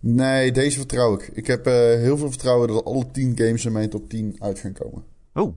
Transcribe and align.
Nee, 0.00 0.52
deze 0.52 0.78
vertrouw 0.78 1.14
ik. 1.14 1.28
Ik 1.28 1.46
heb 1.46 1.66
eh, 1.66 1.72
heel 1.74 2.16
veel 2.16 2.30
vertrouwen 2.30 2.68
dat 2.68 2.84
alle 2.84 3.10
10 3.10 3.36
games 3.36 3.64
in 3.64 3.72
mijn 3.72 3.90
top 3.90 4.08
10 4.08 4.36
uit 4.38 4.58
gaan 4.58 4.72
komen. 4.72 5.04
Oh, 5.32 5.56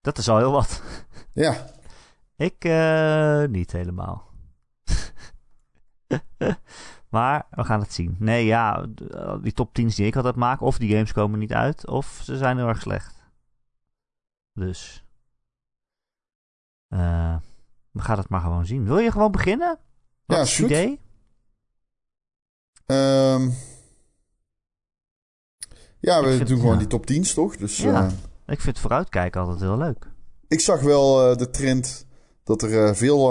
dat 0.00 0.18
is 0.18 0.28
al 0.28 0.38
heel 0.38 0.52
wat. 0.52 0.82
Ja, 1.32 1.70
Ik 2.36 2.64
eh, 2.64 3.44
niet 3.44 3.72
helemaal. 3.72 4.30
maar 7.10 7.46
we 7.50 7.64
gaan 7.64 7.80
het 7.80 7.92
zien. 7.92 8.16
Nee, 8.18 8.44
ja, 8.44 8.86
die 9.42 9.52
top 9.52 9.68
10's 9.80 9.94
die 9.94 10.06
ik 10.06 10.16
altijd 10.16 10.34
maak, 10.34 10.60
of 10.60 10.78
die 10.78 10.90
games 10.90 11.12
komen 11.12 11.38
niet 11.38 11.52
uit, 11.52 11.86
of 11.86 12.20
ze 12.24 12.36
zijn 12.36 12.56
heel 12.56 12.68
erg 12.68 12.80
slecht. 12.80 13.15
Dus. 14.56 15.04
eh, 16.88 17.36
we 17.90 18.00
gaan 18.02 18.18
het 18.18 18.28
maar 18.28 18.40
gewoon 18.40 18.66
zien. 18.66 18.84
Wil 18.84 18.98
je 18.98 19.10
gewoon 19.12 19.30
beginnen? 19.30 19.78
Wat 20.24 20.36
Ja, 20.36 20.42
is 20.42 20.56
het 20.58 20.66
idee? 20.66 21.00
Ehm, 22.86 23.50
ja 26.00 26.22
we 26.22 26.36
vind- 26.36 26.48
doen 26.48 26.58
gewoon 26.58 26.72
ja. 26.72 26.78
die 26.78 26.86
top 26.88 27.06
10's 27.12 27.34
toch? 27.34 27.56
Dus 27.56 27.76
Ja. 27.76 28.06
eh, 28.06 28.12
Ik 28.46 28.60
vind 28.60 28.78
vooruitkijken 28.78 29.40
altijd 29.40 29.60
heel 29.60 29.76
leuk. 29.78 30.10
ik 30.48 30.60
zag 30.60 30.80
wel 30.80 31.30
eh, 31.30 31.36
de 31.36 31.50
trend 31.50 32.06
dat 32.44 32.62
er 32.62 32.96
veel... 32.96 33.28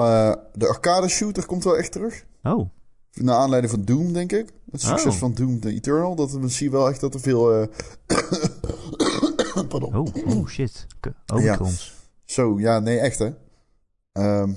de 0.53 0.67
arcade 0.67 1.07
shooter 1.07 1.45
komt 1.45 1.63
wel 1.63 1.77
echt 1.77 1.91
terug. 1.91 2.25
Oh, 2.43 2.69
Naar 3.11 3.35
aanleiding 3.35 3.73
van 3.73 3.85
Doom, 3.85 4.13
denk 4.13 4.31
ik. 4.31 4.49
Het 4.71 4.81
succes 4.81 5.13
Oh. 5.13 5.19
van 5.19 5.33
Doom 5.33 5.59
the 5.59 5.69
Eternal. 5.73 6.15
Dat 6.15 6.31
we 6.31 6.47
zien 6.47 6.71
wel 6.71 6.89
echt 6.89 6.99
dat 7.01 7.13
er 7.13 7.19
veel... 7.19 7.69
Pardon. 9.69 9.95
oh, 9.95 10.07
oh 10.37 10.47
shit. 10.47 10.85
K- 10.99 11.33
Omikrons. 11.33 11.93
Zo, 12.25 12.59
ja, 12.59 12.79
nee, 12.79 12.99
echt 12.99 13.19
hè. 13.19 13.29
Ehm, 14.11 14.51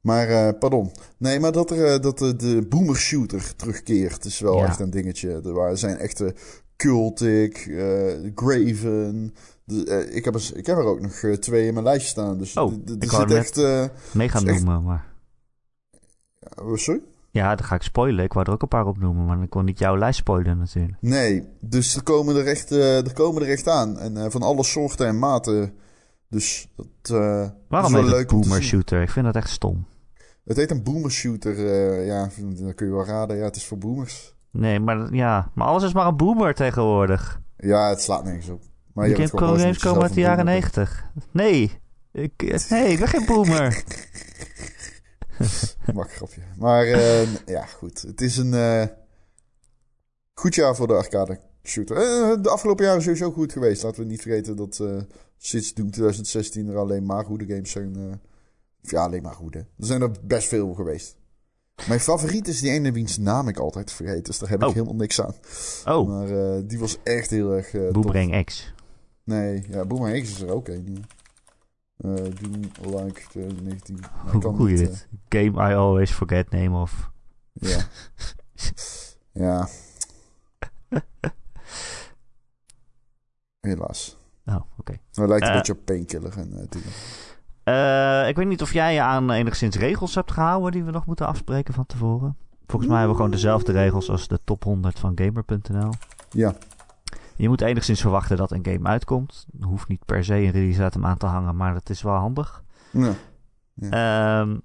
maar, 0.00 0.28
eh, 0.28 0.58
pardon. 0.58 0.92
Nee, 1.18 1.40
maar 1.40 1.52
dat, 1.52 1.70
er, 1.70 1.84
eh, 1.94 2.00
dat 2.00 2.18
de, 2.18 2.36
de 2.36 2.66
boomer 2.68 2.96
shooter 2.96 3.56
terugkeert 3.56 4.24
is 4.24 4.40
wel 4.40 4.56
Ja. 4.58 4.64
echt 4.64 4.80
een 4.80 4.90
dingetje. 4.90 5.40
Er 5.70 5.78
zijn 5.78 5.96
echte 5.96 6.34
Cultic, 6.76 7.56
eh, 7.56 8.30
Graven. 8.34 9.34
De, 9.64 10.08
ik, 10.10 10.24
heb 10.24 10.34
er, 10.34 10.50
ik 10.54 10.66
heb 10.66 10.76
er 10.76 10.84
ook 10.84 11.00
nog 11.00 11.12
twee 11.40 11.66
in 11.66 11.72
mijn 11.72 11.84
lijstje 11.84 12.08
staan. 12.10 12.38
Dus 12.38 12.56
Oh, 12.56 12.72
d- 12.72 12.86
d- 12.86 13.02
ik 13.02 13.10
wou 13.10 13.22
zit 13.22 13.28
net- 13.28 13.38
echt... 13.38 13.56
eh, 13.58 13.84
Mee 14.14 14.28
gaan 14.28 14.48
echt- 14.48 14.64
noemen, 14.64 14.82
maar... 14.82 15.06
ja, 16.40 16.76
sorry? 16.76 17.00
Ja, 17.30 17.54
dan 17.54 17.66
ga 17.66 17.74
ik 17.74 17.82
spoilen. 17.82 18.24
Ik 18.24 18.32
wou 18.32 18.46
er 18.46 18.52
ook 18.52 18.62
een 18.62 18.68
paar 18.68 18.86
op 18.86 18.98
noemen, 18.98 19.24
maar 19.26 19.42
ik 19.42 19.50
kon 19.50 19.64
niet 19.64 19.78
jouw 19.78 19.98
lijst 19.98 20.18
spoilen 20.18 20.58
natuurlijk. 20.58 20.96
Nee, 21.00 21.48
dus 21.60 21.96
er 21.96 22.02
komen 22.02 22.36
er 22.36 22.46
echt, 22.46 22.72
eh, 22.72 23.06
er 23.06 23.12
komen 23.12 23.42
er 23.42 23.48
echt 23.48 23.68
aan. 23.68 23.98
En 23.98 24.16
eh, 24.16 24.30
van 24.30 24.42
alle 24.42 24.64
soorten 24.64 25.06
en 25.06 25.18
maten. 25.18 25.72
Dus 26.28 26.68
dat 26.76 27.20
eh, 27.20 27.42
is 27.42 27.50
Waarom 27.68 27.92
wel 27.92 28.02
heet 28.02 28.10
leuk 28.10 28.28
boomer 28.28 28.62
shooter? 28.62 29.02
Ik 29.02 29.10
vind 29.10 29.26
dat 29.26 29.36
echt 29.36 29.50
stom. 29.50 29.86
Het 30.44 30.56
heet 30.56 30.70
een 30.70 30.82
boomer 30.82 31.10
shooter. 31.10 31.58
ja, 32.04 32.28
dan 32.38 32.74
kun 32.74 32.86
je 32.86 32.92
wel 32.92 33.04
raden. 33.04 33.36
Ja, 33.36 33.44
het 33.44 33.56
is 33.56 33.66
voor 33.66 33.78
boomers. 33.78 34.36
Nee, 34.50 34.80
maar, 34.80 35.14
ja, 35.14 35.50
maar 35.54 35.66
alles 35.66 35.82
is 35.82 35.92
maar 35.92 36.06
een 36.06 36.16
boomer 36.16 36.54
tegenwoordig. 36.54 37.40
Ja, 37.56 37.88
het 37.88 38.02
slaat 38.02 38.24
nergens 38.24 38.48
op. 38.48 38.62
Maar 38.92 39.08
je 39.08 39.14
games 39.14 39.78
komen 39.78 40.02
uit 40.02 40.14
de 40.14 40.20
jaren 40.20 40.44
negentig. 40.44 41.04
Nee. 41.30 41.80
Ik, 42.12 42.66
nee, 42.68 42.92
ik 42.92 42.98
ben 42.98 43.08
geen 43.08 43.26
boomer. 43.26 43.82
Mak 45.94 46.12
grapje. 46.12 46.40
Maar 46.58 46.86
eh, 46.86 47.34
ja, 47.46 47.66
goed. 47.66 48.02
Het 48.02 48.20
is 48.20 48.36
een 48.36 48.54
eh, 48.54 48.86
goed 50.34 50.54
jaar 50.54 50.76
voor 50.76 50.86
de 50.86 50.92
arcade 50.94 51.40
shooter. 51.62 51.96
Eh, 51.96 52.42
de 52.42 52.48
afgelopen 52.50 52.84
jaren 52.84 52.98
is 52.98 53.04
sowieso 53.04 53.30
goed 53.30 53.52
geweest. 53.52 53.82
Laten 53.82 54.00
we 54.02 54.06
niet 54.08 54.22
vergeten 54.22 54.56
dat 54.56 54.78
eh, 54.80 54.96
sinds 55.36 55.74
Doom 55.74 55.90
2016 55.90 56.68
er 56.68 56.76
alleen 56.76 57.06
maar 57.06 57.24
goede 57.24 57.46
games 57.46 57.70
zijn. 57.70 58.20
of 58.84 58.90
ja, 58.90 59.04
alleen 59.04 59.22
maar 59.22 59.34
goede. 59.34 59.58
Er 59.58 59.86
zijn 59.86 60.02
er 60.02 60.10
best 60.22 60.48
veel 60.48 60.74
geweest. 60.74 61.16
Mijn 61.88 62.00
favoriet 62.00 62.48
is 62.48 62.60
die 62.60 62.70
ene 62.70 62.92
wiens 62.92 63.18
naam 63.18 63.48
ik 63.48 63.58
altijd 63.58 63.92
vergeet. 63.92 64.26
Dus 64.26 64.38
daar 64.38 64.48
heb 64.48 64.60
ik 64.62 64.66
Oh. 64.68 64.72
helemaal 64.74 64.94
niks 64.94 65.20
aan. 65.20 65.34
Oh, 65.84 66.08
Maar 66.08 66.26
die 66.66 66.78
was 66.78 66.98
echt 67.02 67.30
heel 67.30 67.52
erg. 67.52 67.70
Boomerang 67.92 68.44
X. 68.44 68.72
Nee, 69.24 69.64
ja, 69.70 69.84
Boomerang 69.84 70.22
X 70.22 70.30
is 70.30 70.40
er 70.40 70.50
ook 70.50 70.68
een. 70.68 71.04
Eh 71.98 72.10
Doom 72.14 72.60
like 73.04 73.20
2019. 73.28 73.98
Maar 74.24 74.34
ik 74.34 74.42
Hoe 74.42 74.56
hoe 74.56 74.70
je 74.70 74.76
niet, 74.76 74.86
dit? 74.86 75.08
Game 75.28 75.70
I 75.70 75.74
always 75.74 76.10
forget 76.10 76.50
name 76.50 76.78
of... 76.80 77.10
eh, 77.60 77.70
ja. 77.70 77.78
ja. 79.44 79.68
Helaas. 83.60 84.16
Oh, 84.46 84.56
oké. 84.78 84.92
Hij 85.12 85.26
lijkt 85.28 85.42
een 85.44 85.50
Eh. 85.50 85.56
beetje 85.56 85.72
op 85.72 85.84
Painkiller 85.84 86.38
en 86.38 86.68
eh. 87.64 88.22
Eh, 88.22 88.28
ik 88.28 88.36
weet 88.36 88.46
niet 88.46 88.62
of 88.62 88.72
jij 88.72 88.94
je 88.94 89.02
aan 89.02 89.30
enigszins 89.30 89.76
regels 89.76 90.14
hebt 90.14 90.32
gehouden 90.32 90.72
die 90.72 90.84
we 90.84 90.90
nog 90.90 91.06
moeten 91.06 91.26
afspreken 91.26 91.74
van 91.74 91.86
tevoren. 91.86 92.36
Volgens 92.66 92.90
mij 92.90 92.98
hebben 92.98 93.16
we 93.16 93.22
gewoon 93.22 93.36
dezelfde 93.36 93.72
regels 93.72 94.10
als 94.10 94.28
de 94.28 94.38
top 94.44 94.64
100 94.64 94.98
van 94.98 95.12
Gamer.nl. 95.14 95.92
Ja, 96.30 96.54
Je 97.38 97.48
moet 97.48 97.60
enigszins 97.60 98.00
verwachten 98.00 98.36
dat 98.36 98.50
een 98.50 98.64
game 98.64 98.88
uitkomt. 98.88 99.46
Er 99.60 99.66
hoeft 99.66 99.88
niet 99.88 100.04
per 100.04 100.24
se 100.24 100.34
een 100.34 100.50
release 100.50 100.78
datum 100.78 101.04
aan 101.06 101.16
te 101.18 101.26
hangen, 101.26 101.56
maar 101.56 101.72
dat 101.74 101.90
is 101.90 102.02
wel 102.02 102.14
handig. 102.14 102.64
ja. 102.92 103.12
Ehm, 103.80 104.58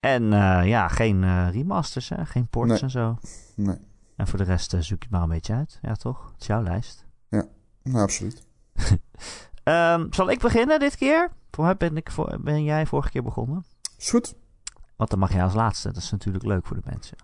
en 0.00 0.32
eh, 0.32 0.66
ja, 0.68 0.88
geen 0.88 1.24
eh, 1.24 1.48
remasters, 1.50 2.08
hè? 2.08 2.26
geen 2.26 2.46
ports 2.46 2.70
Nee. 2.70 2.80
en 2.80 2.90
zo. 2.90 3.18
Nee. 3.56 3.76
En 4.16 4.26
voor 4.26 4.38
de 4.38 4.44
rest 4.44 4.74
eh, 4.74 4.80
zoek 4.80 4.98
je 4.98 5.04
het 5.04 5.10
maar 5.10 5.22
een 5.22 5.28
beetje 5.28 5.54
uit. 5.54 5.78
Ja, 5.82 5.94
toch? 5.94 6.30
Het 6.32 6.40
is 6.40 6.46
jouw 6.46 6.62
lijst. 6.62 7.06
Nou, 7.82 8.02
absoluut. 8.02 8.46
Ehm, 9.62 10.06
zal 10.10 10.30
ik 10.30 10.40
beginnen 10.40 10.80
dit 10.80 10.96
keer? 10.96 11.30
Voor 11.50 11.64
mij 11.64 11.76
ben, 11.76 11.96
ik 11.96 12.10
voor, 12.10 12.38
ben 12.40 12.64
jij 12.64 12.86
vorige 12.86 13.10
keer 13.10 13.22
begonnen. 13.22 13.64
Is 13.98 14.10
goed. 14.10 14.34
Want 14.96 15.10
dan 15.10 15.18
mag 15.18 15.32
jij 15.32 15.42
als 15.42 15.54
laatste. 15.54 15.92
Dat 15.92 16.02
is 16.02 16.10
natuurlijk 16.10 16.44
leuk 16.44 16.66
voor 16.66 16.76
de 16.76 16.90
mensen. 16.90 17.16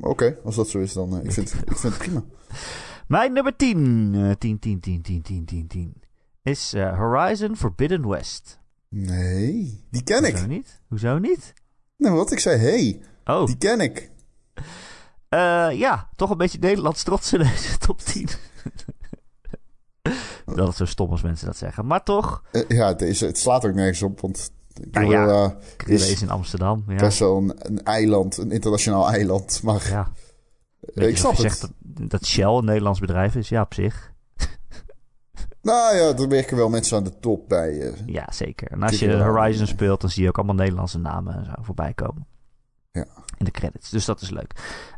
Oké, 0.00 0.38
als 0.44 0.54
dat 0.54 0.68
zo 0.68 0.78
is, 0.78 0.92
dan... 0.92 1.16
eh, 1.18 1.24
ik, 1.24 1.32
vind, 1.32 1.54
ik 1.66 1.76
vind 1.76 1.94
het 1.94 1.98
prima. 2.02 2.22
Mijn 3.08 3.32
nummer 3.32 3.56
10. 3.56 4.12
eh 4.14 4.30
10, 4.38 4.58
10, 4.58 4.80
10, 4.80 5.02
10, 5.02 5.22
10, 5.22 5.44
10, 5.44 5.66
10. 5.66 6.02
Is 6.42 6.72
eh, 6.74 6.98
Horizon 6.98 7.56
Forbidden 7.56 8.08
West. 8.08 8.60
Nee, 8.88 9.84
die 9.90 10.02
ken 10.02 10.24
Hoezo 10.24 10.42
ik. 10.42 10.48
niet? 10.48 10.80
Hoezo 10.88 11.18
niet? 11.18 11.52
Nee, 11.96 12.10
maar 12.10 12.18
wat 12.18 12.32
ik 12.32 12.38
zei, 12.38 12.58
hey, 12.58 13.00
Oh, 13.24 13.46
die 13.46 13.56
ken 13.56 13.80
ik. 13.80 14.10
eh, 15.28 15.68
ja, 15.72 16.08
toch 16.16 16.30
een 16.30 16.36
beetje 16.36 16.58
Nederlands 16.58 17.02
trots 17.02 17.32
in 17.32 17.38
deze 17.38 17.78
top 17.86 18.00
10. 18.00 18.28
dat 20.44 20.68
is 20.68 20.76
zo 20.76 20.84
stom 20.84 21.10
als 21.10 21.22
mensen 21.22 21.46
dat 21.46 21.56
zeggen. 21.56 21.86
Maar 21.86 22.02
toch, 22.02 22.42
ja, 22.68 22.94
deze, 22.94 23.26
het 23.26 23.38
slaat 23.38 23.64
ook 23.66 23.74
nergens 23.74 24.02
op, 24.02 24.20
want... 24.20 24.50
Ik 24.80 24.92
Nou 24.92 25.06
bedoel, 25.06 25.26
ja. 25.28 25.56
Krille 25.76 26.10
is 26.10 26.22
in 26.22 26.30
Amsterdam. 26.30 26.84
Ja, 26.88 26.96
best 26.96 27.18
wel 27.18 27.36
een, 27.36 27.54
een 27.58 27.82
eiland, 27.84 28.36
een 28.36 28.50
internationaal 28.50 29.08
eiland. 29.08 29.60
Maar 29.62 29.88
ja. 29.88 30.10
ik 30.94 31.16
snap 31.16 31.36
het. 31.36 31.60
dat, 31.60 32.10
dat 32.10 32.26
Shell 32.26 32.44
een 32.44 32.64
Nederlands 32.64 33.00
bedrijf 33.00 33.34
is. 33.34 33.48
Ja, 33.48 33.62
op 33.62 33.74
zich. 33.74 34.10
Nou 35.62 35.96
ja, 35.96 36.16
er 36.16 36.28
werken 36.28 36.56
wel 36.56 36.68
mensen 36.68 36.96
aan 36.96 37.04
de 37.04 37.18
top 37.18 37.48
bij. 37.48 37.80
eh. 37.80 37.92
Ja, 38.06 38.26
zeker. 38.32 38.70
En 38.70 38.82
als 38.82 38.98
je. 38.98 39.16
Horizon 39.22 39.66
speelt, 39.66 40.00
dan 40.00 40.10
zie 40.10 40.22
je 40.22 40.28
ook 40.28 40.36
allemaal 40.36 40.54
Nederlandse 40.54 40.98
namen 40.98 41.34
en 41.34 41.44
zo 41.44 41.52
voorbij 41.60 41.92
komen. 41.94 42.26
Ja. 42.92 43.06
In 43.38 43.44
de 43.44 43.50
credits. 43.50 43.90
Dus 43.90 44.04
dat 44.04 44.20
is 44.20 44.30
leuk. 44.30 44.52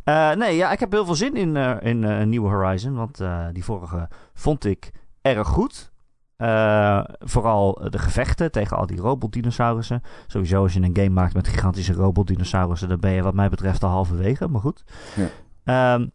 Eh, 0.04 0.32
nee, 0.32 0.56
ja, 0.56 0.72
ik 0.72 0.80
heb 0.80 0.92
heel 0.92 1.04
veel 1.04 1.14
zin 1.14 1.36
in, 1.36 1.56
in 1.80 2.02
een 2.02 2.28
nieuwe 2.28 2.48
Horizon. 2.48 2.94
Want 2.94 3.18
die 3.52 3.64
vorige 3.64 4.08
vond 4.34 4.64
ik 4.64 4.90
erg 5.22 5.48
goed. 5.48 5.92
Uh, 6.38 7.04
vooral 7.18 7.88
de 7.90 7.98
gevechten 7.98 8.52
tegen 8.52 8.76
al 8.76 8.86
die 8.86 9.00
robotdinosaurussen. 9.00 10.02
Sowieso 10.26 10.62
als 10.62 10.72
je 10.72 10.80
een 10.80 10.96
game 10.96 11.08
maakt 11.08 11.34
met 11.34 11.48
gigantische 11.48 11.92
robotdinosaurussen, 11.92 12.88
dan 12.88 13.00
ben 13.00 13.10
je 13.10 13.22
wat 13.22 13.34
mij 13.34 13.48
betreft 13.48 13.84
al 13.84 13.90
halverwege, 13.90 14.48
maar 14.48 14.60
goed. 14.60 14.84
Ja. 15.64 15.94
Um, 15.94 16.10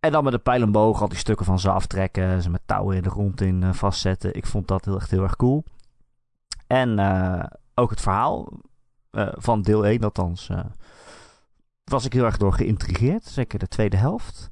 en 0.00 0.12
dan 0.12 0.24
met 0.24 0.32
de 0.32 0.38
pijl 0.38 0.62
en 0.62 0.72
boog 0.72 1.02
al 1.02 1.08
die 1.08 1.18
stukken 1.18 1.46
van 1.46 1.58
ze 1.58 1.70
aftrekken, 1.70 2.42
ze 2.42 2.50
met 2.50 2.62
touwen 2.66 2.96
in 2.96 3.02
de 3.02 3.10
grond 3.10 3.40
in 3.40 3.62
uh, 3.62 3.72
vastzetten. 3.72 4.34
Ik 4.34 4.46
vond 4.46 4.68
dat 4.68 4.84
heel, 4.84 4.96
echt 4.96 5.10
heel 5.10 5.22
erg 5.22 5.36
cool. 5.36 5.64
En 6.66 6.98
uh, 6.98 7.44
ook 7.74 7.90
het 7.90 8.00
verhaal 8.00 8.52
van 9.32 9.62
deel 9.62 9.86
1 9.86 10.02
althans, 10.02 10.50
was 11.84 12.04
ik 12.04 12.12
heel 12.12 12.24
erg 12.24 12.36
door 12.36 12.52
geïntrigeerd. 12.52 13.24
Zeker 13.24 13.58
de 13.58 13.68
tweede 13.68 13.96
helft. 13.96 14.50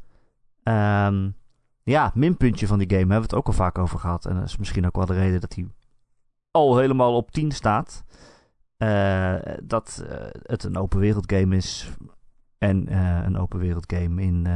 Um, 0.63 1.35
ja, 1.83 2.11
minpuntje 2.15 2.67
van 2.67 2.79
die 2.79 2.89
game 2.89 3.01
hebben 3.01 3.17
we 3.17 3.23
het 3.23 3.35
ook 3.35 3.47
al 3.47 3.53
vaak 3.53 3.79
over 3.79 3.99
gehad. 3.99 4.27
En 4.27 4.35
dat 4.35 4.45
is 4.45 4.57
misschien 4.57 4.87
ook 4.87 4.97
wel 4.97 5.07
de 5.07 5.15
reden 5.15 5.41
dat 5.41 5.55
hij 5.55 5.67
al 6.51 6.79
helemaal 6.79 7.17
op 7.17 7.31
10 7.31 7.53
staat. 7.53 8.05
Uh, 8.79 9.37
dat 9.63 10.05
uh, 10.05 10.27
het 10.43 10.65
een 10.65 10.77
open 10.77 10.99
wereld 10.99 11.33
game 11.33 11.57
is. 11.57 11.91
En 12.59 12.93
uh, 12.93 13.23
een 13.23 13.39
open 13.39 13.59
wereld 13.59 13.93
game 13.93 14.23
in, 14.23 14.47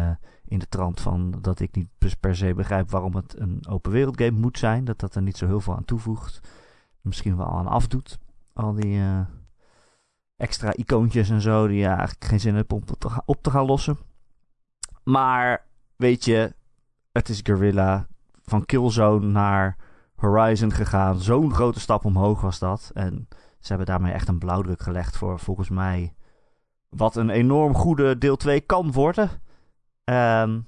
in 0.45 0.59
de 0.59 0.69
trant 0.69 1.01
van 1.01 1.39
dat 1.41 1.61
ik 1.61 1.75
niet 1.75 1.89
per 2.21 2.37
se 2.37 2.55
begrijp 2.55 2.91
waarom 2.91 3.15
het 3.15 3.41
een 3.41 3.67
open 3.69 3.93
wereld 3.93 4.21
game 4.21 4.41
moet 4.41 4.59
zijn. 4.59 4.85
Dat 4.85 4.99
dat 5.01 5.15
er 5.15 5.23
niet 5.23 5.37
zo 5.37 5.47
heel 5.47 5.61
veel 5.61 5.77
aan 5.77 5.85
toevoegt. 5.85 6.41
Misschien 7.01 7.37
wel 7.37 7.47
aan 7.47 7.67
afdoet. 7.67 8.19
Al 8.53 8.75
die 8.75 9.01
extra 10.37 10.75
icoontjes 10.75 11.31
en 11.31 11.41
zo 11.41 11.67
die 11.67 11.79
je 11.79 11.87
eigenlijk 11.87 12.25
geen 12.25 12.41
zin 12.41 12.55
hebt 12.55 12.73
om 12.73 12.83
op 13.25 13.43
te 13.43 13.51
gaan 13.51 13.67
lossen. 13.67 13.99
Maar 15.05 15.67
weet 15.97 16.25
je, 16.25 16.55
het 17.15 17.29
is 17.29 17.41
Guerrilla 17.43 18.07
van 18.43 18.67
Killzone 18.67 19.27
naar 19.27 19.77
Horizon 20.15 20.73
gegaan. 20.73 21.21
Zo'n 21.21 21.55
grote 21.55 21.81
stap 21.81 22.05
omhoog 22.05 22.41
was 22.41 22.59
dat. 22.59 22.91
En 22.95 23.29
ze 23.59 23.69
hebben 23.69 23.87
daarmee 23.87 24.13
echt 24.13 24.29
een 24.29 24.39
blauwdruk 24.39 24.83
gelegd 24.83 25.17
voor 25.17 25.39
volgens 25.39 25.69
mij 25.69 26.15
wat 26.89 27.17
een 27.17 27.31
enorm 27.31 27.75
goede 27.75 28.19
deel 28.19 28.37
2 28.37 28.61
kan 28.61 28.93
worden. 28.93 29.31
Um, 30.05 30.67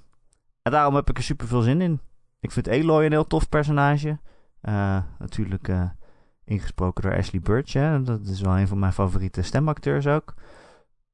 en 0.62 0.72
daarom 0.72 0.94
heb 0.94 1.10
ik 1.10 1.16
er 1.16 1.22
super 1.22 1.46
veel 1.46 1.60
zin 1.60 1.80
in. 1.80 2.00
Ik 2.40 2.50
vind 2.50 2.68
Aloy 2.68 3.04
een 3.04 3.12
heel 3.12 3.26
tof 3.26 3.48
personage. 3.48 4.18
Uh, 4.62 4.98
natuurlijk 5.18 5.68
uh, 5.68 5.90
ingesproken 6.44 7.02
door 7.02 7.16
Ashley 7.16 7.40
Burch. 7.40 7.72
Hè? 7.72 8.02
Dat 8.02 8.26
is 8.26 8.40
wel 8.40 8.58
een 8.58 8.68
van 8.68 8.78
mijn 8.78 8.92
favoriete 8.92 9.42
stemacteurs 9.42 10.06
ook. 10.06 10.34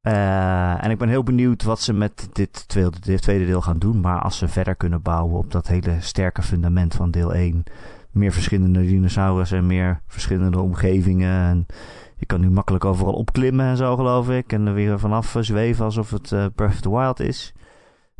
Uh, 0.02 0.84
en 0.84 0.90
ik 0.90 0.98
ben 0.98 1.08
heel 1.08 1.22
benieuwd 1.22 1.62
wat 1.62 1.80
ze 1.80 1.92
met 1.92 2.28
dit 2.32 2.68
tweede, 2.68 3.46
deel 3.46 3.60
gaan 3.60 3.78
doen. 3.78 4.00
Maar 4.00 4.20
als 4.20 4.38
ze 4.38 4.48
verder 4.48 4.74
kunnen 4.74 5.02
bouwen 5.02 5.38
op 5.38 5.50
dat 5.50 5.66
hele 5.66 5.96
sterke 6.00 6.42
fundament 6.42 6.94
van 6.94 7.10
deel 7.10 7.34
1. 7.34 7.64
Meer 8.10 8.32
verschillende 8.32 8.80
dinosaurussen 8.80 9.58
en 9.58 9.66
meer 9.66 10.00
verschillende 10.06 10.60
omgevingen. 10.60 11.48
En 11.48 11.66
je 12.16 12.26
kan 12.26 12.40
nu 12.40 12.50
makkelijk 12.50 12.84
overal 12.84 13.12
opklimmen 13.12 13.66
en 13.66 13.76
zo, 13.76 13.96
geloof 13.96 14.30
ik. 14.30 14.52
En 14.52 14.66
er 14.66 14.74
weer 14.74 14.98
vanaf 14.98 15.36
zweven 15.40 15.84
alsof 15.84 16.10
het 16.10 16.32
of 16.56 16.80
the 16.80 16.90
Wild 16.90 17.20
is. 17.20 17.52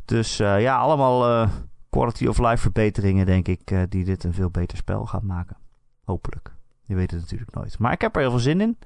Dus 0.05 0.41
uh, 0.41 0.61
ja, 0.61 0.77
allemaal 0.77 1.49
quality 1.91 2.27
of 2.27 2.39
life 2.39 2.57
verbeteringen, 2.57 3.27
denk 3.27 3.49
ik. 3.49 3.75
die 3.89 4.05
dit 4.05 4.25
een 4.25 4.35
veel 4.35 4.51
beter 4.51 4.77
spel 4.77 5.07
gaan 5.07 5.27
maken. 5.27 5.57
Hopelijk. 6.05 6.53
Je 6.93 6.99
weet 6.99 7.11
het 7.11 7.21
natuurlijk 7.21 7.55
nooit. 7.55 7.79
Maar 7.79 7.93
ik 7.93 8.01
heb 8.01 8.15
er 8.15 8.21
heel 8.21 8.31
veel 8.31 8.39
zin 8.39 8.61
in 8.61 8.77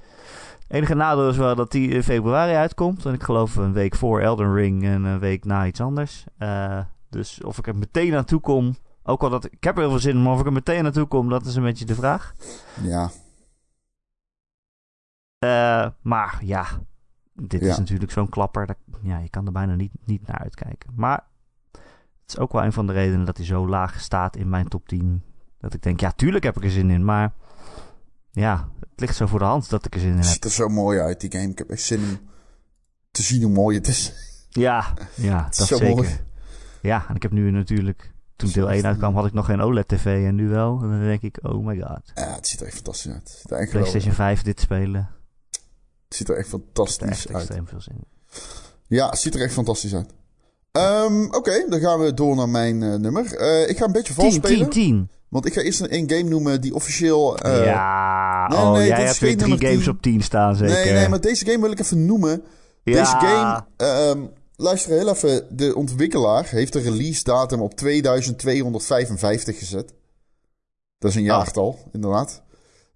enige 0.68 0.94
nadeel 0.94 1.28
is 1.28 1.36
wel 1.36 1.54
dat 1.54 1.70
die 1.70 1.88
in 1.88 2.02
februari 2.02 2.52
uitkomt. 2.52 3.06
En 3.06 3.14
ik 3.14 3.22
geloof 3.22 3.56
een 3.56 3.72
week 3.72 3.94
voor 3.94 4.20
Elden 4.20 4.54
Ring 4.54 4.84
en 4.84 5.04
een 5.04 5.18
week 5.18 5.44
na 5.44 5.66
iets 5.66 5.80
anders. 5.80 6.24
Uh, 6.38 6.80
dus 7.10 7.42
of 7.42 7.58
ik 7.58 7.66
er 7.66 7.76
meteen 7.76 8.10
naartoe 8.10 8.40
kom. 8.40 8.76
Ook 9.02 9.22
al 9.22 9.30
dat 9.30 9.44
ik 9.44 9.64
heb 9.64 9.74
er 9.74 9.80
heel 9.80 9.90
veel 9.90 9.98
zin 9.98 10.16
in, 10.16 10.22
maar 10.22 10.32
of 10.32 10.40
ik 10.40 10.46
er 10.46 10.52
meteen 10.52 10.82
naartoe 10.82 11.06
kom, 11.06 11.28
dat 11.28 11.46
is 11.46 11.56
een 11.56 11.62
beetje 11.62 11.84
de 11.84 11.94
vraag. 11.94 12.34
Ja. 12.82 13.10
Uh, 15.44 15.90
maar 16.02 16.38
ja, 16.40 16.66
dit 17.32 17.60
ja. 17.60 17.70
is 17.70 17.78
natuurlijk 17.78 18.12
zo'n 18.12 18.28
klapper. 18.28 18.66
Dat, 18.66 18.76
ja, 19.02 19.18
je 19.18 19.28
kan 19.28 19.46
er 19.46 19.52
bijna 19.52 19.74
niet, 19.74 19.92
niet 20.04 20.26
naar 20.26 20.38
uitkijken. 20.38 20.92
Maar 20.96 21.24
het 21.72 21.82
is 22.26 22.38
ook 22.38 22.52
wel 22.52 22.64
een 22.64 22.72
van 22.72 22.86
de 22.86 22.92
redenen 22.92 23.26
dat 23.26 23.36
hij 23.36 23.46
zo 23.46 23.68
laag 23.68 24.00
staat 24.00 24.36
in 24.36 24.48
mijn 24.48 24.68
top 24.68 24.88
10. 24.88 25.22
Dat 25.58 25.74
ik 25.74 25.82
denk, 25.82 26.00
ja, 26.00 26.10
tuurlijk 26.10 26.44
heb 26.44 26.56
ik 26.56 26.64
er 26.64 26.70
zin 26.70 26.90
in, 26.90 27.04
maar 27.04 27.32
ja, 28.36 28.68
het 28.80 29.00
ligt 29.00 29.16
zo 29.16 29.26
voor 29.26 29.38
de 29.38 29.44
hand 29.44 29.70
dat 29.70 29.84
ik 29.84 29.94
er 29.94 30.00
zin 30.00 30.08
in 30.08 30.14
heb. 30.14 30.24
Het 30.24 30.32
ziet 30.32 30.44
er 30.44 30.50
zo 30.50 30.68
mooi 30.68 31.00
uit, 31.00 31.20
die 31.20 31.32
game. 31.32 31.48
Ik 31.48 31.58
heb 31.58 31.70
echt 31.70 31.82
zin 31.82 32.00
om 32.00 32.20
te 33.10 33.22
zien 33.22 33.42
hoe 33.42 33.52
mooi 33.52 33.76
het 33.76 33.88
is. 33.88 34.12
Ja, 34.48 34.94
ja 35.14 35.42
dat 35.50 35.58
is 35.58 35.66
zo 35.66 35.76
zeker. 35.76 35.94
Mooi. 35.94 36.20
Ja, 36.82 37.08
en 37.08 37.14
ik 37.14 37.22
heb 37.22 37.32
nu 37.32 37.50
natuurlijk... 37.50 38.14
Toen 38.36 38.50
deel 38.50 38.70
1 38.70 38.86
uitkwam 38.86 39.14
had 39.14 39.26
ik 39.26 39.32
nog 39.32 39.46
geen 39.46 39.60
OLED-tv 39.60 40.26
en 40.26 40.34
nu 40.34 40.48
wel. 40.48 40.80
En 40.82 40.88
dan 40.88 41.00
denk 41.00 41.22
ik, 41.22 41.38
oh 41.42 41.66
my 41.66 41.80
god. 41.80 42.12
Ja, 42.14 42.34
het 42.34 42.46
ziet 42.48 42.60
er 42.60 42.66
echt 42.66 42.74
fantastisch 42.74 43.12
uit. 43.12 43.68
PlayStation 43.70 44.12
5 44.12 44.42
dit 44.42 44.60
spelen. 44.60 45.10
Het 46.04 46.16
ziet 46.16 46.28
er 46.28 46.36
echt 46.36 46.48
fantastisch 46.48 47.08
echt 47.08 47.26
uit. 47.26 47.36
extreem 47.36 47.66
veel 47.66 47.80
zin 47.80 48.04
Ja, 48.86 49.08
het 49.08 49.18
ziet 49.18 49.34
er 49.34 49.40
echt 49.40 49.52
fantastisch 49.52 49.94
uit. 49.94 50.14
Um, 50.72 51.34
Oké, 51.34 51.66
dan 51.68 51.80
gaan 51.80 52.00
we 52.00 52.14
door 52.14 52.36
naar 52.36 52.48
mijn 52.48 52.82
uh, 52.82 52.94
nummer. 52.94 53.40
Uh, 53.40 53.68
ik 53.68 53.78
ga 53.78 53.84
een 53.84 53.92
beetje 53.92 54.14
vals 54.14 54.34
spelen. 54.34 54.70
10, 54.70 55.08
10. 55.08 55.10
Want 55.28 55.46
ik 55.46 55.52
ga 55.52 55.60
eerst 55.60 55.80
een 55.80 56.10
game 56.10 56.28
noemen 56.28 56.60
die 56.60 56.74
officieel... 56.74 57.46
Uh, 57.46 57.64
ja, 57.64 58.46
nee, 58.48 58.58
oh, 58.58 58.72
nee, 58.72 58.86
jij 58.86 59.04
hebt 59.04 59.18
weer 59.18 59.36
drie 59.36 59.58
games 59.58 59.84
10. 59.84 59.88
op 59.88 60.02
10 60.02 60.22
staan 60.22 60.56
zeker? 60.56 60.74
Nee, 60.74 60.92
nee, 60.92 61.08
maar 61.08 61.20
deze 61.20 61.44
game 61.44 61.60
wil 61.60 61.70
ik 61.70 61.80
even 61.80 62.06
noemen. 62.06 62.42
Ja. 62.82 62.92
Deze 62.92 63.26
game... 63.26 63.64
Um, 64.10 64.30
luister 64.56 64.92
heel 64.92 65.08
even. 65.08 65.56
De 65.56 65.74
ontwikkelaar 65.74 66.48
heeft 66.48 66.72
de 66.72 66.80
release 66.80 67.22
datum 67.22 67.60
op 67.60 67.74
2255 67.74 69.58
gezet. 69.58 69.92
Dat 70.98 71.10
is 71.10 71.16
een 71.16 71.30
ah. 71.30 71.36
jaartal, 71.36 71.68
oh. 71.68 71.92
inderdaad. 71.92 72.42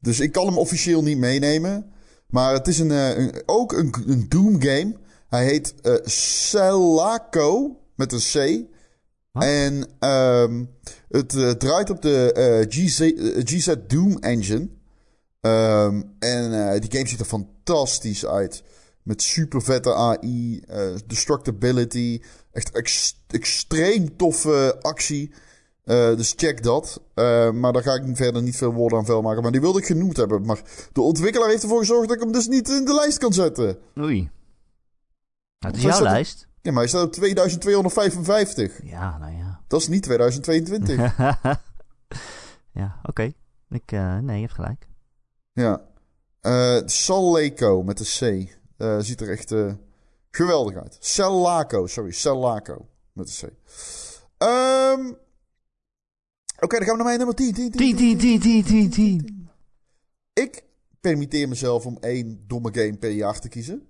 Dus 0.00 0.20
ik 0.20 0.32
kan 0.32 0.46
hem 0.46 0.58
officieel 0.58 1.02
niet 1.02 1.18
meenemen. 1.18 1.92
Maar 2.26 2.52
het 2.52 2.68
is 2.68 2.78
een, 2.78 2.90
een 2.90 3.42
ook 3.46 3.72
een, 3.72 3.94
een 4.06 4.26
Doom 4.28 4.62
game. 4.62 4.96
Hij 5.28 5.44
heet 5.44 5.74
uh, 5.82 5.94
Celaco 6.04 7.76
met 7.94 8.12
een 8.12 8.18
C. 8.18 8.64
En 9.32 9.88
um, 10.10 10.70
het 11.10 11.34
uh, 11.34 11.50
draait 11.50 11.90
op 11.90 12.02
de 12.02 12.34
uh, 12.36 12.84
GZ, 12.84 13.00
uh, 13.00 13.40
GZ 13.44 13.74
Doom 13.86 14.18
engine. 14.18 14.68
Um, 15.40 16.14
en 16.18 16.80
die 16.80 16.90
game 16.92 17.08
ziet 17.08 17.20
er 17.20 17.26
fantastisch 17.26 18.26
uit. 18.26 18.62
Met 19.02 19.22
super 19.22 19.62
vette 19.62 19.94
AI, 19.94 20.64
destructibility. 21.06 22.22
Echt 22.52 22.70
ex 22.70 23.16
extreem 23.26 24.16
toffe 24.16 24.76
actie. 24.80 25.32
dus 25.84 26.32
check 26.36 26.62
dat. 26.62 27.02
maar 27.54 27.72
daar 27.72 27.82
ga 27.82 27.94
ik 27.94 28.16
verder 28.16 28.42
niet 28.42 28.56
veel 28.56 28.72
woorden 28.72 28.98
aan 28.98 29.04
vuil 29.04 29.22
maken. 29.22 29.42
Maar 29.42 29.52
die 29.52 29.60
wilde 29.60 29.78
ik 29.78 29.86
genoemd 29.86 30.16
hebben. 30.16 30.42
Maar 30.44 30.62
de 30.92 31.00
ontwikkelaar 31.00 31.48
heeft 31.48 31.62
ervoor 31.62 31.78
gezorgd 31.78 32.08
dat 32.08 32.16
ik 32.16 32.22
hem 32.22 32.32
dus 32.32 32.48
niet 32.48 32.68
in 32.68 32.84
de 32.84 32.94
lijst 32.94 33.18
kan 33.18 33.32
zetten. 33.32 33.78
Oei. 33.98 34.30
Het 35.58 35.76
is 35.76 35.82
jouw 35.82 36.02
lijst. 36.02 36.48
Ja, 36.62 36.70
maar 36.70 36.80
hij 36.80 36.88
staat 36.88 37.04
op 37.04 37.12
2255. 37.12 38.80
Ja, 38.82 39.18
nou 39.18 39.32
ja. 39.32 39.49
Dat 39.70 39.80
is 39.80 39.88
niet 39.88 40.02
2022. 40.02 40.96
ja, 42.80 42.98
oké. 42.98 43.08
Okay. 43.08 43.34
Ik, 43.68 43.92
uh, 43.92 44.18
nee, 44.18 44.34
je 44.34 44.42
hebt 44.42 44.54
gelijk. 44.54 44.88
Ja. 45.52 45.80
Uh, 46.42 46.82
Salleco 46.84 47.82
met 47.82 47.98
de 47.98 48.04
C. 48.04 48.50
Uh, 48.78 48.98
ziet 48.98 49.20
er 49.20 49.30
echt 49.30 49.54
geweldig 50.30 50.76
uit. 50.76 50.96
Cellaco, 51.00 51.86
sorry. 51.86 52.10
Cellaco 52.10 52.88
met 53.12 53.26
de 53.26 53.46
C. 53.46 53.52
Um, 54.42 55.08
Oké, 56.56 56.64
okay, 56.64 56.78
dan 56.78 56.88
gaan 56.88 56.98
we 56.98 57.02
naar 57.02 57.04
mijn 57.04 57.18
nummer 57.18 57.34
10. 57.34 57.52
10, 57.52 57.70
10, 57.70 57.96
10, 57.96 58.18
10, 58.18 58.40
10, 58.40 58.64
10, 58.64 58.90
10. 58.90 59.48
Ik 60.32 60.62
permitteer 61.00 61.48
mezelf 61.48 61.86
om 61.86 61.98
één 62.00 62.44
domme 62.46 62.68
game 62.72 62.96
per 62.98 63.10
jaar 63.10 63.40
te 63.40 63.48
kiezen. 63.48 63.86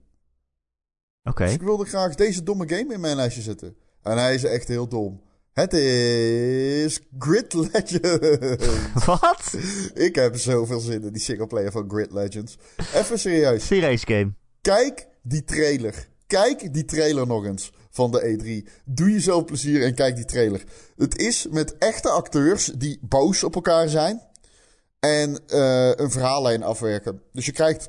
Oké. 1.23 1.45
Dus 1.45 1.53
ik 1.53 1.63
wilde 1.63 1.85
graag 1.85 2.15
deze 2.15 2.43
domme 2.43 2.69
game 2.69 2.95
in 2.95 3.01
mijn 3.01 3.17
lijstje 3.17 3.43
zetten. 3.43 3.77
En 4.03 4.19
hij 4.19 4.35
is 4.35 4.45
echt 4.45 4.69
heel 4.69 4.89
dom. 4.89 5.29
Het 5.53 5.73
is 5.73 7.01
Grid 7.19 7.55
Legends. 7.55 8.59
Wat? 9.07 9.55
Ik 9.95 10.15
heb 10.15 10.37
zoveel 10.37 10.81
zin 10.81 11.03
in 11.03 11.13
die 11.13 11.23
singleplayer 11.23 11.73
van 11.73 11.91
Grid 11.91 12.13
Legends. 12.13 12.57
Even 12.95 13.19
serieus. 13.19 13.67
Serious 13.67 14.05
game. 14.05 14.33
Kijk 14.61 15.07
die 15.23 15.45
trailer. 15.45 16.09
Kijk 16.27 16.75
die 16.75 16.85
trailer 16.85 17.27
nog 17.27 17.45
eens 17.45 17.73
van 17.91 18.11
de 18.11 18.65
E3. 18.65 18.73
Doe 18.85 19.11
jezelf 19.11 19.45
plezier 19.45 19.85
en 19.85 19.95
kijk 19.95 20.17
die 20.17 20.25
trailer. 20.25 20.65
Het 20.97 21.19
is 21.19 21.47
met 21.51 21.79
echte 21.79 22.09
acteurs 22.09 22.65
die 22.65 22.99
boos 23.03 23.45
op 23.45 23.55
elkaar 23.55 23.89
zijn. 23.89 24.23
En 25.01 25.31
uh, 25.31 25.91
een 25.95 26.11
verhaallijn 26.11 26.63
afwerken. 26.63 27.23
Dus 27.33 27.47
je 27.47 27.53
krijgt 27.53 27.89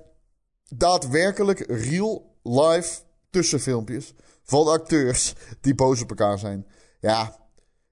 daadwerkelijk 0.76 1.60
real 1.68 2.36
live 2.44 3.00
tussenfilmpjes 3.30 4.14
van 4.44 4.68
acteurs 4.68 5.34
die 5.62 5.76
boos 5.76 6.02
op 6.02 6.10
elkaar 6.10 6.40
zijn. 6.40 6.68
Ja, 7.00 7.41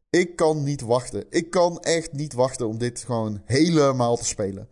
ik 0.09 0.35
kan 0.35 0.63
niet 0.63 0.81
wachten. 0.81 1.25
Ik 1.29 1.49
kan 1.49 1.79
echt 1.79 2.11
niet 2.11 2.33
wachten 2.33 2.67
om 2.67 2.77
dit 2.77 3.03
gewoon 3.05 3.41
helemaal 3.45 4.17
te 4.17 4.25
spelen. 4.25 4.67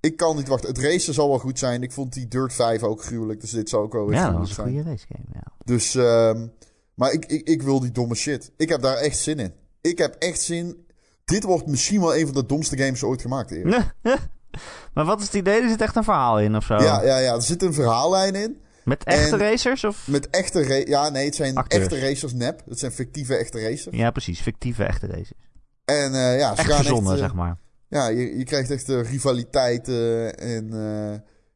Ik 0.00 0.16
kan 0.16 0.36
niet 0.36 0.48
wachten. 0.48 0.68
Het 0.68 0.78
racen 0.78 1.14
zal 1.14 1.28
wel 1.28 1.38
goed 1.38 1.58
zijn. 1.58 1.82
Ik 1.82 1.92
vond 1.92 2.12
die 2.12 2.28
Dirt 2.28 2.52
5 2.52 2.82
ook 2.82 3.02
gruwelijk. 3.02 3.40
Dus 3.40 3.50
dit 3.50 3.68
zou 3.68 3.82
ook 3.82 3.92
wel 3.92 4.06
weer 4.06 4.18
ja, 4.18 4.32
goed 4.32 4.48
zijn. 4.48 4.72
Ja, 4.72 4.78
een 4.78 4.84
goede 4.84 4.90
racegame, 4.90 5.26
ja. 5.32 5.52
Dus, 5.64 5.94
um, 5.94 6.52
maar 6.94 7.12
ik, 7.12 7.24
ik, 7.24 7.48
ik 7.48 7.62
wil 7.62 7.80
die 7.80 7.92
domme 7.92 8.14
shit. 8.14 8.52
Ik 8.56 8.68
heb 8.68 8.82
daar 8.82 8.96
echt 8.96 9.18
zin 9.18 9.38
in. 9.38 9.52
Ik 9.80 9.98
heb 9.98 10.14
echt 10.14 10.40
zin. 10.40 10.86
dit 11.24 11.42
wordt 11.42 11.66
misschien 11.66 12.00
wel 12.00 12.16
een 12.16 12.26
van 12.26 12.34
de 12.34 12.46
domste 12.46 12.76
games 12.76 13.02
ooit 13.02 13.20
gemaakt, 13.20 13.50
Erik. 13.50 13.94
maar 14.94 15.04
wat 15.04 15.20
is 15.20 15.26
het 15.26 15.34
idee? 15.34 15.60
Er 15.60 15.68
zit 15.68 15.80
echt 15.80 15.96
een 15.96 16.04
verhaal 16.04 16.40
in 16.40 16.56
of 16.56 16.64
zo? 16.64 16.74
Ja, 16.74 17.02
ja, 17.02 17.18
ja, 17.18 17.34
er 17.34 17.42
zit 17.42 17.62
een 17.62 17.74
verhaallijn 17.74 18.34
in. 18.34 18.60
Met 18.86 19.04
echte 19.04 19.36
En- 19.36 19.38
racers? 19.38 19.84
Of? 19.84 20.08
Met 20.08 20.30
echte... 20.30 20.86
Ja, 20.88 21.08
nee, 21.08 21.24
het 21.24 21.34
zijn 21.34 21.56
Acteurs. 21.56 21.82
echte 21.82 21.98
racers 21.98 22.32
nep. 22.32 22.62
Het 22.68 22.78
zijn 22.78 22.92
fictieve 22.92 23.36
echte 23.36 23.60
racers. 23.60 23.96
Ja, 23.96 24.10
precies. 24.10 24.40
Fictieve 24.40 24.84
echte 24.84 25.06
racers. 25.06 25.48
En 25.84 26.14
eh, 26.14 26.38
ja, 26.38 26.54
ze 26.54 26.60
Echt 26.60 26.70
gaan 26.70 26.84
echt, 26.84 27.10
eh, 27.10 27.16
zeg 27.16 27.34
maar. 27.34 27.58
Ja, 27.88 28.08
je, 28.08 28.38
je 28.38 28.44
krijgt 28.44 28.70
echt 28.70 28.88
eh, 28.88 29.10
rivaliteiten 29.10 30.38
en 30.38 30.70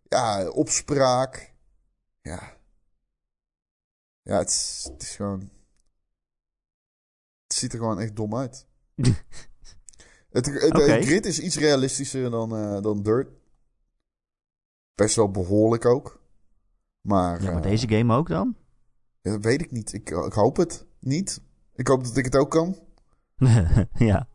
ja, 0.08 0.48
opspraak. 0.48 1.54
Ja. 2.22 2.56
Ja, 4.22 4.38
het 4.38 4.48
is, 4.48 4.88
het 4.92 5.02
is 5.02 5.16
gewoon... 5.16 5.50
Het 7.46 7.54
ziet 7.54 7.72
er 7.72 7.78
gewoon 7.78 8.00
echt 8.00 8.16
dom 8.16 8.36
uit. 8.36 8.66
Het, 10.30 10.46
het, 10.46 11.04
grid 11.04 11.26
is 11.26 11.40
iets 11.40 11.56
realistischer 11.56 12.30
dan, 12.30 12.82
dan 12.82 13.02
Dirt. 13.02 13.28
Best 14.94 15.16
wel 15.16 15.30
behoorlijk 15.30 15.84
ook. 15.84 16.19
Maar, 17.00 17.42
Ja, 17.42 17.52
maar 17.52 17.62
eh, 17.62 17.70
deze 17.70 17.88
game 17.88 18.14
ook 18.14 18.28
dan? 18.28 18.56
ja, 19.20 19.30
dat 19.30 19.44
weet 19.44 19.60
ik 19.60 19.70
niet. 19.70 19.92
Ik, 19.92 20.10
ik 20.10 20.32
hoop 20.32 20.56
het 20.56 20.86
niet. 21.00 21.40
Ik 21.74 21.86
hoop 21.88 22.04
dat 22.04 22.16
ik 22.16 22.24
het 22.24 22.36
ook 22.36 22.50
kan. 22.50 22.76
ja. 23.94 24.28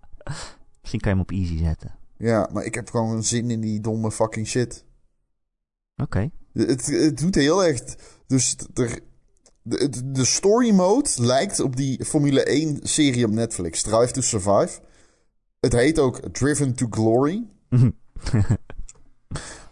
Misschien 0.82 1.00
kan 1.02 1.12
je 1.12 1.18
hem 1.18 1.20
op 1.20 1.32
easy 1.32 1.58
zetten. 1.58 1.96
Ja, 2.18 2.50
maar 2.54 2.64
ik 2.64 2.76
heb 2.76 2.90
gewoon 2.90 3.24
zin 3.24 3.50
in 3.52 3.62
die 3.62 3.80
domme 3.82 4.12
fucking 4.12 4.48
shit. 4.48 4.86
Oké. 5.96 6.30
Het, 6.54 6.86
het 6.86 7.18
doet 7.18 7.36
heel 7.36 7.64
echt. 7.64 7.96
Dus 8.28 8.56
er, 8.74 9.00
de, 9.62 10.12
de 10.12 10.26
story 10.26 10.74
mode 10.74 11.10
lijkt 11.16 11.60
op 11.60 11.76
die 11.76 12.06
Formule 12.06 12.44
1 12.44 12.80
serie 12.82 13.26
op 13.26 13.32
Netflix, 13.32 13.82
Drive 13.82 14.12
to 14.14 14.22
Survive. 14.22 14.80
Het 15.60 15.74
heet 15.74 16.00
ook 16.00 16.20
Driven 16.32 16.74
to 16.76 16.88
Glory. 16.90 17.46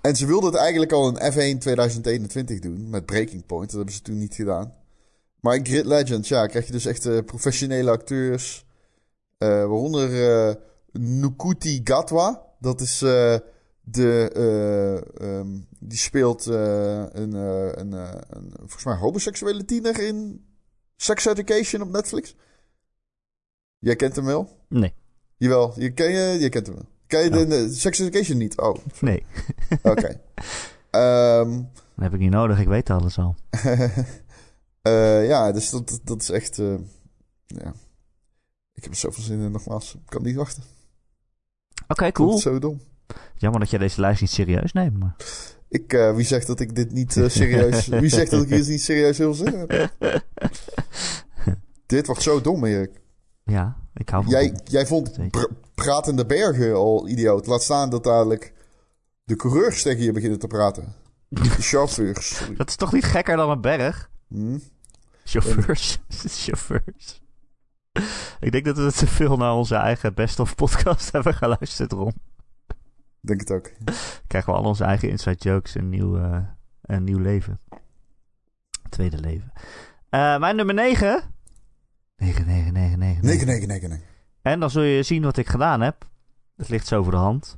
En 0.04 0.16
ze 0.16 0.26
wilden 0.26 0.52
het 0.52 0.60
eigenlijk 0.60 0.92
al 0.92 1.08
in 1.08 1.32
F1 1.32 1.58
2021 1.60 2.60
doen 2.60 2.90
met 2.90 3.06
Breaking 3.06 3.46
Point. 3.46 3.68
Dat 3.68 3.76
hebben 3.76 3.94
ze 3.94 4.02
toen 4.02 4.18
niet 4.18 4.36
gedaan. 4.36 4.74
Maar 5.40 5.56
in 5.56 5.66
Grid 5.66 5.86
Legends, 5.86 6.30
ja, 6.30 6.48
krijg 6.48 6.66
je 6.66 6.72
dus 6.72 6.86
echt 6.86 7.26
professionele 7.26 7.92
acteurs. 7.92 8.66
Eh, 9.38 9.48
waaronder 9.48 10.30
eh 10.50 10.56
Nukuti 10.92 11.82
Gatwa. 11.84 12.46
Dat 12.60 12.82
is 12.82 13.02
eh, 13.02 13.38
de. 13.82 14.30
eh, 14.34 15.38
ehm, 15.38 15.60
die 15.80 15.98
speelt 15.98 16.46
een, 16.46 17.34
een, 17.34 17.92
een, 17.92 18.52
volgens 18.58 18.84
mij, 18.84 18.96
homoseksuele 18.96 19.66
tiener 19.66 20.00
in 20.00 20.46
Sex 20.96 21.26
Education 21.26 21.82
op 21.82 21.90
Netflix. 21.90 22.36
Jij 23.80 23.96
kent 23.96 24.16
hem 24.16 24.26
wel? 24.26 24.50
Nee. 24.70 24.94
Jawel, 25.38 25.74
je, 25.78 25.94
ken 25.94 26.12
je, 26.12 26.40
je 26.40 26.50
kent 26.50 26.68
hem 26.68 26.76
wel. 26.76 26.88
Ken 27.14 27.24
je 27.24 27.30
de, 27.30 27.48
de 27.48 27.74
Sex 27.74 28.00
Education 28.00 28.38
niet? 28.38 28.58
Oh, 28.58 28.76
Nee. 29.00 29.26
oké. 29.82 30.20
Ehm, 30.90 31.52
Dat 31.96 32.04
heb 32.04 32.14
ik 32.14 32.20
niet 32.20 32.32
nodig. 32.32 32.60
Ik 32.60 32.68
weet 32.68 32.90
alles 32.90 33.18
al. 33.18 33.36
eh, 34.82 35.28
ja, 35.28 35.52
dus 35.52 35.70
dat, 35.70 36.00
dat 36.04 36.22
is 36.22 36.30
echt. 36.30 36.60
eh, 36.60 36.76
ja. 37.46 37.74
Ik 38.74 38.84
heb 38.84 38.92
er 38.92 38.98
zoveel 38.98 39.24
zin 39.24 39.40
in, 39.40 39.52
nogmaals. 39.52 39.94
Ik 39.94 40.00
kan 40.06 40.24
niet 40.24 40.36
wachten. 40.36 40.64
Oké, 41.88 42.04
Dat 42.04 42.14
cool. 42.14 42.38
zo 42.38 42.60
dom. 42.60 42.82
Jammer 43.38 43.60
dat 43.60 43.70
jij 43.70 43.80
deze 43.80 44.02
lijst 44.02 44.22
niet 44.22 44.30
serieus 44.30 44.74
neemt. 44.74 45.00
Maar... 45.00 45.16
Ik, 45.70 45.94
eh, 45.94 46.16
wie 46.16 46.26
zegt 46.26 46.48
dat 46.48 46.60
ik 46.60 46.76
dit 46.76 46.92
niet 46.92 47.12
serieus... 47.28 47.88
wie 47.88 48.10
zegt 48.10 48.32
dat 48.32 48.42
ik 48.44 48.50
hier 48.50 48.68
niet 48.68 48.82
serieus 48.82 49.18
wil 49.18 49.34
zin 49.34 49.68
dit 51.86 52.06
wordt 52.06 52.22
zo 52.22 52.42
dom, 52.42 52.66
Erik. 52.66 53.02
Ja, 53.44 53.78
ik 53.94 54.10
hou 54.10 54.24
van 54.24 54.32
Jij, 54.32 54.54
jij 54.64 54.86
vond 54.86 55.18
pratende 55.84 56.26
bergen 56.26 56.74
al 56.74 57.08
idioot. 57.08 57.48
Laat 57.48 57.64
staan 57.64 57.90
dat 57.90 58.04
dadelijk 58.04 58.54
de 59.24 59.36
coureurs 59.36 59.82
tegen 59.82 60.04
je 60.04 60.12
beginnen 60.12 60.40
te 60.40 60.48
praten. 60.48 60.94
De 61.28 61.50
chauffeurs. 61.70 62.36
sorry. 62.36 62.56
Dat 62.56 62.70
is 62.70 62.76
toch 62.76 62.92
niet 62.92 63.04
gekker 63.04 63.36
dan 63.38 63.50
een 63.50 63.62
berg? 63.62 64.10
Hm? 64.28 64.58
Chauffeurs. 65.24 66.00
Chauffeurs. 66.44 67.22
Ik 68.40 68.52
denk 68.52 68.66
dat 68.66 68.78
we 68.78 68.92
te 68.92 69.08
veel 69.08 69.38
naar 69.38 69.54
onze 69.54 69.76
eigen 69.76 70.14
best 70.14 70.40
of 70.40 70.56
podcast 70.56 71.12
hebben 71.14 71.34
geluisterd, 71.34 71.92
Ron. 71.92 72.14
Denk 73.22 73.40
het 73.40 73.52
ook. 73.52 73.72
Krijgen 74.28 74.54
we 74.54 74.60
al 74.60 74.66
onze 74.66 74.84
eigen 74.84 75.10
inside 75.10 75.50
jokes 75.50 75.76
een 75.76 75.90
nieuw, 75.90 76.18
eh, 76.18 76.42
een 76.82 77.04
nieuw 77.04 77.20
leven. 77.20 77.60
Tweede 78.90 79.20
leven. 79.20 79.52
Eh, 80.10 80.38
mijn 80.38 80.56
nummer 80.56 80.76
9. 80.76 81.24
9, 82.16 82.46
9, 82.46 82.74
9, 82.74 83.00
9. 83.00 83.26
Nee, 83.26 83.46
nee, 83.46 83.68
nee, 83.68 83.88
nee. 83.88 84.02
En 84.44 84.60
dan 84.60 84.70
zul 84.70 84.84
je 84.84 85.04
zien 85.04 85.24
wat 85.24 85.38
ik 85.38 85.48
gedaan 85.48 85.82
heb. 85.82 86.08
Het 86.56 86.70
ligt 86.70 86.88
zo 86.88 87.04
voor 87.04 87.12
de 87.12 87.18
hand. 87.18 87.58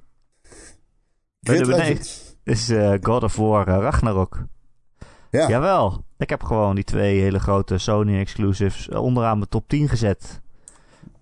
Grid. 1.42 1.66
Legends. 1.66 2.36
is 2.44 2.72
God 3.02 3.24
of 3.24 3.36
War 3.36 3.68
eh, 3.68 3.78
Ragnarok. 3.78 4.46
Ja. 5.32 5.48
Jawel, 5.48 6.06
ik 6.18 6.30
heb 6.30 6.44
gewoon 6.44 6.76
die 6.76 6.84
twee 6.84 7.22
hele 7.22 7.40
grote 7.40 7.78
Sony 7.78 8.20
exclusives 8.20 8.90
eh, 8.90 9.04
onderaan 9.04 9.38
mijn 9.38 9.50
top 9.50 9.68
10 9.68 9.90
gezet. 9.90 10.42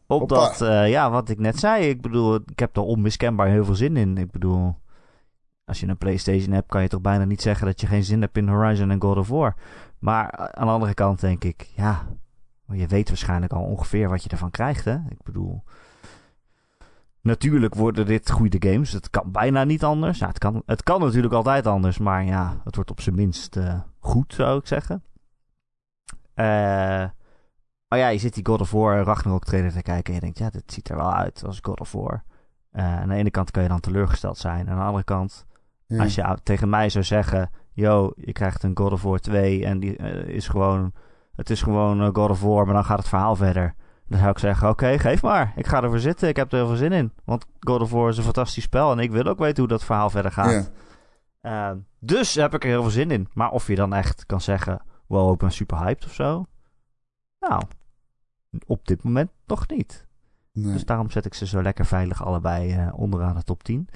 Omdat, 0.08 0.62
eh, 0.62 0.89
ja, 0.89 1.10
wat 1.10 1.29
ik 1.29 1.39
net 1.39 1.60
zei, 1.60 1.89
ik 1.89 2.01
bedoel, 2.01 2.36
ik 2.36 2.60
heb 2.60 2.75
er 2.75 2.84
onmiskenbaar 2.84 3.48
heel 3.48 3.65
veel 3.65 3.75
zin 3.75 3.98
in. 3.98 4.17
Ik 4.17 4.32
bedoel, 4.32 4.75
als 5.65 5.79
je 5.79 5.88
een 5.88 5.98
PlayStation 5.98 6.51
hebt, 6.51 6.67
kan 6.67 6.82
je 6.82 6.88
toch 6.88 7.01
bijna 7.01 7.25
niet 7.25 7.41
zeggen 7.41 7.65
dat 7.65 7.82
je 7.82 7.88
geen 7.88 8.03
zin 8.03 8.22
hebt 8.22 8.38
in 8.38 8.48
Horizon 8.48 8.91
en 8.91 9.01
God 9.01 9.17
of 9.17 9.27
War. 9.27 9.55
Maar 10.00 10.32
aan 10.32 10.67
de 10.67 10.74
andere 10.74 10.93
kant 10.93 11.20
denk 11.20 11.43
ik, 11.43 11.70
ja, 11.75 12.08
maar 12.74 12.82
je 12.82 12.88
weet 12.88 13.08
waarschijnlijk 13.08 13.53
al 13.53 13.63
ongeveer 13.63 14.10
wat 14.10 14.24
je 14.24 14.30
ervan 14.30 14.51
krijgt, 14.51 14.86
hè? 14.86 14.94
Ik 15.10 15.24
bedoel, 15.24 15.63
natuurlijk 17.22 17.75
worden 17.75 18.06
dit 18.06 18.32
goede 18.32 18.70
games. 18.72 18.92
Het 18.92 19.10
kan 19.10 19.32
bijna 19.32 19.63
niet 19.63 19.84
anders. 19.84 20.20
Ja, 20.20 20.27
het, 20.27 20.38
kan, 20.38 20.63
het 20.65 20.84
kan 20.84 21.00
natuurlijk 21.01 21.34
altijd 21.34 21.68
anders, 21.68 21.98
maar 21.98 22.24
ja, 22.24 22.62
het 22.63 22.75
wordt 22.75 22.92
op 22.92 23.01
zijn 23.01 23.15
minst 23.15 23.56
eh, 23.58 23.80
goed, 24.00 24.34
zou 24.34 24.60
ik 24.60 24.68
zeggen. 24.68 25.03
Eh, 26.34 26.46
maar 27.88 28.00
ja, 28.00 28.08
je 28.08 28.18
zit 28.18 28.34
die 28.34 28.46
God 28.46 28.62
of 28.62 28.72
War 28.72 29.03
Ragnarok 29.03 29.44
trailer 29.46 29.72
te 29.72 29.82
kijken 29.82 30.06
en 30.08 30.13
je 30.13 30.20
denkt, 30.20 30.38
ja, 30.38 30.50
dit 30.50 30.72
ziet 30.74 30.89
er 30.89 30.96
wel 30.96 31.13
uit 31.13 31.44
als 31.46 31.60
God 31.62 31.80
of 31.80 31.92
War. 31.92 32.24
Eh, 32.72 33.00
aan 33.00 33.10
de 33.10 33.15
ene 33.15 33.32
kant 33.32 33.51
kan 33.51 33.63
je 33.63 33.70
dan 33.70 33.80
teleurgesteld 33.80 34.38
zijn. 34.38 34.70
Aan 34.70 34.77
de 34.77 34.84
andere 34.84 35.03
kant, 35.03 35.46
Ja. 35.88 36.03
als 36.03 36.15
je 36.15 36.38
tegen 36.44 36.70
mij 36.70 36.89
zou 36.89 37.03
zeggen, 37.03 37.50
yo, 37.74 38.12
je 38.15 38.32
krijgt 38.32 38.63
een 38.63 38.77
God 38.77 38.92
of 38.92 39.01
War 39.01 39.20
2 39.20 39.65
en 39.65 39.80
die 39.80 39.98
eh, 39.98 40.36
is 40.36 40.48
gewoon, 40.48 40.94
het 41.36 41.50
is 41.50 41.62
gewoon 41.62 42.02
eh, 42.02 42.10
God 42.13 42.30
of 42.30 42.42
War, 42.42 42.66
maar 42.66 42.74
dan 42.74 42.86
gaat 42.86 42.98
het 42.98 43.08
verhaal 43.08 43.36
verder. 43.36 43.75
Dan 44.08 44.20
zou 44.20 44.32
ik 44.32 44.40
zeggen, 44.40 44.70
oké, 44.70 45.00
geef 45.00 45.22
maar. 45.22 45.54
Ik 45.56 45.68
ga 45.68 45.84
ervoor 45.84 46.00
zitten. 46.00 46.30
Ik 46.30 46.36
heb 46.36 46.52
er 46.52 46.58
heel 46.58 46.68
veel 46.68 46.75
zin 46.75 46.92
in. 46.92 47.12
Want 47.25 47.46
God 47.60 47.82
of 47.82 47.92
War 47.92 48.10
is 48.10 48.18
een 48.18 48.24
fantastisch 48.24 48.63
spel. 48.63 48.92
En 48.92 49.00
ik 49.00 49.12
wil 49.12 49.24
ook 49.24 49.40
weten 49.40 49.60
hoe 49.60 49.68
dat 49.68 49.84
verhaal 49.84 50.10
verder 50.10 50.32
gaat. 50.32 50.72
Uh, 51.42 51.72
dus 52.00 52.36
heb 52.36 52.54
ik 52.54 52.63
er 52.63 52.70
heel 52.70 52.82
veel 52.82 52.92
zin 52.92 53.12
in. 53.12 53.28
Maar 53.34 53.52
of 53.52 53.68
je 53.68 53.75
dan 53.75 53.94
echt 53.94 54.25
kan 54.25 54.42
zeggen, 54.42 54.82
wow, 55.08 55.34
ik 55.34 55.40
ben 55.40 55.52
super 55.52 55.78
hyped 55.78 56.06
of 56.06 56.13
zo. 56.13 56.46
Nou, 57.40 57.63
op 58.66 58.88
dit 58.88 59.04
moment 59.04 59.32
nog 59.46 59.68
niet. 59.68 60.08
Nee. 60.52 60.74
Dus 60.74 60.86
daarom 60.86 61.10
zet 61.10 61.25
ik 61.25 61.34
ze 61.34 61.46
zo 61.46 61.62
lekker 61.62 61.86
veilig 61.86 62.25
allebei 62.25 62.75
uh, 62.75 62.94
onderaan 62.96 63.36
de 63.36 63.44
top 63.44 63.63
10. 63.63 63.90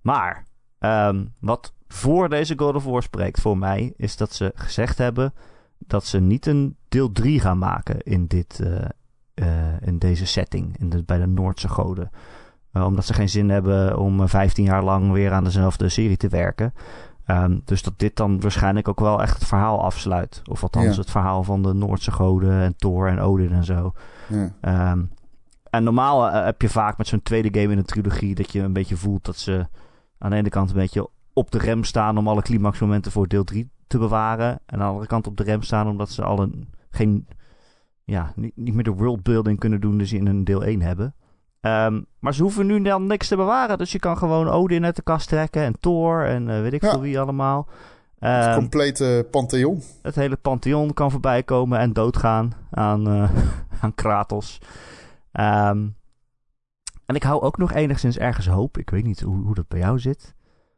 Maar 0.00 0.44
um, 0.78 1.34
wat 1.40 1.74
voor 1.88 2.28
deze 2.28 2.54
God 2.56 2.74
of 2.74 2.84
War 2.84 3.02
spreekt 3.02 3.40
voor 3.40 3.58
mij, 3.58 3.94
is 3.96 4.16
dat 4.16 4.32
ze 4.32 4.52
gezegd 4.54 4.98
hebben 4.98 5.34
dat 5.86 6.04
ze 6.04 6.20
niet 6.20 6.46
een 6.46 6.76
deel 6.88 7.12
3 7.12 7.40
gaan 7.40 7.58
maken 7.58 8.00
in, 8.02 8.26
dit, 8.26 8.60
uh, 8.62 8.84
uh, 9.34 9.80
in 9.80 9.98
deze 9.98 10.26
setting, 10.26 10.78
in 10.78 10.88
de, 10.88 11.02
bij 11.02 11.18
de 11.18 11.26
Noordse 11.26 11.68
goden. 11.68 12.10
Uh, 12.72 12.84
omdat 12.84 13.04
ze 13.04 13.14
geen 13.14 13.28
zin 13.28 13.48
hebben 13.48 13.98
om 13.98 14.28
15 14.28 14.64
jaar 14.64 14.84
lang 14.84 15.12
weer 15.12 15.32
aan 15.32 15.44
dezelfde 15.44 15.88
serie 15.88 16.16
te 16.16 16.28
werken. 16.28 16.74
Um, 17.26 17.62
dus 17.64 17.82
dat 17.82 17.94
dit 17.96 18.16
dan 18.16 18.40
waarschijnlijk 18.40 18.88
ook 18.88 19.00
wel 19.00 19.22
echt 19.22 19.34
het 19.38 19.48
verhaal 19.48 19.82
afsluit. 19.82 20.42
Of 20.50 20.62
althans 20.62 20.94
Ja. 20.94 21.00
het 21.00 21.10
verhaal 21.10 21.42
van 21.42 21.62
de 21.62 21.72
Noordse 21.72 22.10
goden 22.12 22.60
en 22.60 22.76
Thor 22.76 23.08
en 23.08 23.20
Odin 23.20 23.52
en 23.52 23.64
zo. 23.64 23.92
Ja. 24.28 24.90
Um, 24.92 25.10
en 25.70 25.84
normaal 25.84 26.32
heb 26.32 26.62
je 26.62 26.68
vaak 26.68 26.98
met 26.98 27.06
zo'n 27.06 27.22
tweede 27.22 27.60
game 27.60 27.72
in 27.72 27.78
een 27.78 27.84
trilogie 27.84 28.34
dat 28.34 28.52
je 28.52 28.60
een 28.60 28.72
beetje 28.72 28.96
voelt 28.96 29.24
dat 29.24 29.36
ze 29.36 29.66
aan 30.18 30.30
de 30.30 30.36
ene 30.36 30.48
kant 30.48 30.70
een 30.70 30.76
beetje 30.76 31.08
op 31.34 31.50
de 31.50 31.58
rem 31.58 31.84
staan 31.84 32.18
om 32.18 32.28
alle 32.28 32.42
climaxmomenten 32.42 33.12
voor 33.12 33.28
deel 33.28 33.44
3 33.44 33.70
te 33.86 33.98
bewaren. 33.98 34.48
En 34.48 34.60
aan 34.66 34.78
de 34.78 34.84
andere 34.84 35.06
kant 35.06 35.26
op 35.26 35.36
de 35.36 35.42
rem 35.42 35.62
staan 35.62 35.88
omdat 35.88 36.10
ze 36.10 36.22
al 36.22 36.38
een, 36.40 36.68
geen, 36.90 37.26
ja, 38.04 38.32
niet, 38.36 38.52
niet 38.56 38.74
meer 38.74 38.84
de 38.84 38.90
worldbuilding 38.90 39.58
kunnen 39.58 39.80
doen 39.80 39.98
die 39.98 40.06
ze 40.06 40.16
in 40.16 40.26
een 40.26 40.44
deel 40.44 40.64
1 40.64 40.80
hebben. 40.82 41.14
Um, 41.60 42.06
maar 42.18 42.34
ze 42.34 42.42
hoeven 42.42 42.66
nu 42.66 42.82
dan 42.82 43.06
niks 43.06 43.28
te 43.28 43.36
bewaren. 43.36 43.78
Dus 43.78 43.92
je 43.92 43.98
kan 43.98 44.16
gewoon 44.18 44.48
Odin 44.48 44.84
uit 44.84 44.96
de 44.96 45.02
kast 45.02 45.28
trekken 45.28 45.62
en 45.62 45.80
Thor 45.80 46.26
en 46.26 46.48
uh, 46.48 46.60
weet 46.60 46.72
ik 46.72 46.82
Ja. 46.82 46.90
veel 46.90 47.00
wie 47.00 47.20
allemaal. 47.20 47.68
Het 48.18 48.46
Um, 48.46 48.54
complete 48.54 49.26
pantheon. 49.30 49.82
het 50.02 50.14
hele 50.14 50.36
pantheon 50.36 50.92
kan 50.92 51.10
voorbij 51.10 51.42
komen 51.42 51.78
en 51.78 51.92
doodgaan 51.92 52.52
aan, 52.70 53.08
uh, 53.08 53.30
aan 53.80 53.94
Kratos. 53.94 54.58
Um, 55.32 55.96
en 57.06 57.14
ik 57.14 57.22
hou 57.22 57.42
ook 57.42 57.56
nog 57.58 57.72
enigszins 57.72 58.18
ergens 58.18 58.46
hoop. 58.46 58.78
Ik 58.78 58.90
weet 58.90 59.04
niet 59.04 59.20
hoe, 59.20 59.42
hoe 59.44 59.54
dat 59.54 59.68
bij 59.68 59.78
jou 59.78 59.98
zit. 59.98 60.34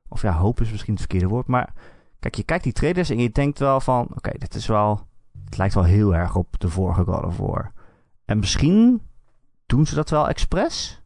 Of 0.09 0.23
ja, 0.23 0.33
hoop 0.33 0.61
is 0.61 0.71
misschien 0.71 0.93
het 0.93 1.03
verkeerde 1.03 1.29
woord. 1.29 1.47
Maar 1.47 1.73
kijk, 2.19 2.35
je 2.35 2.43
kijkt 2.43 2.65
die 2.65 2.73
trailers 2.73 3.11
en 3.11 3.19
je 3.19 3.31
denkt 3.31 3.59
wel 3.59 3.81
van... 3.81 4.09
Oké, 4.15 4.31
dit 4.39 4.55
is 4.55 4.67
wel... 4.67 5.07
Het 5.45 5.57
lijkt 5.57 5.75
wel 5.75 5.85
heel 5.85 6.15
erg 6.15 6.37
op 6.37 6.61
de 6.61 6.69
vorige 6.69 7.05
God 7.05 7.25
of 7.25 7.37
War. 7.37 7.73
En 8.25 8.39
misschien 8.39 9.03
doen 9.67 9.87
ze 9.87 9.95
dat 9.95 10.11
wel 10.11 10.29
expres. 10.29 11.03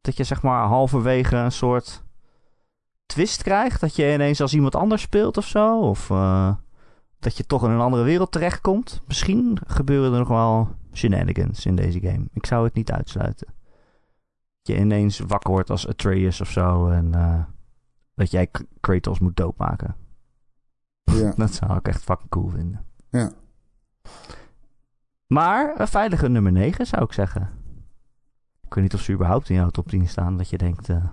dat 0.00 0.16
je 0.16 0.24
zeg 0.24 0.42
maar 0.42 0.66
halverwege 0.66 1.36
een 1.36 1.52
soort 1.52 2.04
twist 3.06 3.42
krijgt? 3.42 3.80
Dat 3.80 3.96
je 3.96 4.12
ineens 4.12 4.40
als 4.40 4.54
iemand 4.54 4.74
anders 4.74 5.02
speelt 5.02 5.36
of 5.36 5.46
zo? 5.46 5.80
Of 5.80 6.10
uh, 6.10 6.54
dat 7.18 7.36
je 7.36 7.46
toch 7.46 7.64
in 7.64 7.70
een 7.70 7.80
andere 7.80 8.02
wereld 8.02 8.32
terechtkomt? 8.32 9.02
Misschien 9.06 9.58
gebeuren 9.66 10.12
er 10.12 10.18
nog 10.18 10.28
wel 10.28 10.68
shenanigans 10.92 11.66
in 11.66 11.76
deze 11.76 12.00
game. 12.00 12.28
Ik 12.32 12.46
zou 12.46 12.64
het 12.64 12.74
niet 12.74 12.92
uitsluiten. 12.92 13.46
Dat 14.62 14.76
je 14.76 14.82
ineens 14.82 15.18
wakker 15.18 15.50
wordt 15.50 15.70
als 15.70 15.88
Atreus 15.88 16.40
of 16.40 16.50
zo 16.50 16.88
en 16.88 17.12
uh, 17.14 17.42
dat 18.14 18.30
jij 18.30 18.50
Kratos 18.80 19.18
moet 19.18 19.36
doodmaken. 19.36 19.96
Ja. 21.04 21.32
dat 21.36 21.54
zou 21.54 21.76
ik 21.76 21.88
echt 21.88 22.02
fucking 22.02 22.30
cool 22.30 22.48
vinden. 22.48 22.84
Ja. 23.10 23.32
Maar 25.26 25.80
een 25.80 25.88
veilige 25.88 26.28
nummer 26.28 26.52
9 26.52 26.86
zou 26.86 27.04
ik 27.04 27.12
zeggen. 27.12 27.50
Ik 28.62 28.74
weet 28.74 28.84
niet 28.84 28.94
of 28.94 29.00
ze 29.00 29.12
überhaupt 29.12 29.48
in 29.48 29.54
jouw 29.54 29.70
top 29.70 29.88
10 29.88 30.08
staan. 30.08 30.36
Dat 30.36 30.48
je 30.48 30.58
denkt. 30.58 30.88
Uh, 30.88 31.04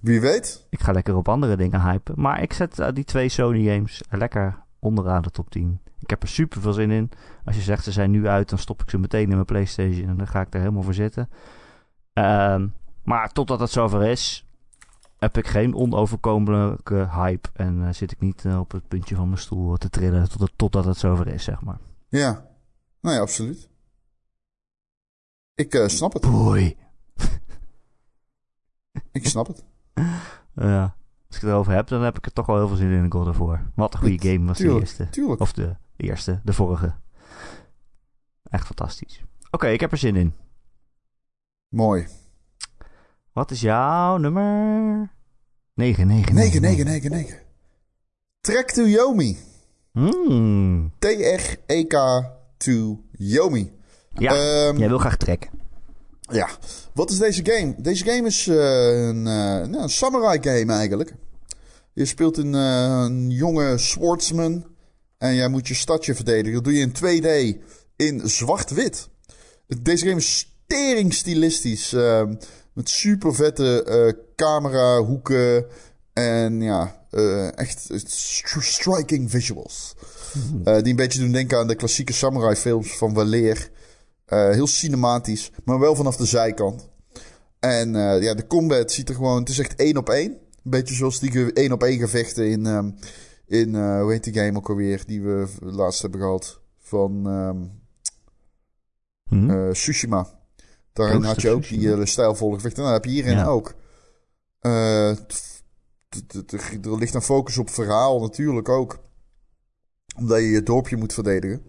Wie 0.00 0.20
weet. 0.20 0.66
Ik 0.70 0.80
ga 0.80 0.92
lekker 0.92 1.16
op 1.16 1.28
andere 1.28 1.56
dingen 1.56 1.82
hypen. 1.82 2.14
Maar 2.20 2.42
ik 2.42 2.52
zet 2.52 2.78
uh, 2.78 2.88
die 2.92 3.04
twee 3.04 3.28
Sony 3.28 3.74
games 3.74 4.02
lekker 4.10 4.62
onderaan 4.78 5.22
de 5.22 5.30
top 5.30 5.50
10. 5.50 5.80
Ik 5.98 6.10
heb 6.10 6.22
er 6.22 6.28
super 6.28 6.60
veel 6.60 6.72
zin 6.72 6.90
in. 6.90 7.10
Als 7.44 7.56
je 7.56 7.62
zegt 7.62 7.84
ze 7.84 7.92
zijn 7.92 8.10
nu 8.10 8.28
uit, 8.28 8.48
dan 8.48 8.58
stop 8.58 8.82
ik 8.82 8.90
ze 8.90 8.98
meteen 8.98 9.28
in 9.28 9.34
mijn 9.34 9.44
PlayStation. 9.44 10.08
En 10.08 10.16
dan 10.16 10.26
ga 10.26 10.40
ik 10.40 10.54
er 10.54 10.60
helemaal 10.60 10.82
voor 10.82 10.94
zitten. 10.94 11.28
Uh, 12.14 12.62
maar 13.02 13.32
totdat 13.32 13.60
het 13.60 13.70
zover 13.70 14.02
is, 14.02 14.49
heb 15.20 15.36
ik 15.36 15.46
geen 15.46 15.74
onoverkomelijke 15.74 17.08
hype. 17.12 17.48
En 17.52 17.78
uh, 17.78 17.92
zit 17.92 18.12
ik 18.12 18.20
niet 18.20 18.44
op 18.58 18.72
het 18.72 18.88
puntje 18.88 19.14
van 19.14 19.28
mijn 19.28 19.40
stoel 19.40 19.76
te 19.76 19.90
trillen 19.90 20.28
tot 20.28 20.40
het, 20.40 20.52
totdat 20.56 20.84
het 20.84 20.96
zover 20.96 21.26
is, 21.26 21.44
zeg 21.44 21.60
maar. 21.62 21.78
Ja, 22.08 22.46
nou 23.00 23.14
ja, 23.14 23.20
absoluut. 23.20 23.68
Ik 25.54 25.84
snap 25.86 26.12
het. 26.12 26.22
Boy. 26.22 26.76
ik 29.12 29.26
snap 29.26 29.46
het. 29.46 29.64
Ja, 30.54 30.82
als 31.26 31.36
ik 31.36 31.42
het 31.42 31.50
erover 31.50 31.72
heb, 31.72 31.88
dan 31.88 32.02
heb 32.02 32.16
ik 32.16 32.26
er 32.26 32.32
toch 32.32 32.46
wel 32.46 32.56
heel 32.56 32.68
veel 32.68 32.76
zin 32.76 32.90
in 32.90 33.12
God 33.12 33.36
War. 33.36 33.70
Wat 33.74 33.94
een 33.94 34.00
goede 34.00 34.28
game 34.28 34.46
was 34.46 34.56
tuurlijk, 34.56 34.78
de 34.78 34.86
eerste. 34.86 35.08
Tuurlijk. 35.08 35.40
Of 35.40 35.52
de 35.52 35.76
eerste, 35.96 36.40
de 36.44 36.52
vorige. 36.52 36.94
Echt 38.42 38.66
fantastisch. 38.66 39.24
Oké, 39.36 39.54
okay, 39.54 39.72
ik 39.72 39.80
heb 39.80 39.92
er 39.92 39.98
zin 39.98 40.16
in. 40.16 40.34
Mooi. 41.68 42.06
Wat 43.32 43.50
is 43.50 43.60
jouw 43.60 44.16
nummer? 44.16 45.10
9, 45.74 46.06
9, 46.06 46.34
9. 46.34 46.60
9, 46.60 46.84
9, 46.84 47.10
9. 47.10 47.38
Trek 48.40 48.70
to 48.70 48.86
Yomi. 48.86 49.38
Mm. 49.92 50.92
T-R-E-K 50.98 52.24
to 52.56 53.00
Yomi. 53.12 53.72
Ja, 54.14 54.66
um, 54.68 54.78
jij 54.78 54.88
wil 54.88 54.98
graag 54.98 55.16
trekken. 55.16 55.50
Ja, 56.20 56.48
wat 56.94 57.10
is 57.10 57.18
deze 57.18 57.44
game? 57.44 57.74
Deze 57.78 58.04
game 58.04 58.26
is 58.26 58.46
uh, 58.46 58.56
een, 59.08 59.16
uh, 59.16 59.24
nou, 59.24 59.76
een 59.76 59.88
samurai 59.88 60.38
game 60.42 60.72
eigenlijk. 60.72 61.14
Je 61.92 62.04
speelt 62.04 62.36
een, 62.36 62.54
uh, 62.54 63.02
een 63.04 63.30
jonge 63.30 63.78
swordsman 63.78 64.66
en 65.18 65.34
jij 65.34 65.48
moet 65.48 65.68
je 65.68 65.74
stadje 65.74 66.14
verdedigen. 66.14 66.52
Dat 66.52 66.64
doe 66.64 66.72
je 66.72 66.80
in 66.80 66.92
2D 66.94 67.58
in 67.96 68.28
zwart-wit. 68.28 69.08
Deze 69.82 70.06
game 70.06 70.18
is 70.18 70.38
stering 70.66 71.14
stilistisch. 71.14 71.94
Ehm, 72.80 72.86
met 72.86 72.88
super 72.88 73.34
vette 73.34 74.16
camera, 74.36 74.98
hoeken 74.98 75.66
en 76.12 76.60
ja, 76.60 77.04
echt 77.54 77.88
striking 78.60 79.30
visuals. 79.30 79.94
Hmm. 80.32 80.64
die 80.64 80.90
een 80.90 80.96
beetje 80.96 81.20
doen 81.20 81.32
denken 81.32 81.58
aan 81.58 81.68
de 81.68 81.74
klassieke 81.74 82.12
samurai 82.12 82.56
films 82.56 82.96
van 82.96 83.14
Waleer. 83.14 83.70
Uh, 84.32 84.50
heel 84.50 84.66
cinematisch, 84.66 85.50
maar 85.64 85.78
wel 85.78 85.94
vanaf 85.94 86.16
de 86.16 86.24
zijkant. 86.24 86.88
En 87.60 87.94
uh, 87.94 88.22
ja, 88.22 88.34
de 88.34 88.46
combat 88.46 88.92
ziet 88.92 89.08
er 89.08 89.14
gewoon... 89.14 89.38
Het 89.38 89.48
is 89.48 89.58
echt 89.58 89.74
één 89.76 89.96
op 89.96 90.08
één. 90.08 90.30
Een 90.30 90.70
beetje 90.70 90.94
zoals 90.94 91.20
die 91.20 91.52
één 91.52 91.72
op 91.72 91.82
één 91.82 91.98
gevechten 91.98 92.50
in... 92.50 92.66
Um, 92.66 92.94
in 93.46 93.74
uh, 93.74 94.00
hoe 94.00 94.12
heet 94.12 94.24
die 94.24 94.34
game 94.34 94.58
ook 94.58 94.68
alweer? 94.68 95.02
Die 95.06 95.22
we 95.22 95.46
laatst 95.60 96.02
hebben 96.02 96.20
gehad. 96.20 96.60
Van 96.78 97.26
um, 97.26 97.70
hmm? 99.28 99.72
Tsushima. 99.72 100.39
Daarin 100.92 101.22
had 101.22 101.42
je 101.42 101.50
ook 101.50 101.68
die 101.68 102.06
stijlvolle 102.06 102.54
gevechten. 102.54 102.82
Nou, 102.82 102.94
heb 102.94 103.04
je 103.04 103.10
hierin 103.10 103.36
ja. 103.36 103.46
ook. 103.46 103.74
er 104.60 105.16
ligt 106.98 107.14
een 107.14 107.22
focus 107.22 107.58
op 107.58 107.70
verhaal 107.70 108.20
natuurlijk 108.20 108.68
ook. 108.68 108.98
Omdat 110.16 110.38
je 110.38 110.50
je 110.50 110.62
dorpje 110.62 110.96
moet 110.96 111.12
verdedigen. 111.12 111.62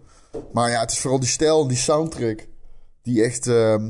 Maar 0.52 0.70
ja, 0.70 0.80
het 0.80 0.90
is 0.90 0.98
vooral 0.98 1.20
die 1.20 1.28
stijl 1.28 1.62
en 1.62 1.68
die 1.68 1.76
soundtrack. 1.76 2.46
Die 3.02 3.22
echt. 3.22 3.46
Uh, 3.46 3.84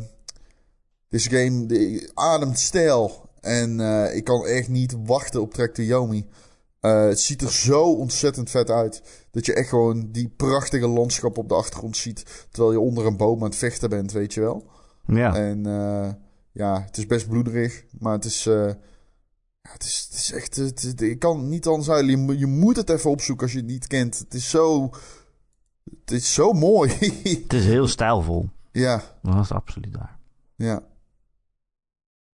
deze 1.09 1.31
game 1.31 2.11
ademt 2.15 2.59
stijl. 2.59 3.31
En 3.41 3.79
uh, 3.79 4.15
ik 4.17 4.25
kan 4.25 4.47
echt 4.47 4.69
niet 4.69 4.97
wachten 5.05 5.41
op 5.41 5.55
Trek 5.55 5.75
to 5.75 5.83
Yomi. 5.83 6.29
Uh, 6.81 7.05
het 7.05 7.21
ziet 7.21 7.43
er 7.43 7.53
zo 7.53 7.83
ontzettend 7.83 8.51
vet 8.51 8.71
uit. 8.71 9.03
Dat 9.31 9.47
je 9.47 9.55
echt 9.55 9.69
gewoon 9.69 10.09
die 10.13 10.29
prachtige 10.37 10.87
landschap 10.87 11.39
op 11.39 11.49
de 11.49 11.55
achtergrond 11.55 11.97
ziet. 11.97 12.47
Terwijl 12.51 12.73
je 12.73 12.81
onder 12.81 13.07
een 13.07 13.17
boom 13.17 13.39
aan 13.39 13.49
het 13.49 13.57
vechten 13.57 13.89
bent, 13.89 14.13
weet 14.13 14.35
je 14.35 14.41
wel. 14.41 14.71
Ja. 15.07 15.35
En 15.35 15.67
uh, 15.67 16.11
ja, 16.53 16.83
het 16.83 16.97
is 16.97 17.07
best 17.07 17.29
bloederig. 17.29 17.85
Maar 17.99 18.13
het 18.13 18.25
is. 18.25 18.45
ja, 18.45 18.77
het, 19.63 19.85
is, 19.85 20.07
het 20.11 20.19
is 20.19 20.33
echt. 20.33 20.57
Het, 20.57 21.01
ik 21.01 21.19
kan 21.19 21.49
niet 21.49 21.67
anders 21.67 21.91
uit. 21.91 22.07
Je, 22.07 22.39
je 22.39 22.47
moet 22.47 22.77
het 22.77 22.91
even 22.91 23.11
opzoeken 23.11 23.45
als 23.45 23.53
je 23.53 23.59
het 23.59 23.69
niet 23.69 23.87
kent. 23.87 24.19
Het 24.19 24.35
is 24.35 24.51
zo. 24.51 24.91
Het 26.01 26.11
is 26.11 26.35
zo 26.35 26.53
mooi. 26.53 26.91
het 27.43 27.53
is 27.53 27.65
heel 27.65 27.89
stijlvol. 27.89 28.49
Ja. 28.73 29.03
Dat 29.23 29.45
is 29.45 29.53
absoluut 29.53 29.97
waar. 29.97 30.19
Ja. 30.57 30.83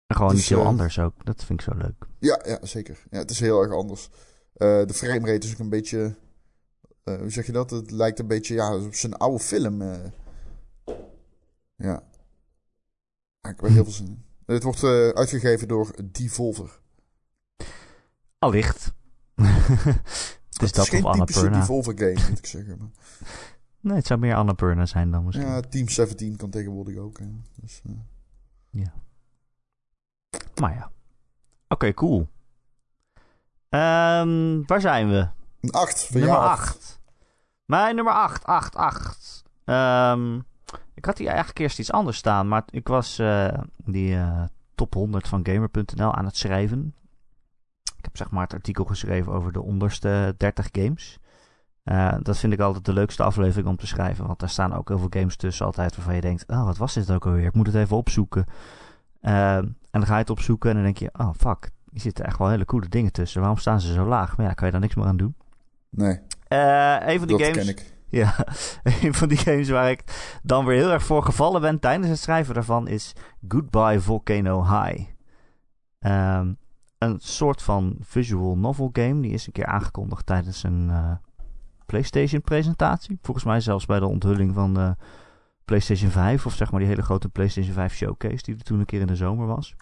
En 0.07 0.17
gewoon 0.17 0.37
iets 0.37 0.49
heel 0.49 0.61
uh, 0.61 0.67
anders 0.67 0.99
ook. 0.99 1.25
Dat 1.25 1.45
vind 1.45 1.61
ik 1.61 1.67
zo 1.73 1.79
leuk. 1.79 2.07
Ja, 2.19 2.41
ja 2.47 2.59
zeker. 2.63 3.03
Ja, 3.11 3.19
het 3.19 3.31
is 3.31 3.41
heel 3.41 3.63
erg 3.63 3.73
anders. 3.73 4.09
Uh, 4.13 4.87
de 4.87 4.95
framerate 4.95 5.47
is 5.47 5.53
ook 5.53 5.59
een 5.59 5.69
beetje... 5.69 6.15
Uh, 7.05 7.19
hoe 7.19 7.31
zeg 7.31 7.47
je 7.47 7.53
dat? 7.53 7.71
Het 7.71 7.91
lijkt 7.91 8.19
een 8.19 8.27
beetje 8.27 8.55
ja, 8.55 8.77
op 8.77 8.95
zijn 8.95 9.15
oude 9.15 9.39
film. 9.39 9.83
ja. 11.77 12.03
Ik 13.43 13.49
heb 13.49 13.63
er 13.63 13.71
heel 13.71 13.85
veel 13.85 13.93
zin 13.93 14.07
in. 14.07 14.25
Het 14.47 14.63
wordt 14.63 14.85
uitgegeven 15.15 15.69
door 15.69 15.95
Devolver. 16.13 16.81
Allicht. 18.39 18.93
het 20.53 20.63
is 20.63 20.73
dat, 20.73 20.93
is 20.93 21.01
of 21.01 21.05
Annapurna. 21.05 21.23
Het 21.25 21.31
is 21.31 21.59
Devolver 21.59 21.99
game, 21.99 22.29
moet 22.29 22.39
ik 22.39 22.47
zeggen. 22.47 22.79
Maar... 22.79 22.89
Nee, 23.81 23.97
het 23.97 24.07
zou 24.07 24.21
meer 24.21 24.35
Annapurna 24.35 24.87
zijn 24.87 25.11
dan 25.11 25.25
misschien. 25.25 25.47
Ja, 25.47 25.61
Team 25.61 25.89
17 25.89 26.37
kan 26.37 26.51
tegenwoordig 26.51 26.97
ook. 26.97 27.19
Hè. 27.19 27.27
Dus, 27.61 27.83
uh... 27.87 27.93
Ja. 28.71 28.93
Maar 30.61 30.75
ja. 30.75 30.85
Oké, 30.85 30.93
okay, 31.69 31.95
cool. 31.95 32.29
Um, 33.69 34.67
waar 34.67 34.81
zijn 34.81 35.09
we? 35.09 35.29
8. 35.71 36.15
Nummer 36.15 36.37
8. 36.37 37.01
Mijn 37.65 37.95
nummer 37.95 38.13
8. 38.15 38.45
8, 38.45 38.77
8. 38.77 39.43
Um, 39.65 40.45
ik 40.95 41.05
had 41.05 41.19
hier 41.19 41.29
eigenlijk 41.29 41.59
eerst 41.59 41.79
iets 41.79 41.93
anders 41.93 42.17
staan. 42.17 42.49
Maar 42.49 42.63
ik 42.71 42.89
was 42.89 43.19
uh, 43.19 43.49
die 43.77 44.15
uh, 44.15 44.43
top 44.75 44.95
100 44.95 45.29
van 45.29 45.47
Gamer.nl 45.47 46.15
aan 46.15 46.25
het 46.25 46.37
schrijven. 46.37 46.95
Ik 47.97 48.05
heb 48.05 48.17
zeg 48.17 48.31
maar 48.31 48.43
het 48.43 48.55
artikel 48.55 48.85
geschreven 48.85 49.33
over 49.33 49.53
de 49.53 49.63
onderste 49.63 50.35
30 50.37 50.69
games. 50.73 51.19
Uh, 51.85 52.15
dat 52.23 52.39
vind 52.39 52.53
ik 52.53 52.61
altijd 52.61 52.85
de 52.85 52.93
leukste 52.93 53.23
aflevering 53.23 53.69
om 53.69 53.77
te 53.77 53.87
schrijven. 53.87 54.27
Want 54.27 54.39
daar 54.39 54.49
staan 54.49 54.75
ook 54.75 54.89
heel 54.89 54.99
veel 54.99 55.11
games 55.11 55.37
tussen 55.37 55.67
altijd 55.67 55.97
waarvan 55.97 56.15
je 56.15 56.21
denkt... 56.21 56.45
Oh, 56.47 56.65
wat 56.65 56.77
was 56.77 56.95
dit 56.95 57.11
ook 57.11 57.27
alweer? 57.27 57.47
Ik 57.47 57.55
moet 57.55 57.67
het 57.67 57.77
even 57.77 57.97
opzoeken. 57.97 58.47
En 59.21 59.77
dan 59.91 60.07
ga 60.07 60.15
je 60.15 60.21
het 60.21 60.31
opzoeken 60.31 60.71
en 60.71 60.75
dan 60.77 60.85
denk 60.85 60.99
je... 60.99 61.11
Oh, 61.13 61.31
fuck. 61.37 61.71
Hier 61.91 62.01
zitten 62.01 62.25
echt 62.25 62.39
wel 62.39 62.49
hele 62.49 62.65
coole 62.65 62.89
dingen 62.89 63.13
tussen. 63.13 63.41
Waarom 63.41 63.59
staan 63.59 63.81
ze 63.81 63.93
zo 63.93 64.07
laag? 64.07 64.37
Maar 64.37 64.47
ja, 64.47 64.53
kan 64.53 64.67
je 64.67 64.73
daar 64.73 64.81
niks 64.81 64.95
meer 64.95 65.07
aan 65.07 65.17
doen. 65.17 65.35
Nee. 65.91 66.21
Een 66.49 67.19
van 67.19 67.29
die 67.29 67.39
dat 67.39 67.47
games... 67.47 67.57
ken 67.57 67.69
ik. 67.69 67.93
Ja, 68.13 68.35
een 69.03 69.15
van 69.15 69.29
die 69.29 69.39
games 69.39 69.69
waar 69.69 69.91
ik 69.91 70.05
dan 70.43 70.65
weer 70.65 70.77
heel 70.77 70.91
erg 70.91 71.03
voor 71.03 71.25
gevallen 71.25 71.61
ben 71.61 71.79
tijdens 71.79 72.09
het 72.09 72.19
schrijven 72.19 72.55
daarvan 72.55 72.89
is 72.89 73.13
Goodbye 73.49 74.01
Volcano 74.01 74.65
High. 74.65 75.09
Um, 76.01 76.59
een 76.99 77.17
soort 77.21 77.63
van 77.63 77.97
visual 78.01 78.57
novel 78.57 78.91
game. 78.93 79.21
Die 79.21 79.33
is 79.33 79.47
een 79.47 79.53
keer 79.53 79.67
aangekondigd 79.67 80.27
tijdens 80.27 80.63
een 80.63 80.89
uh, 80.91 81.13
PlayStation-presentatie. 81.87 83.19
Volgens 83.23 83.47
mij 83.47 83.61
zelfs 83.61 83.87
bij 83.87 84.01
de 84.01 84.07
onthulling 84.07 84.55
van 84.55 84.75
de 84.75 84.97
PlayStation 85.65 86.11
5. 86.11 86.47
Of 86.47 86.55
zeg 86.55 86.71
maar 86.71 86.81
die 86.81 86.89
hele 86.89 87.03
grote 87.03 87.29
PlayStation 87.29 87.75
5 87.75 87.95
showcase 87.95 88.43
die 88.43 88.55
er 88.55 88.63
toen 88.63 88.79
een 88.79 88.85
keer 88.85 89.01
in 89.01 89.07
de 89.07 89.17
zomer 89.17 89.47
was. 89.47 89.75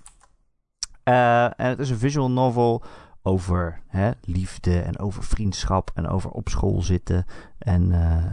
Uh, 1.05 1.45
en 1.45 1.69
het 1.69 1.79
is 1.79 1.91
een 1.91 1.99
visual 1.99 2.31
novel 2.31 2.83
over 3.23 3.81
hè, 3.87 4.11
liefde 4.25 4.81
en 4.81 4.99
over 4.99 5.25
vriendschap 5.25 5.91
en 5.95 6.09
over 6.09 6.31
op 6.31 6.49
school 6.49 6.83
zitten 6.83 7.27
en 7.59 7.91
uh, 7.91 8.25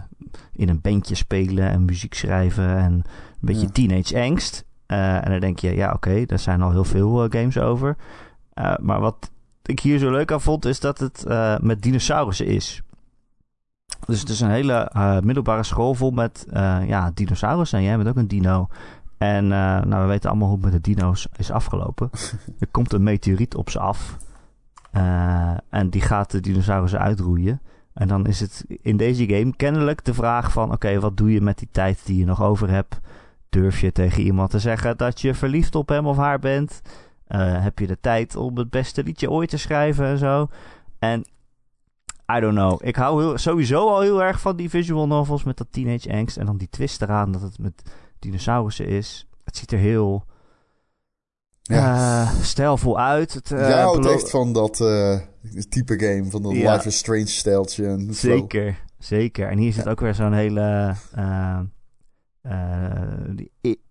in 0.53 0.69
een 0.69 0.81
bandje 0.81 1.15
spelen 1.15 1.69
en 1.69 1.85
muziek 1.85 2.13
schrijven 2.13 2.77
en 2.77 2.93
een 2.93 3.03
beetje 3.39 3.65
ja. 3.65 3.71
teenage 3.71 4.21
angst. 4.21 4.65
Uh, 4.87 5.25
en 5.25 5.31
dan 5.31 5.39
denk 5.39 5.59
je, 5.59 5.75
ja 5.75 5.87
oké, 5.87 5.95
okay, 5.95 6.25
daar 6.25 6.39
zijn 6.39 6.61
al 6.61 6.71
heel 6.71 6.83
veel 6.83 7.25
uh, 7.25 7.31
games 7.31 7.57
over. 7.57 7.95
maar 8.79 8.99
wat 8.99 9.31
ik 9.63 9.79
hier 9.79 9.99
zo 9.99 10.11
leuk 10.11 10.31
aan 10.31 10.41
vond, 10.41 10.65
is 10.65 10.79
dat 10.79 10.99
het 10.99 11.25
met 11.61 11.81
dinosaurussen 11.81 12.45
is. 12.45 12.81
Dus 14.05 14.19
het 14.19 14.29
is 14.29 14.39
een 14.39 14.49
hele 14.49 14.91
middelbare 15.23 15.63
school 15.63 15.93
vol 15.93 16.11
met 16.11 16.45
ja, 16.85 17.11
dinosaurussen. 17.13 17.77
En 17.77 17.83
jij 17.83 17.97
bent 17.97 18.09
ook 18.09 18.15
een 18.15 18.27
dino. 18.27 18.67
En 19.17 19.47
nou, 19.47 20.01
we 20.01 20.07
weten 20.07 20.29
allemaal 20.29 20.47
hoe 20.47 20.57
het 20.57 20.65
met 20.71 20.83
de 20.83 20.93
dino's 20.93 21.27
is 21.37 21.51
afgelopen. 21.51 22.09
er 22.59 22.67
komt 22.71 22.93
een 22.93 23.03
meteoriet 23.03 23.55
op 23.55 23.69
ze 23.69 23.79
af. 23.79 24.17
Uh, 24.97 25.57
en 25.69 25.89
die 25.89 26.01
gaat 26.01 26.31
de 26.31 26.39
dinosaurussen 26.39 26.99
uitroeien. 26.99 27.61
En 27.93 28.07
dan 28.07 28.25
is 28.25 28.39
het 28.39 28.65
in 28.81 28.97
deze 28.97 29.25
game 29.25 29.55
kennelijk 29.55 30.05
de 30.05 30.13
vraag 30.13 30.51
van... 30.51 30.71
oké, 30.71 30.99
wat 30.99 31.17
doe 31.17 31.31
je 31.31 31.41
met 31.41 31.57
die 31.57 31.67
tijd 31.71 32.05
die 32.05 32.17
je 32.17 32.25
nog 32.25 32.43
over 32.43 32.69
hebt? 32.69 32.99
Durf 33.49 33.81
je 33.81 33.91
tegen 33.91 34.23
iemand 34.23 34.49
te 34.49 34.59
zeggen 34.59 34.97
dat 34.97 35.21
je 35.21 35.33
verliefd 35.33 35.75
op 35.75 35.89
hem 35.89 36.05
of 36.05 36.17
haar 36.17 36.39
bent? 36.39 36.81
Uh, 37.27 37.63
heb 37.63 37.79
je 37.79 37.87
de 37.87 37.99
tijd 38.01 38.35
om 38.35 38.57
het 38.57 38.69
beste 38.69 39.03
liedje 39.03 39.31
ooit 39.31 39.49
te 39.49 39.57
schrijven 39.57 40.05
en 40.05 40.17
zo? 40.17 40.47
En 40.99 41.25
I 42.35 42.39
don't 42.39 42.55
know. 42.55 42.79
Ik 42.83 42.95
hou 42.95 43.37
sowieso 43.37 43.87
al 43.87 44.01
heel 44.01 44.23
erg 44.23 44.39
van 44.39 44.55
die 44.55 44.69
visual 44.69 45.07
novels 45.07 45.43
met 45.43 45.57
dat 45.57 45.67
teenage 45.71 46.13
angst. 46.13 46.37
En 46.37 46.45
dan 46.45 46.57
die 46.57 46.69
twist 46.69 47.01
eraan 47.01 47.31
dat 47.31 47.41
het 47.41 47.59
met 47.59 47.91
dinosaurussen 48.19 48.87
is. 48.87 49.27
Het 49.43 49.57
ziet 49.57 49.71
er 49.71 49.79
heel 49.79 50.25
ja. 51.67 52.21
uh, 52.21 52.41
stijlvol 52.41 52.99
uit. 52.99 53.33
Het, 53.33 53.51
uh, 53.51 53.59
Jij 53.59 53.81
houdt 53.81 54.05
echt 54.05 54.29
van 54.29 54.53
dat 54.53 54.79
uh, 54.79 55.17
type 55.69 55.99
game, 55.99 56.25
van 56.29 56.41
dat 56.41 56.55
ja. 56.55 56.73
Life 56.73 56.87
is 56.87 56.97
Strange 56.97 57.27
stijltje. 57.27 57.87
En 57.87 58.13
zeker, 58.13 58.83
zeker. 58.99 59.49
En 59.49 59.57
hier 59.57 59.73
zit 59.73 59.83
ja. 59.83 59.89
ook 59.89 59.99
weer 59.99 60.15
zo'n 60.15 60.33
hele 60.33 60.95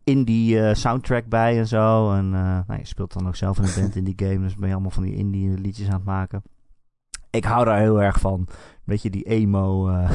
indie 0.05 0.75
soundtrack 0.75 1.27
bij 1.27 1.59
en 1.59 1.67
zo. 1.69 2.13
En 2.13 2.31
nou, 2.31 2.79
je 2.79 2.87
speelt 2.87 3.13
dan 3.13 3.29
ook 3.29 3.37
zelf 3.37 3.59
in 3.59 3.65
een 3.65 3.81
band 3.81 3.97
in 4.05 4.05
die 4.05 4.15
game, 4.17 4.39
dus 4.39 4.55
ben 4.55 4.69
je 4.69 4.75
allemaal 4.75 4.91
van 4.91 5.03
die 5.03 5.15
indie 5.15 5.59
liedjes 5.59 5.89
aan 5.89 5.95
het 5.95 6.05
maken. 6.05 6.43
Ik 7.31 7.45
hou 7.45 7.65
daar 7.65 7.79
heel 7.79 8.03
erg 8.03 8.21
van. 8.21 8.49
Weet 8.87 9.03
je, 9.03 9.11
die 9.11 9.25
emo 9.25 9.89
uh, 9.89 10.11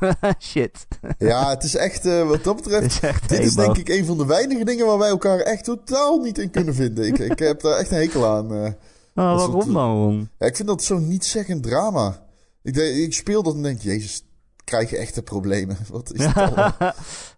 shit. 0.40 0.86
Ja, 1.18 1.48
het 1.48 1.62
is 1.62 1.76
echt, 1.76 2.06
uh, 2.06 2.28
wat 2.28 2.44
dat 2.44 2.56
betreft, 2.62 3.02
is 3.22 3.28
dit 3.28 3.38
emo. 3.38 3.46
is 3.46 3.54
denk 3.54 3.76
ik 3.76 3.88
een 3.88 4.04
van 4.04 4.16
de 4.16 4.26
weinige 4.26 4.64
dingen 4.64 4.86
waar 4.86 4.98
wij 4.98 5.08
elkaar 5.08 5.38
echt 5.38 5.64
totaal 5.64 6.18
niet 6.18 6.38
in 6.38 6.50
kunnen 6.50 6.74
vinden. 6.74 7.06
ik, 7.06 7.18
ik 7.18 7.38
heb 7.38 7.60
daar 7.60 7.76
echt 7.76 7.90
een 7.90 7.96
hekel 7.96 8.26
aan. 8.26 8.52
Uh, 8.52 8.64
oh, 9.14 9.36
waarom 9.36 9.72
dan? 9.72 10.28
Ja, 10.38 10.46
ik 10.46 10.56
vind 10.56 10.68
dat 10.68 10.82
zo 10.82 10.98
niet 10.98 11.24
zeggend 11.24 11.62
drama. 11.62 12.26
Ik, 12.62 12.76
ik 12.76 13.14
speel 13.14 13.42
dat 13.42 13.54
en 13.54 13.62
denk, 13.62 13.80
jezus, 13.80 14.24
krijg 14.64 14.90
je 14.90 14.96
echte 14.96 15.22
problemen. 15.22 15.76
Wat 15.90 16.12
is 16.12 16.34
dat 16.34 16.74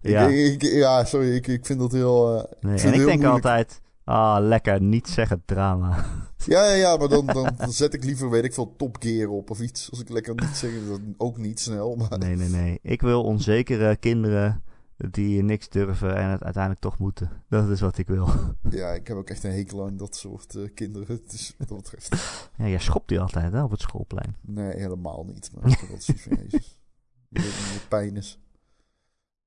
ja. 0.01 0.27
Ik, 0.27 0.63
ik, 0.63 0.63
ja, 0.63 1.05
sorry, 1.05 1.35
ik, 1.35 1.47
ik 1.47 1.67
vind 1.67 1.79
dat 1.79 1.93
heel... 1.93 2.49
nee, 2.61 2.75
ik 2.75 2.83
en 2.83 2.95
ik 2.95 3.05
denk 3.05 3.25
altijd, 3.25 3.81
ah, 4.05 4.37
lekker, 4.41 4.83
niet 4.83 5.09
zeggen 5.09 5.43
drama. 5.47 6.05
Ja, 6.45 6.65
ja, 6.65 6.75
ja 6.75 6.97
maar 6.97 7.09
dan, 7.09 7.27
dan, 7.57 7.73
zet 7.73 7.95
ik 7.95 8.05
liever, 8.05 8.31
weet 8.31 8.45
ik 8.45 8.55
veel, 8.55 8.75
Top 8.77 8.97
Gear 9.01 9.29
op 9.29 9.51
of 9.51 9.61
iets. 9.61 9.91
Als 9.91 10.01
ik 10.01 10.09
lekker 10.09 10.35
niet 10.35 10.57
zeg, 10.57 10.71
dan 10.89 11.15
ook 11.17 11.39
niet 11.39 11.61
snel. 11.61 11.97
Maar... 11.97 12.19
Nee, 12.19 12.37
nee, 12.37 12.49
nee. 12.49 12.79
Ik 12.83 13.01
wil 13.01 13.23
onzekere 13.25 13.97
kinderen 13.97 14.63
die 14.97 15.43
niks 15.43 15.69
durven 15.69 16.17
en 16.17 16.29
het 16.31 16.43
uiteindelijk 16.43 16.83
toch 16.83 16.99
moeten. 16.99 17.31
Dat 17.49 17.69
is 17.69 17.81
wat 17.81 17.99
ik 17.99 18.07
wil. 18.07 18.29
Ja, 18.71 18.91
ik 18.91 19.07
heb 19.07 19.17
ook 19.17 19.31
echt 19.31 19.45
een 19.45 19.53
hekel 19.53 19.85
aan 19.85 19.97
dat 19.97 20.17
soort 20.17 20.55
uh, 20.55 20.69
kinderen. 20.75 21.21
Dus 21.27 21.55
wat 21.59 21.69
dat 21.69 21.77
betreft. 21.77 22.15
Ja, 22.59 22.69
jij 22.69 22.79
schopt 22.79 23.09
die 23.09 23.21
altijd 23.21 23.53
hè, 23.53 23.63
op 23.63 23.71
het 23.71 23.81
schoolplein. 23.81 24.37
Nee, 24.41 24.77
helemaal 24.77 25.25
niet. 25.25 25.51
Maar 25.55 25.63
wel 25.63 26.01
zoiets 26.01 26.23
van 26.23 26.37
Jezus. 26.43 26.81
Je 27.29 27.41
weet 27.41 27.45
niet 27.45 27.73
wat 27.73 27.89
pijn 27.89 28.17
is. 28.17 28.39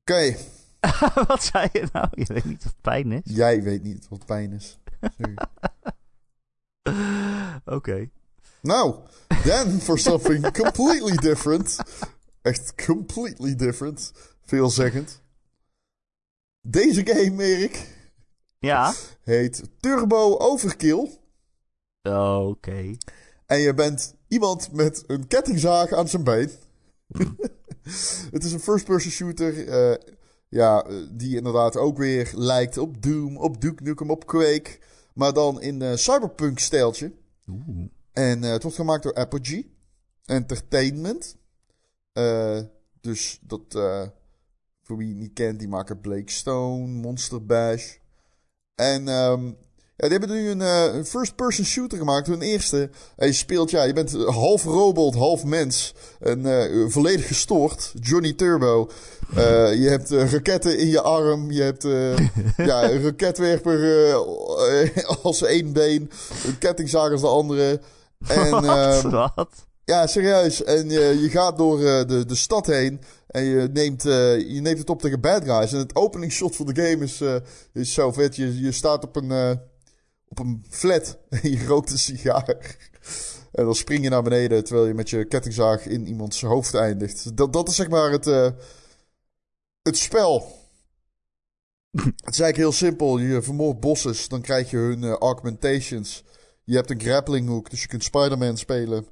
Oké. 0.02 0.12
Okay. 0.12 0.38
wat 1.28 1.44
zei 1.44 1.70
je 1.72 1.88
nou? 1.94 2.08
Je 2.12 2.26
weet 2.26 2.46
niet 2.46 2.64
wat 2.64 2.76
pijn 2.82 3.12
is? 3.12 3.22
Jij 3.24 3.64
weet 3.64 3.84
niet 3.84 4.08
wat 4.08 4.26
pijn 4.26 4.52
is. 4.52 4.78
Sorry. 5.18 5.36
Oké. 7.70 8.10
Now, 8.62 9.06
then 9.44 9.80
for 9.80 9.98
something 9.98 10.52
completely 10.52 11.16
different. 11.16 11.78
Echt 12.42 12.86
completely 12.86 13.56
different. 13.56 14.12
Veelzeggend. 14.46 15.22
Deze 16.62 17.02
game, 17.06 17.44
Erik. 17.44 17.88
Ja. 18.60 18.94
Heet 19.22 19.64
Turbo 19.80 20.38
Overkill. 20.38 21.20
Oké. 22.02 22.96
En 23.46 23.60
je 23.60 23.74
bent 23.74 24.16
iemand 24.28 24.72
met 24.72 25.04
een 25.08 25.28
kettingzaag 25.28 25.94
aan 25.94 26.08
zijn 26.08 26.24
been. 26.24 26.52
het 28.32 28.44
is 28.44 28.52
een 28.52 28.60
first-person 28.60 29.12
shooter. 29.12 29.68
Uh, 29.68 29.96
ja, 30.50 30.86
die 31.12 31.36
inderdaad 31.36 31.78
ook 31.78 31.98
weer 31.98 32.32
lijkt 32.36 32.78
op 32.78 33.02
Doom, 33.02 33.38
op 33.38 33.62
Duke 33.62 33.84
Nukem, 33.84 34.10
op 34.10 34.26
Quake. 34.26 34.78
Maar 35.14 35.34
dan 35.34 35.62
in 35.62 35.82
uh, 35.82 35.96
cyberpunk-stijltje. 35.96 37.12
En 38.12 38.44
uh, 38.44 38.52
het 38.52 38.62
wordt 38.62 38.78
gemaakt 38.78 39.04
door 39.04 39.16
Apogee 39.16 39.78
Entertainment. 40.26 41.38
Uh, 42.14 42.62
dus 43.02 43.40
dat, 43.42 43.62
voor 44.84 44.98
wie 44.98 45.08
het 45.08 45.18
niet 45.18 45.34
kent, 45.34 45.60
die 45.60 45.68
maken 45.68 46.00
Blake 46.00 46.32
Stone, 46.32 46.88
Monster 46.88 47.46
Bash. 47.46 47.98
En 48.76 49.08
um, 49.08 49.58
ja, 50.00 50.08
die 50.08 50.18
hebben 50.18 50.38
nu 50.38 50.50
een, 50.50 50.60
uh, 50.60 50.94
een 50.94 51.06
first-person 51.06 51.66
shooter 51.66 51.98
gemaakt. 51.98 52.28
Hun 52.28 52.42
eerste. 52.42 52.90
En 53.16 53.28
je 53.28 53.34
speelt, 53.34 53.72
ja, 53.72 53.84
je 53.84 53.94
bent 53.94 54.12
half 54.26 54.64
robot, 54.64 55.16
half 55.16 55.44
mens. 55.44 55.94
En 56.20 56.40
uh, 56.40 56.90
volledig 56.90 57.28
gestoord. 57.28 57.94
Johnny 58.02 58.34
Turbo. 58.34 58.90
Uh, 59.36 59.74
je 59.74 59.90
hebt 59.90 60.10
raketten 60.10 60.78
in 60.78 60.88
je 60.88 61.02
arm. 61.02 61.52
Je 61.52 61.62
hebt 61.62 61.84
ja, 62.58 62.92
een 62.92 63.04
raketwerper 63.10 64.14
als 65.24 65.44
één 65.44 65.74
been. 65.74 66.12
Een 66.46 66.58
kettingzaag 66.58 67.12
als 67.12 67.22
de 67.22 67.28
andere. 67.28 67.82
En, 68.28 68.50
wat? 68.66 68.66
Ehm, 68.66 69.10
wat? 69.10 69.50
Ja, 69.86 70.08
serieus. 70.08 70.64
En 70.64 70.90
je 70.90 71.30
gaat 71.30 71.58
door 71.58 71.80
de, 71.80 72.24
de 72.28 72.36
stad 72.36 72.66
heen. 72.66 73.02
En 73.28 73.44
je 73.44 73.70
neemt, 73.74 74.04
je 74.04 74.60
neemt 74.62 74.80
het 74.80 74.90
op 74.90 75.02
tegen 75.02 75.22
bad 75.22 75.44
guys. 75.44 75.72
En 75.72 75.80
het 75.80 75.96
opening 75.96 76.32
shot 76.32 76.56
van 76.56 76.66
de 76.66 76.82
game 76.82 77.04
is, 77.04 77.24
is 77.74 77.94
zo 77.94 78.12
vet. 78.12 78.36
Je, 78.36 78.62
je 78.62 78.72
staat 78.72 79.04
op 79.04 79.16
een 79.16 79.60
op 80.40 80.46
een 80.46 80.66
flat 80.70 81.18
en 81.30 81.52
je 81.58 81.66
rookt 81.66 81.92
een 81.92 82.00
sigaar. 82.00 82.78
En 83.52 83.66
dan 83.66 83.76
spring 83.76 84.04
je 84.04 84.10
naar 84.10 84.24
beneden 84.24 84.64
terwijl 84.64 84.88
je 84.88 84.94
met 84.94 85.10
je 85.10 85.26
kettingzaag 85.26 85.86
in 85.86 86.08
iemands 86.08 86.42
hoofd 86.42 86.74
eindigt. 86.74 87.38
Dat, 87.38 87.54
dat 87.54 87.68
is 87.68 87.76
zeg 87.76 87.90
maar 87.90 88.12
het, 88.12 88.28
uh, 88.28 88.50
het 89.82 89.98
spel. 89.98 90.38
het 92.02 92.34
is 92.34 92.40
eigenlijk 92.40 92.58
heel 92.58 92.72
simpel. 92.72 93.18
Je 93.18 93.42
vermoordt 93.42 93.80
bosses, 93.80 94.28
dan 94.28 94.42
krijg 94.42 94.72
je 94.72 94.78
hun 94.78 95.02
uh, 95.02 95.14
augmentations. 95.14 96.24
Je 96.64 96.76
hebt 96.76 96.90
een 96.90 97.02
grappling 97.02 97.48
hook, 97.48 97.70
dus 97.70 97.82
je 97.82 97.88
kunt 97.88 98.04
Spider-Man 98.04 98.58
spelen. 98.58 99.08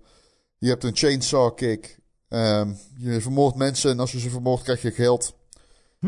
Je 0.58 0.70
hebt 0.70 0.84
een 0.84 0.96
chainsaw 0.96 1.56
kick. 1.56 2.00
Um, 2.30 2.78
je 2.98 3.22
vermoordt 3.22 3.58
mensen 3.58 3.92
en 3.92 4.00
als 4.00 4.12
je 4.12 4.20
ze 4.20 4.30
vermoordt 4.30 4.64
krijg 4.64 4.82
je 4.82 4.92
geld. 4.92 5.36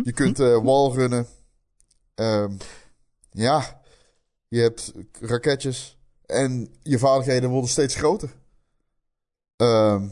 Je 0.03 0.11
kunt 0.11 0.39
uh, 0.39 0.63
wallrunnen. 0.63 1.27
Um, 2.15 2.57
ja, 3.31 3.78
je 4.49 4.61
hebt 4.61 4.93
raketjes. 5.21 5.97
En 6.25 6.67
je 6.81 6.99
vaardigheden 6.99 7.49
worden 7.49 7.69
steeds 7.69 7.95
groter. 7.95 8.35
Uh, 9.61 10.03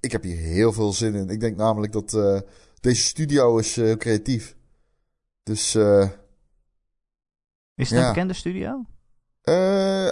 ik 0.00 0.12
heb 0.12 0.22
hier 0.22 0.36
heel 0.36 0.72
veel 0.72 0.92
zin 0.92 1.14
in. 1.14 1.28
Ik 1.28 1.40
denk 1.40 1.56
namelijk 1.56 1.92
dat 1.92 2.12
uh, 2.12 2.40
deze 2.80 3.02
studio 3.02 3.58
is 3.58 3.78
uh, 3.78 3.96
creatief. 3.96 4.56
Dus. 5.42 5.74
Uh, 5.74 6.08
is 7.74 7.90
het 7.90 8.00
een 8.00 8.08
bekende 8.08 8.34
studio? 8.34 8.84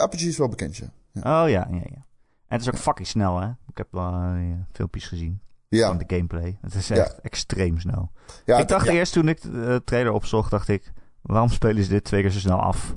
Apogee 0.00 0.28
is 0.28 0.38
wel 0.38 0.48
bekend, 0.48 0.76
ja. 0.76 0.92
ja. 1.12 1.42
Oh 1.42 1.50
ja, 1.50 1.68
ja, 1.70 1.76
ja. 1.76 2.06
En 2.46 2.60
het 2.60 2.60
is 2.60 2.68
ook 2.68 2.78
fucking 2.78 3.08
snel, 3.08 3.40
hè? 3.40 3.48
Ik 3.48 3.76
heb 3.76 3.88
wel 3.90 4.34
filmpjes 4.72 5.06
gezien. 5.06 5.40
Ja. 5.68 5.88
Van 5.88 5.98
de 5.98 6.04
gameplay. 6.06 6.58
Het 6.60 6.74
is 6.74 6.90
echt 6.90 7.20
extreem 7.20 7.80
snel. 7.80 8.10
Ja, 8.44 8.58
ik 8.58 8.68
dacht 8.68 8.86
eerst 8.86 9.12
toen 9.12 9.28
ik 9.28 9.42
de 9.42 9.82
trailer 9.84 10.12
opzocht, 10.12 10.50
dacht 10.50 10.68
ik... 10.68 10.92
Waarom 11.22 11.48
spelen 11.48 11.84
ze 11.84 11.88
dit 11.88 12.04
twee 12.04 12.22
keer 12.22 12.30
zo 12.30 12.38
snel 12.38 12.58
af? 12.60 12.96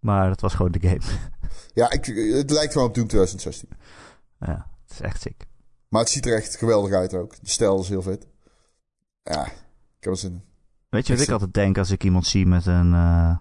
Maar 0.00 0.28
dat 0.28 0.40
was 0.40 0.54
gewoon 0.54 0.72
de 0.72 0.80
game. 0.80 1.00
Ja, 1.74 1.90
ik, 1.90 2.04
het 2.34 2.50
lijkt 2.50 2.72
gewoon 2.72 2.88
op 2.88 2.94
Doom 2.94 3.06
2016. 3.06 3.68
Ja, 4.38 4.66
het 4.82 4.92
is 4.92 5.00
echt 5.00 5.20
sick. 5.20 5.46
Maar 5.88 6.00
het 6.00 6.10
ziet 6.10 6.26
er 6.26 6.34
echt 6.36 6.56
geweldig 6.56 6.92
uit 6.92 7.14
ook. 7.14 7.34
De 7.40 7.50
stijl 7.50 7.80
is 7.80 7.88
heel 7.88 8.02
vet. 8.02 8.26
Ja, 9.22 9.46
ik 9.46 9.52
heb 10.00 10.12
er 10.12 10.16
zin 10.16 10.32
in. 10.32 10.42
Weet 10.88 11.06
je 11.06 11.14
wat 11.14 11.22
ik 11.22 11.30
altijd 11.30 11.54
denk 11.54 11.78
als 11.78 11.90
ik 11.90 12.04
iemand 12.04 12.26
zie 12.26 12.46
met 12.46 12.66
een 12.66 12.92
uh, 12.92 13.36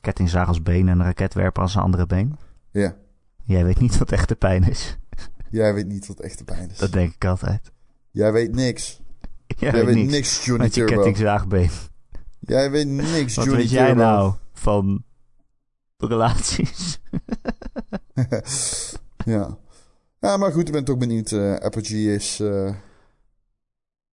kettingzaag 0.00 0.48
als 0.48 0.62
been 0.62 0.88
en 0.88 0.98
een 0.98 1.06
raketwerper 1.06 1.62
als 1.62 1.74
een 1.74 1.80
andere 1.80 2.06
been? 2.06 2.38
Ja. 2.70 2.96
Jij 3.44 3.64
weet 3.64 3.80
niet 3.80 3.98
wat 3.98 4.12
echte 4.12 4.36
pijn 4.36 4.62
is. 4.62 4.96
Jij 5.50 5.74
weet 5.74 5.86
niet 5.86 6.06
wat 6.06 6.20
echte 6.20 6.44
pijn 6.44 6.70
is. 6.70 6.78
Dat 6.78 6.92
denk 6.92 7.14
ik 7.14 7.24
altijd. 7.24 7.72
Jij 8.10 8.32
weet 8.32 8.54
niks. 8.54 9.00
Jij, 9.46 9.84
weet, 9.84 9.94
niks. 9.94 10.10
niks, 10.10 10.44
Johnny 10.44 10.64
met 10.64 10.74
je 10.74 10.84
Turbo. 10.84 10.96
kettingzaagbeen. 11.02 11.70
Jij 12.38 12.70
weet 12.70 12.86
niks, 12.86 13.34
wat 13.34 13.44
Johnny 13.44 13.62
weet 13.62 13.70
jij 13.70 13.94
nou 13.94 14.34
van 14.52 15.04
relaties. 15.98 17.00
ja. 19.24 19.58
Ja, 20.20 20.36
maar 20.36 20.52
goed, 20.52 20.66
ik 20.66 20.72
ben 20.72 20.84
toch 20.84 20.98
benieuwd. 20.98 21.30
Uh, 21.30 21.54
Apogee 21.54 22.14
is, 22.14 22.40
uh, 22.40 22.74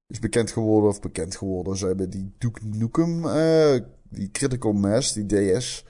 is 0.07 0.19
bekend 0.19 0.51
geworden 0.51 0.89
of 0.89 1.01
bekend 1.01 1.35
geworden. 1.35 1.77
Ze 1.77 1.85
hebben 1.85 2.09
die 2.09 2.35
Duke 2.37 2.65
Nukem, 2.65 3.25
uh, 3.25 3.79
die 4.09 4.31
Critical 4.31 4.71
Mass, 4.71 5.13
die 5.13 5.25
DS 5.25 5.85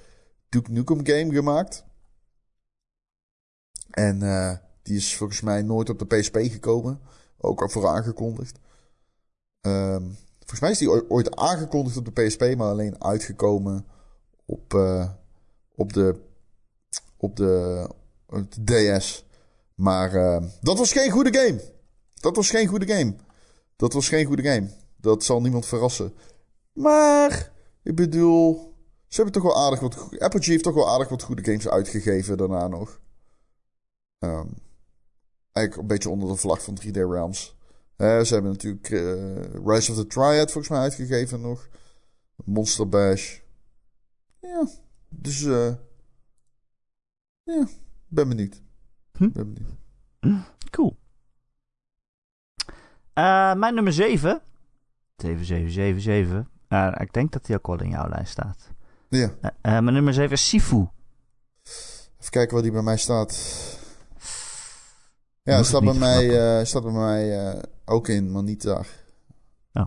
Duke 0.50 0.72
Nukem 0.72 1.06
game 1.06 1.34
gemaakt. 1.34 1.86
En 3.92 4.20
die 4.84 4.96
is 4.96 5.16
volgens 5.16 5.42
mij 5.42 5.62
nooit 5.62 5.90
op 5.90 6.00
de 6.00 6.06
PSP 6.06 6.38
gekomen. 6.42 7.00
Ook 7.38 7.62
al 7.62 7.70
voor 7.70 7.88
aangekondigd. 7.88 8.60
Um, 9.62 10.18
volgens 10.40 10.60
mij 10.60 10.72
is 10.72 10.78
die 10.78 11.10
ooit 11.10 11.36
aangekondigd 11.36 11.98
op 11.98 12.06
de 12.06 12.24
PSP, 12.24 12.42
maar 12.42 12.70
alleen 12.70 13.04
uitgekomen 13.04 13.86
op, 14.46 14.74
eh, 14.74 15.10
op, 15.76 15.94
de, 15.94 16.16
op, 17.18 17.36
de, 17.36 17.90
DS. 18.64 19.26
Maar 19.76 20.14
eh, 20.16 20.44
dat 20.62 20.78
was 20.78 20.92
geen 20.92 21.12
goede 21.12 21.34
game. 21.34 21.62
Dat 22.14 22.36
was 22.36 22.50
geen 22.50 22.68
goede 22.68 22.88
game. 22.88 23.16
Dat 23.76 23.94
was 23.94 24.08
geen 24.08 24.26
goede 24.26 24.44
game. 24.44 24.70
Dat 24.98 25.24
zal 25.24 25.42
niemand 25.42 25.66
verrassen. 25.66 26.14
Maar, 26.74 27.52
ik 27.84 27.96
bedoel, 27.96 28.74
ze 29.08 29.16
hebben 29.16 29.34
toch 29.34 29.44
wel 29.44 29.64
aardig 29.64 29.80
wat... 29.80 30.20
Apogee 30.20 30.52
heeft 30.52 30.64
toch 30.64 30.74
wel 30.74 30.90
aardig 30.90 31.10
wat 31.10 31.24
goede 31.24 31.44
games 31.44 31.68
uitgegeven 31.68 32.38
daarna 32.38 32.68
nog. 32.68 33.00
Ehm, 34.20 34.48
eigenlijk 35.52 35.76
een 35.76 35.96
beetje 35.96 36.10
onder 36.10 36.30
de 36.30 36.36
vlag 36.36 36.64
van 36.64 36.80
3D 36.82 36.92
Realms. 36.92 37.56
Ze 37.98 38.28
hebben 38.30 38.52
natuurlijk 38.52 38.90
eh, 38.90 39.66
Rise 39.66 39.92
of 39.92 39.98
the 39.98 40.08
Triad 40.08 40.52
volgens 40.52 40.70
mij 40.70 40.80
uitgegeven 40.80 41.42
nog. 41.42 41.68
Monster 42.36 42.90
Bash. 42.90 43.40
Ja, 44.40 44.68
dus 45.18 45.44
eh 45.44 45.74
ja, 47.44 47.68
ben 48.08 48.28
benieuwd. 48.30 48.62
Hm. 49.18 49.30
Ben 49.32 49.54
benieuwd. 49.54 49.74
Cool. 50.70 50.98
Eh, 53.14 53.54
mijn 53.54 53.74
nummer 53.74 53.94
7. 53.94 54.42
7777. 55.16 56.52
Uh, 56.70 56.96
ik 56.98 57.14
denk 57.14 57.32
dat 57.32 57.46
die 57.46 57.62
ook 57.64 57.82
in 57.82 57.90
jouw 57.90 58.10
lijst 58.10 58.32
staat. 58.32 58.70
Ja, 59.10 59.34
Eh, 59.42 59.50
eh, 59.62 59.84
mijn 59.84 59.94
nummer 59.94 60.14
7 60.14 60.32
is 60.32 60.48
Sifu. 60.48 60.88
even 62.20 62.32
kijken 62.32 62.54
waar 62.54 62.64
die 62.64 62.72
bij 62.72 62.82
mij 62.82 62.98
staat. 62.98 63.64
Ja, 65.44 65.64
staat 65.64 65.84
bij 65.84 65.94
mij, 65.94 66.66
staat 66.66 66.84
bij 66.84 66.92
mij 66.92 67.64
ook 67.86 68.08
in, 68.08 68.32
maar 68.32 68.44
niet 68.44 68.62
daar. 68.62 68.88
Oh. 69.76 69.86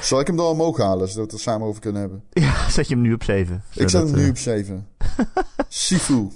Zal 0.00 0.20
ik 0.20 0.26
hem 0.26 0.36
dan 0.36 0.46
omhoog 0.46 0.76
halen, 0.76 1.08
zodat 1.08 1.14
we 1.14 1.20
het 1.20 1.32
er 1.32 1.38
samen 1.38 1.66
over 1.66 1.80
kunnen 1.80 2.00
hebben? 2.00 2.24
Ja, 2.44 2.68
zet 2.70 2.88
je 2.88 2.94
hem 2.94 3.02
nu 3.02 3.12
op 3.12 3.22
7. 3.22 3.62
ik 3.74 3.88
zet 3.88 4.08
hem 4.10 4.14
nu 4.14 4.28
op 4.28 4.36
7. 4.36 4.88
Sifu. 5.68 6.28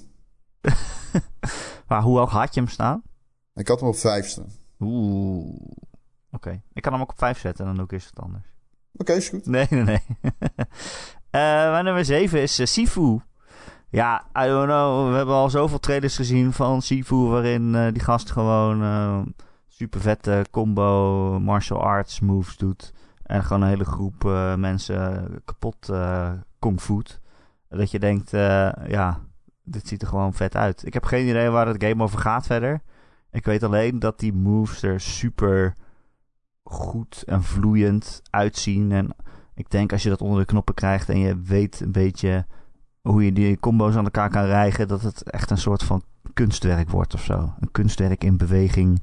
Maar 1.89 2.03
hoe 2.03 2.19
hoog 2.19 2.31
had 2.31 2.55
je 2.55 2.61
hem 2.61 2.69
staan? 2.69 3.03
Ik 3.55 3.69
had 3.69 3.81
hem 3.81 3.89
op 3.89 3.97
5 3.97 4.27
staan. 4.27 4.51
Oeh. 4.81 5.61
Oké. 6.31 6.63
Ik 6.73 6.83
kan 6.83 6.93
hem 6.93 7.03
ook 7.03 7.11
op 7.11 7.19
5 7.19 7.39
zetten 7.39 7.61
en 7.61 7.67
dan 7.67 7.77
doe 7.77 7.85
ik 7.85 7.93
eerst 7.93 8.11
wat 8.15 8.25
anders. 8.25 8.45
Oké, 8.97 9.13
is 9.13 9.29
goed. 9.29 9.47
Nee, 9.47 9.67
nee, 9.71 9.83
nee. 9.83 10.03
Eh, 11.31 11.71
mijn 11.71 11.85
nummer 11.85 12.05
7 12.05 12.43
is 12.43 12.59
eh, 12.59 12.67
Sifu. 12.67 13.21
Ja, 13.91 14.25
I 14.39 14.47
don't 14.47 14.67
know. 14.67 15.11
We 15.11 15.17
hebben 15.17 15.35
al 15.35 15.51
zoveel 15.51 15.79
trailers 15.79 16.17
gezien 16.17 16.53
van 16.53 16.83
Sifu... 16.83 17.17
waarin 17.17 17.75
eh, 17.75 17.93
die 17.93 18.03
gast 18.03 18.31
gewoon 18.31 18.83
eh, 18.83 19.21
super 19.83 20.01
vette 20.01 20.45
combo 20.51 21.41
martial 21.41 21.83
arts 21.83 22.21
moves 22.21 22.57
doet. 22.57 22.93
En 23.23 23.43
gewoon 23.43 23.63
een 23.63 23.69
hele 23.69 23.85
groep 23.85 24.25
eh, 24.25 24.55
mensen 24.55 25.29
kapot 25.45 25.89
uh, 25.91 26.33
kungfuut. 26.59 27.21
Dat 27.69 27.91
je 27.91 27.99
denkt, 27.99 28.33
uh, 28.33 28.73
ja, 28.87 29.21
dit 29.65 29.89
ziet 29.89 30.03
er 30.03 30.09
gewoon 30.09 30.35
vet 30.35 30.57
uit. 30.57 30.87
Ik 30.87 30.95
heb 30.95 31.05
geen 31.05 31.29
idee 31.29 31.49
waar 31.49 31.67
het 31.67 31.85
game 31.85 32.03
over 32.03 32.19
gaat 32.19 32.47
verder. 32.47 32.81
Ik 33.31 33.45
weet 33.45 33.63
alleen 33.63 33.99
dat 33.99 34.19
die 34.19 34.33
moves 34.33 34.83
er 34.83 35.01
super 35.01 35.75
goed 36.63 37.23
en 37.27 37.43
vloeiend 37.43 38.23
uitzien. 38.31 38.93
En 38.93 39.15
ik 39.55 39.71
denk 39.71 39.93
als 39.93 40.03
je 40.03 40.09
dat 40.09 40.21
onder 40.21 40.39
de 40.39 40.47
knoppen 40.47 40.75
krijgt 40.75 41.09
en 41.09 41.19
je 41.19 41.41
weet 41.41 41.81
een 41.81 41.93
beetje 41.93 42.47
hoe 43.01 43.25
je 43.25 43.33
die 43.33 43.59
combo's 43.59 43.97
aan 43.97 44.05
elkaar 44.05 44.31
kan 44.31 44.45
rijgen, 44.45 44.89
dat 44.89 45.03
het 45.03 45.23
echt 45.23 45.51
een 45.51 45.59
soort 45.59 45.83
van 45.83 46.03
kunstwerk 46.33 46.91
wordt 46.91 47.15
of 47.15 47.23
zo. 47.23 47.55
Een 47.61 47.71
kunstwerk 47.71 48.25
in 48.25 48.37
beweging. 48.37 49.03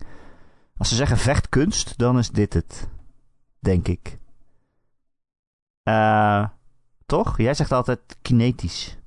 Als 0.80 0.90
ze 0.90 0.96
zeggen 0.96 1.18
vechtkunst, 1.18 1.98
dan 1.98 2.18
is 2.18 2.30
dit 2.30 2.54
het. 2.54 2.88
Denk 3.60 3.88
ik. 3.88 4.18
Uh, 5.84 6.48
toch? 7.06 7.38
Jij 7.38 7.54
zegt 7.54 7.72
altijd 7.72 8.00
kinetisch. 8.22 8.98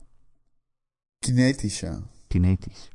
Kinetisch, 1.18 1.80
ja. 1.80 1.98
Kinetisch. 2.28 2.88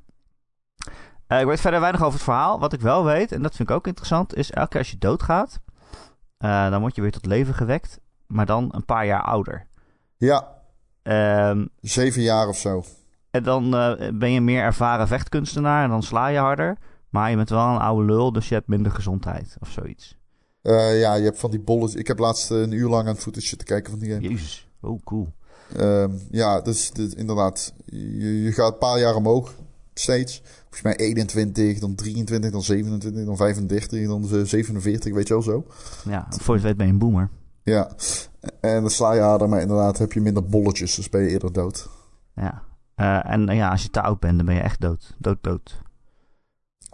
Uh, 1.27 1.39
ik 1.39 1.45
weet 1.45 1.59
verder 1.59 1.79
weinig 1.79 2.01
over 2.01 2.13
het 2.13 2.23
verhaal. 2.23 2.59
Wat 2.59 2.73
ik 2.73 2.81
wel 2.81 3.03
weet, 3.03 3.31
en 3.31 3.41
dat 3.41 3.55
vind 3.55 3.69
ik 3.69 3.75
ook 3.75 3.87
interessant, 3.87 4.35
is 4.35 4.51
elke 4.51 4.69
keer 4.69 4.79
als 4.79 4.91
je 4.91 4.97
doodgaat, 4.97 5.59
uh, 6.39 6.69
dan 6.69 6.81
word 6.81 6.95
je 6.95 7.01
weer 7.01 7.11
tot 7.11 7.25
leven 7.25 7.53
gewekt, 7.53 7.99
maar 8.27 8.45
dan 8.45 8.69
een 8.71 8.85
paar 8.85 9.05
jaar 9.05 9.23
ouder. 9.23 9.67
Ja. 10.17 10.55
Um, 11.03 11.69
Zeven 11.79 12.21
jaar 12.21 12.47
of 12.47 12.57
zo. 12.57 12.83
En 13.31 13.43
dan 13.43 13.69
ben 14.13 14.31
je 14.31 14.41
meer 14.41 14.61
ervaren 14.61 15.07
vechtkunstenaar 15.07 15.83
en 15.83 15.89
dan 15.89 16.03
sla 16.03 16.27
je 16.27 16.39
harder. 16.39 16.77
Maar 17.09 17.29
je 17.29 17.35
bent 17.35 17.49
wel 17.49 17.67
een 17.67 17.79
oude 17.79 18.05
lul, 18.05 18.31
dus 18.31 18.49
je 18.49 18.53
hebt 18.53 18.67
minder 18.67 18.91
gezondheid 18.91 19.55
of 19.59 19.69
zoiets. 19.69 20.17
Uh, 20.63 20.99
ja, 20.99 21.13
je 21.13 21.23
hebt 21.23 21.39
van 21.39 21.51
die 21.51 21.59
bollen. 21.59 21.97
Ik 21.97 22.07
heb 22.07 22.19
laatst 22.19 22.49
een 22.49 22.71
uur 22.71 22.89
lang 22.89 23.07
aan 23.07 23.13
het 23.13 23.23
footage 23.23 23.55
te 23.55 23.65
kijken 23.65 23.91
van 23.91 23.99
die 23.99 24.13
game. 24.13 24.29
Jezus, 24.29 24.69
oh 24.81 25.03
cool. 25.03 25.33
Uh, 25.77 26.05
ja, 26.31 26.61
dus, 26.61 26.91
dus 26.91 27.13
inderdaad. 27.13 27.73
Je, 27.85 28.41
je, 28.41 28.51
gaat 28.51 28.71
een 28.71 28.77
paar 28.77 28.99
jaar 28.99 29.15
omhoog, 29.15 29.53
steeds. 29.93 30.41
Volgens 30.61 30.81
mij 30.81 30.95
21, 30.95 31.79
dan 31.79 31.95
23, 31.95 32.51
dan 32.51 32.63
27, 32.63 33.25
dan 33.25 33.37
35, 33.37 34.07
dan 34.07 34.45
47, 34.45 35.13
weet 35.13 35.27
je 35.27 35.33
wel 35.33 35.43
zo. 35.43 35.65
Ja, 36.09 36.27
voor 36.29 36.55
je 36.55 36.61
het 36.61 36.61
weet 36.61 36.77
ben 36.77 36.85
je 36.85 36.91
een 36.91 36.99
boomer. 36.99 37.29
Ja, 37.63 37.91
en 38.61 38.81
dan 38.81 38.89
sla 38.89 39.13
je 39.13 39.21
harder, 39.21 39.49
maar 39.49 39.61
inderdaad 39.61 39.97
heb 39.97 40.13
je 40.13 40.21
minder 40.21 40.45
bolletjes, 40.45 40.95
dus 40.95 41.09
ben 41.09 41.21
je 41.21 41.29
eerder 41.29 41.53
dood. 41.53 41.89
Ja, 42.35 42.63
uh, 42.95 43.31
en 43.31 43.55
ja, 43.55 43.69
als 43.69 43.83
je 43.83 43.89
te 43.89 44.01
oud 44.01 44.19
bent, 44.19 44.37
dan 44.37 44.45
ben 44.45 44.55
je 44.55 44.61
echt 44.61 44.81
dood. 44.81 45.15
Dood, 45.17 45.37
dood. 45.41 45.81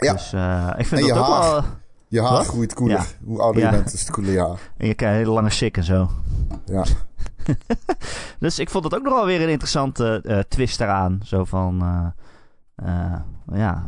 Ja. 0.03 0.13
Dus 0.13 0.33
uh, 0.33 0.73
ik 0.77 0.85
vind 0.85 1.01
en 1.01 1.07
dat 1.07 1.17
ook 1.17 1.25
haar, 1.25 1.51
wel... 1.51 1.63
Je 2.07 2.21
haar 2.21 2.31
Wat? 2.31 2.45
groeit 2.45 2.73
koeler. 2.73 2.97
Ja. 2.97 3.05
Hoe 3.25 3.41
ouder 3.41 3.61
Ja. 3.61 3.69
je 3.69 3.75
bent, 3.75 3.93
is 3.93 3.99
het 3.99 4.11
koeler 4.11 4.31
je 4.31 4.39
haar. 4.39 4.71
En 4.77 4.87
je 4.87 4.93
krijgt 4.93 5.17
hele 5.17 5.31
lange 5.31 5.49
sik 5.49 5.77
en 5.77 5.83
zo. 5.83 6.09
Ja. 6.65 6.85
dus 8.39 8.59
ik 8.59 8.69
vond 8.69 8.83
het 8.83 8.95
ook 8.95 9.03
nog 9.03 9.13
wel 9.13 9.25
weer 9.25 9.41
een 9.41 9.49
interessante 9.49 10.23
uh, 10.25 10.39
twist 10.39 10.81
eraan. 10.81 11.19
Zo 11.23 11.45
van... 11.45 11.83
Uh, 11.83 12.05
ja, 12.85 13.25
ja, 13.51 13.87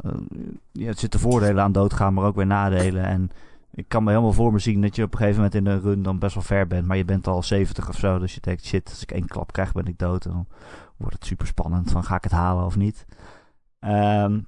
er 0.73 0.97
zitten 0.97 1.19
voordelen 1.19 1.63
aan 1.63 1.71
doodgaan, 1.71 2.13
maar 2.13 2.25
ook 2.25 2.35
weer 2.35 2.45
nadelen. 2.45 3.03
En 3.03 3.31
ik 3.71 3.87
kan 3.87 4.03
me 4.03 4.09
helemaal 4.09 4.33
voor 4.33 4.51
me 4.51 4.59
zien 4.59 4.81
dat 4.81 4.95
je 4.95 5.03
op 5.03 5.11
een 5.11 5.17
gegeven 5.17 5.37
moment 5.41 5.55
in 5.55 5.65
een 5.65 5.81
run 5.81 6.03
dan 6.03 6.19
best 6.19 6.33
wel 6.33 6.43
ver 6.43 6.67
bent. 6.67 6.87
Maar 6.87 6.97
je 6.97 7.05
bent 7.05 7.27
al 7.27 7.43
70 7.43 7.89
of 7.89 7.97
zo. 7.97 8.19
Dus 8.19 8.33
je 8.33 8.41
denkt, 8.41 8.65
shit, 8.65 8.89
als 8.89 9.01
ik 9.01 9.11
één 9.11 9.27
klap 9.27 9.51
krijg 9.51 9.71
ben 9.71 9.85
ik 9.85 9.97
dood. 9.97 10.25
En 10.25 10.31
dan 10.31 10.47
wordt 10.97 11.15
het 11.15 11.25
super 11.25 11.47
spannend 11.47 11.91
van 11.91 12.03
ga 12.03 12.15
ik 12.15 12.23
het 12.23 12.31
halen 12.31 12.65
of 12.65 12.75
niet. 12.75 13.05
Um, 13.79 14.47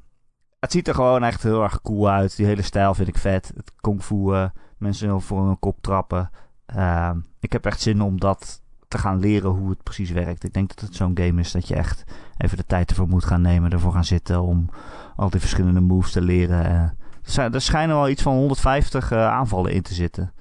het 0.68 0.76
ziet 0.76 0.88
er 0.88 0.94
gewoon 0.94 1.24
echt 1.24 1.44
heel 1.44 1.64
erg 1.64 1.82
cool 1.82 2.10
uit. 2.10 2.36
Die 2.36 2.46
hele 2.46 2.62
stijl 2.62 2.94
vind 2.94 3.08
ik 3.08 3.18
vet. 3.18 3.52
Het 3.56 3.72
kung 3.82 4.04
fu, 4.04 4.16
uh, 4.16 4.50
mensen 4.78 5.22
voor 5.22 5.46
hun 5.46 5.60
kop 5.60 5.82
trappen. 5.82 6.30
Uh, 6.76 7.12
ik 7.40 7.52
heb 7.52 7.66
echt 7.66 7.82
zin 7.82 8.02
om 8.02 8.20
dat 8.20 8.62
te 8.88 8.98
gaan 8.98 9.20
leren 9.20 9.50
hoe 9.50 9.70
het 9.70 9.84
precies 9.84 10.12
werkt. 10.12 10.44
Ik 10.44 10.54
denk 10.54 10.70
dat 10.70 10.80
het 10.80 10.96
zo'n 10.96 11.18
game 11.18 11.42
is 11.42 11.52
dat 11.52 11.68
je 11.68 11.76
echt 11.76 12.04
even 12.38 12.58
de 12.58 12.66
tijd 12.66 12.90
ervoor 12.90 13.08
moet 13.08 13.26
gaan 13.26 13.42
nemen. 13.42 13.72
Ervoor 13.72 13.92
gaan 13.92 14.06
zitten 14.06 14.42
om 14.42 14.70
al 15.16 15.30
die 15.30 15.40
verschillende 15.40 15.80
moves 15.80 16.12
te 16.12 16.22
leren. 16.22 16.96
Uh, 17.36 17.54
er 17.54 17.62
schijnen 17.62 17.96
wel 17.96 18.10
iets 18.10 18.22
van 18.22 18.34
150 18.34 19.12
uh, 19.12 19.28
aanvallen 19.28 19.72
in 19.72 19.82
te 19.82 19.94
zitten. 19.94 20.34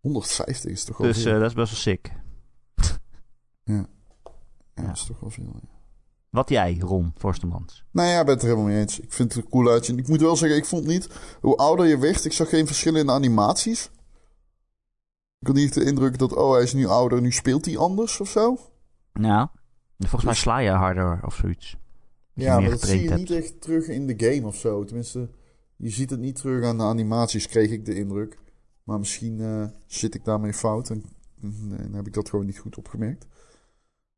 150 0.00 0.70
is 0.70 0.84
toch 0.84 0.96
wel 0.98 1.06
Dus 1.06 1.22
dat 1.22 1.42
is 1.42 1.54
best 1.54 1.54
wel 1.54 1.66
sick. 1.66 2.12
ja. 3.64 3.74
ja. 3.74 3.86
ja. 4.74 4.82
dat 4.82 4.96
is 4.96 5.04
toch 5.04 5.20
wel 5.20 5.30
veel. 5.30 5.60
Ja. 5.62 5.77
Wat 6.30 6.48
jij, 6.48 6.78
Ron 6.80 7.12
Forstemans? 7.16 7.84
Nou 7.90 8.08
ja, 8.08 8.20
ik 8.20 8.24
ben 8.24 8.34
het 8.34 8.42
er 8.42 8.48
helemaal 8.48 8.70
mee 8.70 8.80
eens. 8.80 9.00
Ik 9.00 9.12
vind 9.12 9.34
het 9.34 9.44
er 9.44 9.50
cool 9.50 9.68
uitzien. 9.68 9.98
Ik 9.98 10.08
moet 10.08 10.20
wel 10.20 10.36
zeggen, 10.36 10.58
ik 10.58 10.64
vond 10.64 10.86
niet... 10.86 11.08
Hoe 11.40 11.56
ouder 11.56 11.86
je 11.86 11.98
werd, 11.98 12.24
ik 12.24 12.32
zag 12.32 12.48
geen 12.48 12.66
verschil 12.66 12.96
in 12.96 13.06
de 13.06 13.12
animaties. 13.12 13.90
Ik 15.38 15.46
had 15.46 15.56
niet 15.56 15.74
de 15.74 15.84
indruk 15.84 16.18
dat, 16.18 16.34
oh, 16.34 16.52
hij 16.52 16.62
is 16.62 16.72
nu 16.72 16.86
ouder, 16.86 17.20
nu 17.20 17.32
speelt 17.32 17.64
hij 17.64 17.78
anders 17.78 18.20
of 18.20 18.28
zo. 18.28 18.58
Ja, 19.12 19.50
volgens 19.98 20.24
mij 20.24 20.32
Dus- 20.32 20.42
sla 20.42 20.58
je 20.58 20.70
harder 20.70 21.20
of 21.24 21.34
zoiets. 21.34 21.76
Ja, 22.32 22.60
maar 22.60 22.70
dat 22.70 22.80
zie 22.80 23.02
je 23.02 23.10
niet 23.10 23.30
echt 23.30 23.60
terug 23.60 23.86
in 23.86 24.06
de 24.06 24.14
game 24.16 24.46
of 24.46 24.56
zo. 24.56 24.84
Tenminste, 24.84 25.30
je 25.76 25.90
ziet 25.90 26.10
het 26.10 26.20
niet 26.20 26.36
terug 26.36 26.64
aan 26.64 26.78
de 26.78 26.84
animaties, 26.84 27.46
kreeg 27.46 27.70
ik 27.70 27.84
de 27.84 27.94
indruk. 27.94 28.38
Maar 28.82 28.98
misschien 28.98 29.40
eh, 29.40 29.64
zit 29.86 30.14
ik 30.14 30.24
daarmee 30.24 30.52
fout 30.52 30.90
en, 30.90 31.04
en 31.78 31.94
heb 31.94 32.06
ik 32.06 32.12
dat 32.12 32.28
gewoon 32.28 32.46
niet 32.46 32.58
goed 32.58 32.76
opgemerkt. 32.78 33.26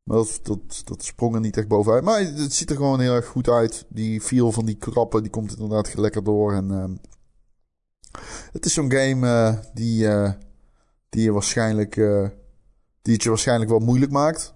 Maar 0.03 0.17
dat, 0.17 0.39
dat, 0.43 0.81
dat 0.83 1.03
sprong 1.03 1.35
er 1.35 1.41
niet 1.41 1.57
echt 1.57 1.67
bovenuit. 1.67 2.03
Maar 2.03 2.19
het 2.19 2.53
ziet 2.53 2.69
er 2.69 2.75
gewoon 2.75 2.99
heel 2.99 3.15
erg 3.15 3.25
goed 3.25 3.49
uit. 3.49 3.85
Die 3.89 4.21
feel 4.21 4.51
van 4.51 4.65
die 4.65 4.75
krappen, 4.75 5.21
die 5.21 5.31
komt 5.31 5.51
inderdaad 5.51 5.97
lekker 5.97 6.23
door. 6.23 6.53
En 6.53 6.71
ehm, 6.71 6.95
het 8.51 8.65
is 8.65 8.73
zo'n 8.73 8.91
game 8.91 9.27
eh, 9.27 9.57
die, 9.73 10.07
eh, 10.07 10.31
die 11.09 11.23
je 11.23 11.31
waarschijnlijk, 11.31 11.97
eh, 11.97 12.27
die 13.01 13.13
het 13.13 13.23
je 13.23 13.29
waarschijnlijk 13.29 13.69
wel 13.69 13.79
moeilijk 13.79 14.11
maakt. 14.11 14.53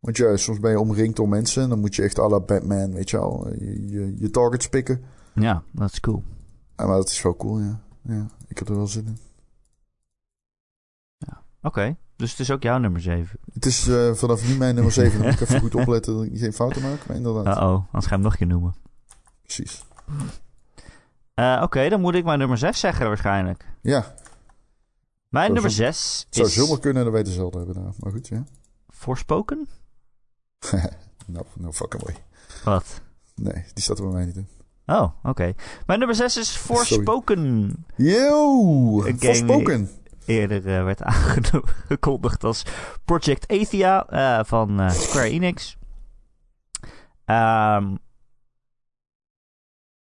Want 0.00 0.16
ja, 0.16 0.36
soms 0.36 0.60
ben 0.60 0.70
je 0.70 0.80
omringd 0.80 1.16
door 1.16 1.28
mensen 1.28 1.62
en 1.62 1.68
dan 1.68 1.80
moet 1.80 1.94
je 1.94 2.02
echt 2.02 2.18
à 2.18 2.28
la 2.28 2.40
Batman, 2.40 2.92
weet 2.92 3.10
je 3.10 3.16
wel, 3.16 3.48
je, 3.58 3.88
je, 3.88 4.14
je 4.18 4.30
targets 4.30 4.68
pikken. 4.68 5.04
Ja, 5.34 5.62
dat 5.72 5.92
is 5.92 6.00
cool. 6.00 6.22
Ja, 6.76 6.86
maar 6.86 6.96
dat 6.96 7.10
is 7.10 7.22
wel 7.22 7.36
cool, 7.36 7.60
ja. 7.60 7.80
ja. 8.02 8.26
Ik 8.48 8.58
heb 8.58 8.68
er 8.68 8.76
wel 8.76 8.86
zin 8.86 9.06
in. 9.06 9.18
Oké, 11.62 11.96
dus 12.16 12.30
het 12.30 12.40
is 12.40 12.50
ook 12.50 12.62
jouw 12.62 12.78
nummer 12.78 13.00
7. 13.00 13.38
Het 13.52 13.66
is 13.66 13.88
eh, 13.88 14.12
vanaf 14.14 14.48
nu 14.48 14.56
mijn 14.56 14.74
nummer 14.74 14.92
7. 14.92 15.12
Dan 15.18 15.26
moet 15.30 15.40
ik 15.40 15.48
even 15.48 15.60
goed 15.60 15.74
opletten 15.74 16.14
dat 16.14 16.24
ik 16.24 16.38
geen 16.38 16.52
fouten 16.52 16.82
maak. 16.82 17.06
Maar 17.06 17.16
inderdaad, 17.16 17.46
Uh-oh, 17.56 17.72
anders 17.74 17.90
ga 17.92 18.00
je 18.02 18.08
hem 18.08 18.20
nog 18.20 18.32
een 18.32 18.38
keer 18.38 18.46
noemen. 18.46 18.74
precies. 19.42 19.84
Eh, 21.34 21.60
Oké, 21.62 21.88
dan 21.88 22.00
moet 22.00 22.14
ik 22.14 22.24
mijn 22.24 22.38
nummer 22.38 22.58
6 22.58 22.80
zeggen 22.80 23.06
waarschijnlijk. 23.06 23.64
Ja, 23.82 24.14
Mijn 25.28 25.44
Zou 25.44 25.52
nummer 25.52 25.70
zo- 25.70 25.82
6 25.84 26.24
het 26.26 26.34
zou 26.34 26.46
is 26.48 26.54
zomaar 26.54 26.78
kunnen 26.80 27.04
dat 27.04 27.12
wij 27.12 27.22
dezelfde 27.22 27.58
hebben 27.58 27.74
daar. 27.82 27.92
Maar 27.98 28.12
goed, 28.12 28.28
ja. 28.28 28.44
Forspoken. 28.88 29.68
no, 31.26 31.42
no 31.54 31.72
fucking 31.72 32.02
way. 32.02 32.16
Wat? 32.64 33.00
Nee, 33.34 33.64
die 33.74 33.82
staat 33.82 33.98
er 33.98 34.04
bij 34.04 34.12
mij 34.12 34.24
niet 34.24 34.36
in. 34.36 34.48
Oh, 34.86 35.08
oké. 35.22 35.52
Mijn 35.86 35.98
nummer 35.98 36.16
6 36.16 36.36
is 36.36 36.50
Forspoken. 36.56 37.74
Yo! 37.96 39.00
Forspoken. 39.18 39.90
Eerder 40.26 40.76
eh, 40.76 40.84
werd 40.84 41.02
aangekondigd 41.02 42.44
als 42.50 42.62
Project 43.04 43.48
Athia 43.52 44.06
eh, 44.06 44.44
van 44.44 44.80
eh, 44.80 44.90
Square 44.90 45.30
Enix. 45.30 45.76
Ehm 47.24 47.94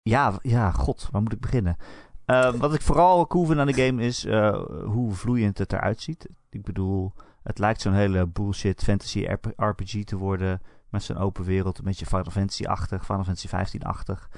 ja, 0.03 0.39
ja, 0.43 0.71
god, 0.71 1.09
waar 1.11 1.23
moet 1.23 1.33
ik 1.33 1.41
beginnen? 1.41 1.77
Ehm, 2.25 2.59
wat 2.59 2.75
ik 2.75 2.83
vooral 2.83 3.27
cool 3.27 3.47
vind 3.47 3.59
aan 3.59 3.67
de 3.67 3.85
game 3.85 4.03
is 4.03 4.27
hoe 4.85 5.13
vloeiend 5.13 5.59
het 5.59 5.73
eruit 5.73 6.01
ziet. 6.01 6.29
Ik 6.51 6.63
bedoel, 6.63 7.13
het 7.43 7.59
lijkt 7.59 7.81
zo'n 7.81 7.93
hele 7.93 8.27
bullshit 8.27 8.83
fantasy 8.83 9.25
RP- 9.25 9.53
RPG 9.57 10.05
te 10.05 10.17
worden. 10.17 10.61
Met 10.89 11.03
zo'n 11.03 11.17
open 11.17 11.45
wereld, 11.45 11.79
een 11.79 11.85
beetje 11.85 12.07
Final 12.07 12.31
Fantasy-achtig, 12.31 13.05
Final 13.05 13.25
Fantasy 13.25 13.49
15-achtig. 13.49 14.29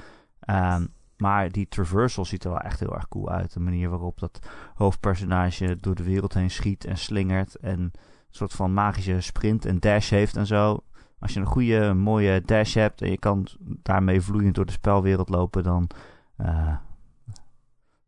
Ehm, 0.40 0.87
maar 1.16 1.53
die 1.53 1.68
traversal 1.68 2.24
ziet 2.24 2.44
er 2.44 2.50
wel 2.50 2.61
echt 2.61 2.81
heel 2.81 2.94
erg 2.94 3.09
cool 3.09 3.31
uit. 3.31 3.53
De 3.53 3.61
manier 3.61 3.88
waarop 3.90 4.18
dat 4.18 4.38
hoofdpersonage 4.74 5.79
door 5.81 5.94
de 5.94 6.03
wereld 6.03 6.35
heen 6.35 6.50
schiet 6.50 6.85
en 6.85 6.98
slingert. 6.98 7.55
En 7.55 7.79
een 7.81 7.92
soort 8.31 8.53
van 8.53 8.74
magische 8.74 9.20
sprint 9.20 9.64
en 9.64 9.79
dash 9.81 10.11
heeft 10.11 10.37
en 10.37 10.46
zo. 10.46 10.79
Als 11.18 11.33
je 11.35 11.40
een 11.40 11.46
goede, 11.46 11.94
mooie 11.94 12.42
dash 12.44 12.74
hebt 12.74 13.03
en 13.03 13.11
je 13.11 13.18
kan 13.18 13.46
daarmee 13.83 14.20
vloeiend 14.20 14.55
door 14.55 14.66
de 14.66 14.72
spelwereld 14.72 15.29
lopen, 15.29 15.62
dan, 15.62 15.90
eh, 16.37 16.77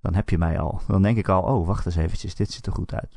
dan 0.00 0.14
heb 0.14 0.28
je 0.28 0.38
mij 0.38 0.58
al. 0.58 0.80
Dan 0.86 1.02
denk 1.02 1.16
ik 1.16 1.28
al, 1.28 1.42
oh, 1.42 1.66
wacht 1.66 1.86
eens 1.86 1.96
eventjes, 1.96 2.34
dit 2.34 2.50
ziet 2.52 2.66
er 2.66 2.72
goed 2.72 2.94
uit. 2.94 3.16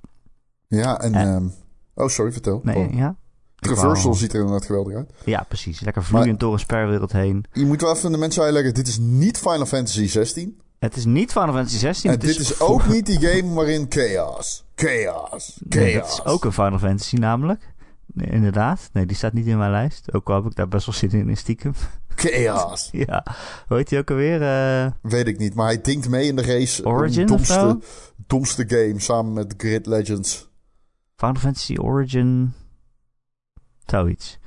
Ja, 0.68 1.00
en... 1.00 1.14
Eh. 1.14 1.36
ehm, 1.36 1.48
oh, 1.94 2.08
sorry, 2.08 2.32
vertel. 2.32 2.62
Nee, 2.64 2.88
Oh. 2.88 2.94
ja? 2.94 3.16
Traversal 3.60 4.14
ziet 4.14 4.34
er 4.34 4.40
inderdaad 4.40 4.66
geweldig 4.66 4.96
uit. 4.96 5.12
Ja, 5.26 5.46
precies. 5.48 5.80
Lekker 5.80 6.04
vloeiend 6.04 6.40
door 6.40 6.54
een 6.54 6.60
spelwereld 6.60 7.12
heen. 7.12 7.46
Je 7.54 7.66
moet 7.66 7.82
wel 7.82 7.96
even 7.96 8.12
de 8.12 8.18
mensen 8.18 8.44
uitleggen, 8.44 8.74
dit 8.74 8.88
is 8.88 8.98
niet 8.98 9.38
Final 9.38 9.66
Fantasy 9.66 10.08
16. 10.08 10.62
Het 10.80 10.96
is 10.96 11.06
niet 11.06 11.32
Final 11.32 11.54
Fantasy 11.54 11.78
16. 11.78 12.12
En 12.12 12.20
dit 12.20 12.40
is 12.40 12.60
ook 12.60 12.88
niet 12.88 13.06
die 13.06 13.20
game 13.20 13.54
waarin 13.54 13.86
chaos, 13.90 14.66
chaos, 14.76 15.60
chaos. 15.70 15.84
Nee, 15.84 15.94
dat 15.94 16.08
is 16.08 16.26
ook 16.26 16.46
een 16.46 16.54
Final 16.54 16.80
Fantasy 16.80 17.16
namelijk. 17.16 17.74
Nee, 18.14 18.30
inderdaad. 18.30 18.90
Nee, 18.94 19.06
die 19.06 19.16
staat 19.16 19.34
niet 19.34 19.46
in 19.46 19.58
mijn 19.58 19.72
lijst. 19.72 20.14
Ook 20.14 20.30
al 20.30 20.36
heb 20.36 20.46
ik 20.46 20.56
daar 20.56 20.68
best 20.68 20.86
wel 20.86 20.96
zin 20.96 21.10
in, 21.12 21.30
in 21.30 21.38
stiekem. 21.38 21.74
Chaos. 22.16 22.90
ja. 23.08 23.26
Hoe 23.68 23.78
heet 23.78 23.90
die 23.90 24.00
ook 24.00 24.10
alweer? 24.10 24.42
Eh, 24.42 24.92
Weet 25.02 25.28
ik 25.28 25.38
niet, 25.38 25.54
maar 25.54 25.66
hij 25.66 25.82
dinkt 25.82 26.10
mee 26.10 26.28
in 26.28 26.36
de 26.36 26.42
race. 26.42 26.86
Origin 26.86 27.28
domste, 27.28 27.80
domste 28.28 28.64
game 28.68 29.00
samen 29.00 29.34
met 29.34 29.54
Grid 29.58 29.86
Legends. 29.86 30.50
Final 31.16 31.36
Fantasy 31.36 31.76
Origin... 31.78 32.54
Zoiets. 33.90 34.40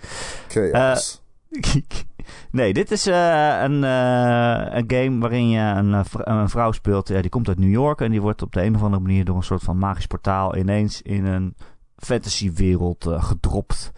Chaos. 0.49 1.23
nee, 2.51 2.73
dit 2.73 2.91
is 2.91 3.07
eh, 3.07 3.63
een, 3.63 3.85
eh, 3.85 4.67
een 4.71 4.85
game 4.87 5.19
waarin 5.19 5.49
je 5.49 5.61
een, 5.61 5.95
eh, 5.95 6.05
een 6.13 6.49
vrouw 6.49 6.73
speelt. 6.73 7.07
Die 7.07 7.29
komt 7.29 7.49
uit 7.49 7.59
New 7.59 7.71
York 7.71 8.01
en 8.01 8.11
die 8.11 8.21
wordt 8.21 8.43
op 8.43 8.53
de 8.53 8.63
een 8.63 8.75
of 8.75 8.83
andere 8.83 9.03
manier 9.03 9.25
door 9.25 9.37
een 9.37 9.43
soort 9.43 9.63
van 9.63 9.79
magisch 9.79 10.07
portaal 10.07 10.57
ineens 10.57 11.03
in 11.03 11.25
een 11.27 11.55
fantasywereld 11.97 13.07
eh, 13.07 13.25
gedropt. 13.25 13.93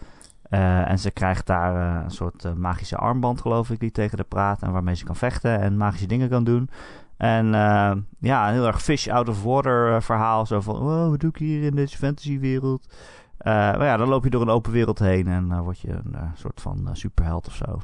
Eh, 0.49 0.89
en 0.89 0.99
ze 0.99 1.11
krijgt 1.11 1.45
daar 1.45 1.97
eh, 1.97 2.03
een 2.03 2.11
soort 2.11 2.45
eh, 2.45 2.53
magische 2.53 2.97
armband, 2.97 3.41
geloof 3.41 3.69
ik, 3.69 3.79
die 3.79 3.91
tegen 3.91 4.17
haar 4.17 4.27
praat 4.27 4.61
en 4.61 4.71
waarmee 4.71 4.95
ze 4.95 5.05
kan 5.05 5.15
vechten 5.15 5.59
en 5.59 5.77
magische 5.77 6.07
dingen 6.07 6.29
kan 6.29 6.43
doen. 6.43 6.69
En 7.17 7.45
eh, 7.45 7.91
ja, 8.19 8.47
een 8.47 8.53
heel 8.53 8.67
erg 8.67 8.81
fish 8.83 9.07
out 9.07 9.29
of 9.29 9.43
water 9.43 9.95
eh, 9.95 10.01
verhaal. 10.01 10.45
Zo 10.45 10.61
van, 10.61 10.75
oh, 10.75 11.09
wat 11.09 11.19
doe 11.19 11.29
ik 11.29 11.37
hier 11.37 11.63
in 11.63 11.75
deze 11.75 11.97
fantasywereld? 11.97 12.93
Eh, 13.37 13.53
maar 13.53 13.85
ja, 13.85 13.97
dan 13.97 14.07
loop 14.07 14.23
je 14.23 14.29
door 14.29 14.41
een 14.41 14.49
open 14.49 14.71
wereld 14.71 14.99
heen 14.99 15.27
en 15.27 15.47
dan 15.47 15.63
word 15.63 15.79
je 15.79 15.91
een 15.91 16.15
eh, 16.15 16.31
soort 16.33 16.61
van 16.61 16.87
eh, 16.87 16.93
superheld 16.93 17.47
of 17.47 17.55
zo. 17.55 17.81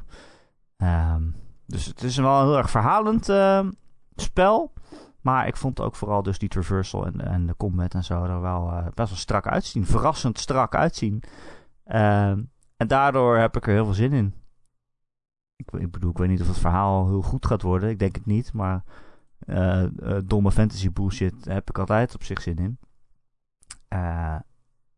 Ehm, 0.77 1.23
dus 1.65 1.85
het 1.85 2.03
is 2.03 2.17
wel 2.17 2.39
een 2.39 2.45
heel 2.45 2.57
erg 2.57 2.69
verhalend 2.69 3.29
eh, 3.29 3.67
spel. 4.15 4.73
Maar 5.21 5.47
ik 5.47 5.57
vond 5.57 5.79
ook 5.81 5.95
vooral 5.95 6.23
dus 6.23 6.39
die 6.39 6.49
traversal 6.49 7.05
en, 7.05 7.21
en 7.21 7.45
de 7.45 7.55
combat 7.57 7.93
en 7.93 8.03
zo 8.03 8.23
er 8.23 8.41
wel 8.41 8.71
eh, 8.71 8.85
best 8.93 9.09
wel 9.09 9.17
strak 9.17 9.47
uitzien. 9.47 9.85
Verrassend 9.85 10.39
strak 10.39 10.75
uitzien. 10.75 11.23
Ehm, 11.83 12.41
en 12.77 12.87
daardoor 12.87 13.37
heb 13.37 13.57
ik 13.57 13.67
er 13.67 13.73
heel 13.73 13.85
veel 13.85 13.93
zin 13.93 14.13
in. 14.13 14.33
Ik, 15.55 15.71
ik 15.71 15.91
bedoel, 15.91 16.11
ik 16.11 16.17
weet 16.17 16.29
niet 16.29 16.41
of 16.41 16.47
het 16.47 16.57
verhaal 16.57 17.07
heel 17.07 17.21
goed 17.21 17.45
gaat 17.45 17.61
worden. 17.61 17.89
Ik 17.89 17.99
denk 17.99 18.15
het 18.15 18.25
niet, 18.25 18.53
maar 18.53 18.83
eh, 19.39 19.83
eh, 19.83 20.21
domme 20.25 20.51
fantasy 20.51 20.91
bullshit 20.91 21.45
heb 21.45 21.69
ik 21.69 21.77
altijd 21.77 22.15
op 22.15 22.23
zich 22.23 22.41
zin 22.41 22.57
in. 22.57 22.77
Eh, 23.87 24.35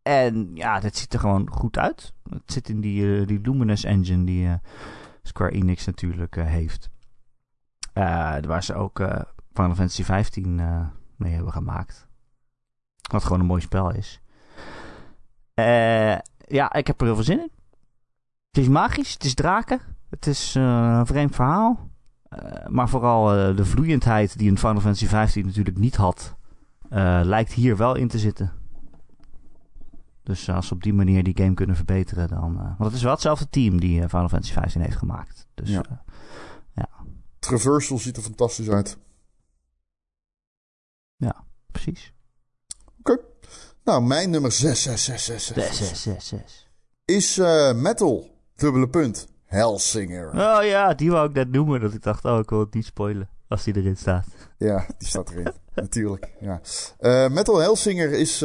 en 0.03 0.51
ja, 0.53 0.79
dit 0.79 0.97
ziet 0.97 1.13
er 1.13 1.19
gewoon 1.19 1.49
goed 1.51 1.77
uit. 1.77 2.13
Het 2.29 2.41
zit 2.45 2.69
in 2.69 2.81
die, 2.81 3.19
eh, 3.19 3.27
die 3.27 3.39
Luminous 3.41 3.83
engine 3.83 4.23
die 4.23 4.47
eh, 4.47 4.53
Square 5.21 5.51
Enix 5.51 5.85
natuurlijk 5.85 6.35
eh, 6.35 6.45
heeft. 6.45 6.89
Waar 8.45 8.63
ze 8.63 8.73
ook 8.73 8.97
Final 9.53 9.75
Fantasy 9.75 10.03
15 10.03 10.59
eh, 10.59 10.87
mee 11.15 11.33
hebben 11.33 11.51
gemaakt. 11.51 12.07
Wat 13.11 13.23
gewoon 13.23 13.39
een 13.39 13.45
mooi 13.45 13.61
spel 13.61 13.91
is. 13.91 14.21
Ja, 16.47 16.73
ik 16.73 16.87
heb 16.87 16.99
er 16.99 17.05
heel 17.05 17.15
veel 17.15 17.23
zin 17.23 17.39
in. 17.39 17.51
Het 18.47 18.63
is 18.63 18.67
magisch, 18.67 19.13
het 19.13 19.23
is 19.23 19.33
draken. 19.33 19.81
Het 20.09 20.27
is 20.27 20.55
een 20.55 21.05
vreemd 21.05 21.35
verhaal. 21.35 21.89
Maar 22.67 22.89
vooral 22.89 23.55
de 23.55 23.65
vloeiendheid 23.65 24.37
die 24.37 24.49
een 24.49 24.57
Final 24.57 24.81
Fantasy 24.81 25.05
15 25.05 25.45
natuurlijk 25.45 25.77
niet 25.77 25.95
had, 25.95 26.35
lijkt 27.23 27.53
hier 27.53 27.77
wel 27.77 27.95
in 27.95 28.07
te 28.07 28.19
zitten. 28.19 28.62
Dus 30.23 30.49
als 30.49 30.67
ze 30.67 30.73
op 30.73 30.83
die 30.83 30.93
manier 30.93 31.23
die 31.23 31.37
game 31.37 31.53
kunnen 31.53 31.75
verbeteren, 31.75 32.27
dan. 32.27 32.57
eh, 32.59 32.63
want 32.65 32.79
het 32.79 32.93
is 32.93 33.01
wel 33.03 33.11
hetzelfde 33.11 33.49
team 33.49 33.79
die 33.79 34.01
eh, 34.01 34.09
Final 34.09 34.29
Fantasy 34.29 34.53
15 34.53 34.81
heeft 34.81 34.97
gemaakt. 34.97 35.47
Dus 35.53 35.69
Ja. 35.69 35.83
eh, 36.73 36.83
Traversal 37.39 37.97
ziet 37.97 38.17
er 38.17 38.23
fantastisch 38.23 38.69
uit. 38.69 38.97
precies. 41.71 42.13
Nou, 43.83 44.03
mijn 44.03 44.29
nummer 44.29 44.51
6, 44.51 44.81
6, 44.83 45.03
6, 45.03 45.25
6, 45.25 45.45
6, 45.45 45.77
6, 45.77 46.01
6, 46.03 46.27
6. 46.27 46.69
is 47.05 47.37
Metal, 47.75 48.37
dubbele 48.55 48.89
punt, 48.89 49.27
Hellsinger. 49.45 50.27
Oh 50.29 50.63
ja, 50.63 50.93
die 50.93 51.11
wou 51.11 51.29
ik 51.29 51.35
net 51.35 51.51
noemen. 51.51 51.81
Dat 51.81 51.93
ik 51.93 52.01
dacht, 52.03 52.25
oh, 52.25 52.39
ik 52.39 52.49
wil 52.49 52.59
het 52.59 52.73
niet 52.73 52.85
spoilen. 52.85 53.29
Als 53.47 53.63
die 53.63 53.75
erin 53.77 53.97
staat. 53.97 54.27
Ja, 54.57 54.85
die 54.97 55.07
staat 55.07 55.29
erin. 55.31 55.51
Natuurlijk. 55.75 56.31
Ja. 56.39 56.61
Eh, 56.99 57.29
Metal 57.29 57.57
Hellsinger 57.57 58.11
is, 58.11 58.41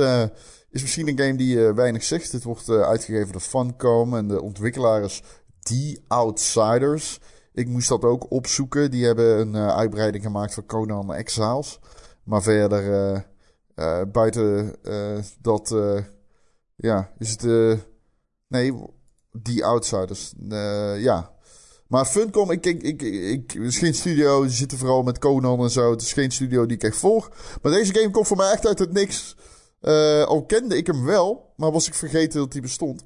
is 0.70 0.82
misschien 0.82 1.08
een 1.08 1.18
game 1.18 1.36
die 1.36 1.66
eh, 1.66 1.74
weinig 1.74 2.02
zegt. 2.02 2.32
Het 2.32 2.44
wordt 2.44 2.68
eh, 2.68 2.80
uitgegeven 2.80 3.32
door 3.32 3.40
Funcom 3.40 4.16
en 4.16 4.28
de 4.28 4.42
ontwikkelaar 4.42 5.02
is 5.02 5.22
The 5.60 6.00
Outsiders. 6.08 7.20
Ik 7.52 7.68
moest 7.68 7.88
dat 7.88 8.04
ook 8.04 8.30
opzoeken. 8.30 8.90
Die 8.90 9.04
hebben 9.04 9.38
een 9.38 9.54
eh, 9.54 9.76
uitbreiding 9.76 10.24
gemaakt 10.24 10.54
van 10.54 10.66
Conan 10.66 11.14
Exiles. 11.14 11.78
Maar 12.24 12.42
verder, 12.42 13.26
buiten 14.12 14.76
dat, 15.40 15.74
ja, 16.76 17.12
is 17.18 17.30
het, 17.30 17.42
nee, 18.48 18.72
The 19.42 19.64
Outsiders. 19.64 20.34
Ja, 20.98 21.32
maar 21.86 22.04
Funcom, 22.04 22.50
ik, 22.50 22.66
ik, 22.66 23.02
ik, 23.02 23.54
is 23.54 23.78
geen 23.78 23.94
studio, 23.94 24.42
die 24.42 24.50
zitten 24.50 24.78
vooral 24.78 25.02
met 25.02 25.18
Conan 25.18 25.60
en 25.60 25.70
zo. 25.70 25.90
Het 25.90 26.02
is 26.02 26.12
geen 26.12 26.30
studio 26.30 26.66
die 26.66 26.76
ik 26.76 26.82
echt 26.82 26.96
volg. 26.96 27.30
Maar 27.62 27.72
deze 27.72 27.94
game 27.94 28.10
komt 28.10 28.26
voor 28.26 28.36
mij 28.36 28.52
echt 28.52 28.66
uit 28.66 28.78
het 28.78 28.92
niks. 28.92 29.36
Eh, 29.80 30.24
al 30.24 30.44
kende 30.44 30.76
ik 30.76 30.86
hem 30.86 31.04
wel, 31.04 31.52
maar 31.56 31.72
was 31.72 31.86
ik 31.86 31.94
vergeten 31.94 32.38
dat 32.38 32.52
hij 32.52 32.62
bestond. 32.62 33.04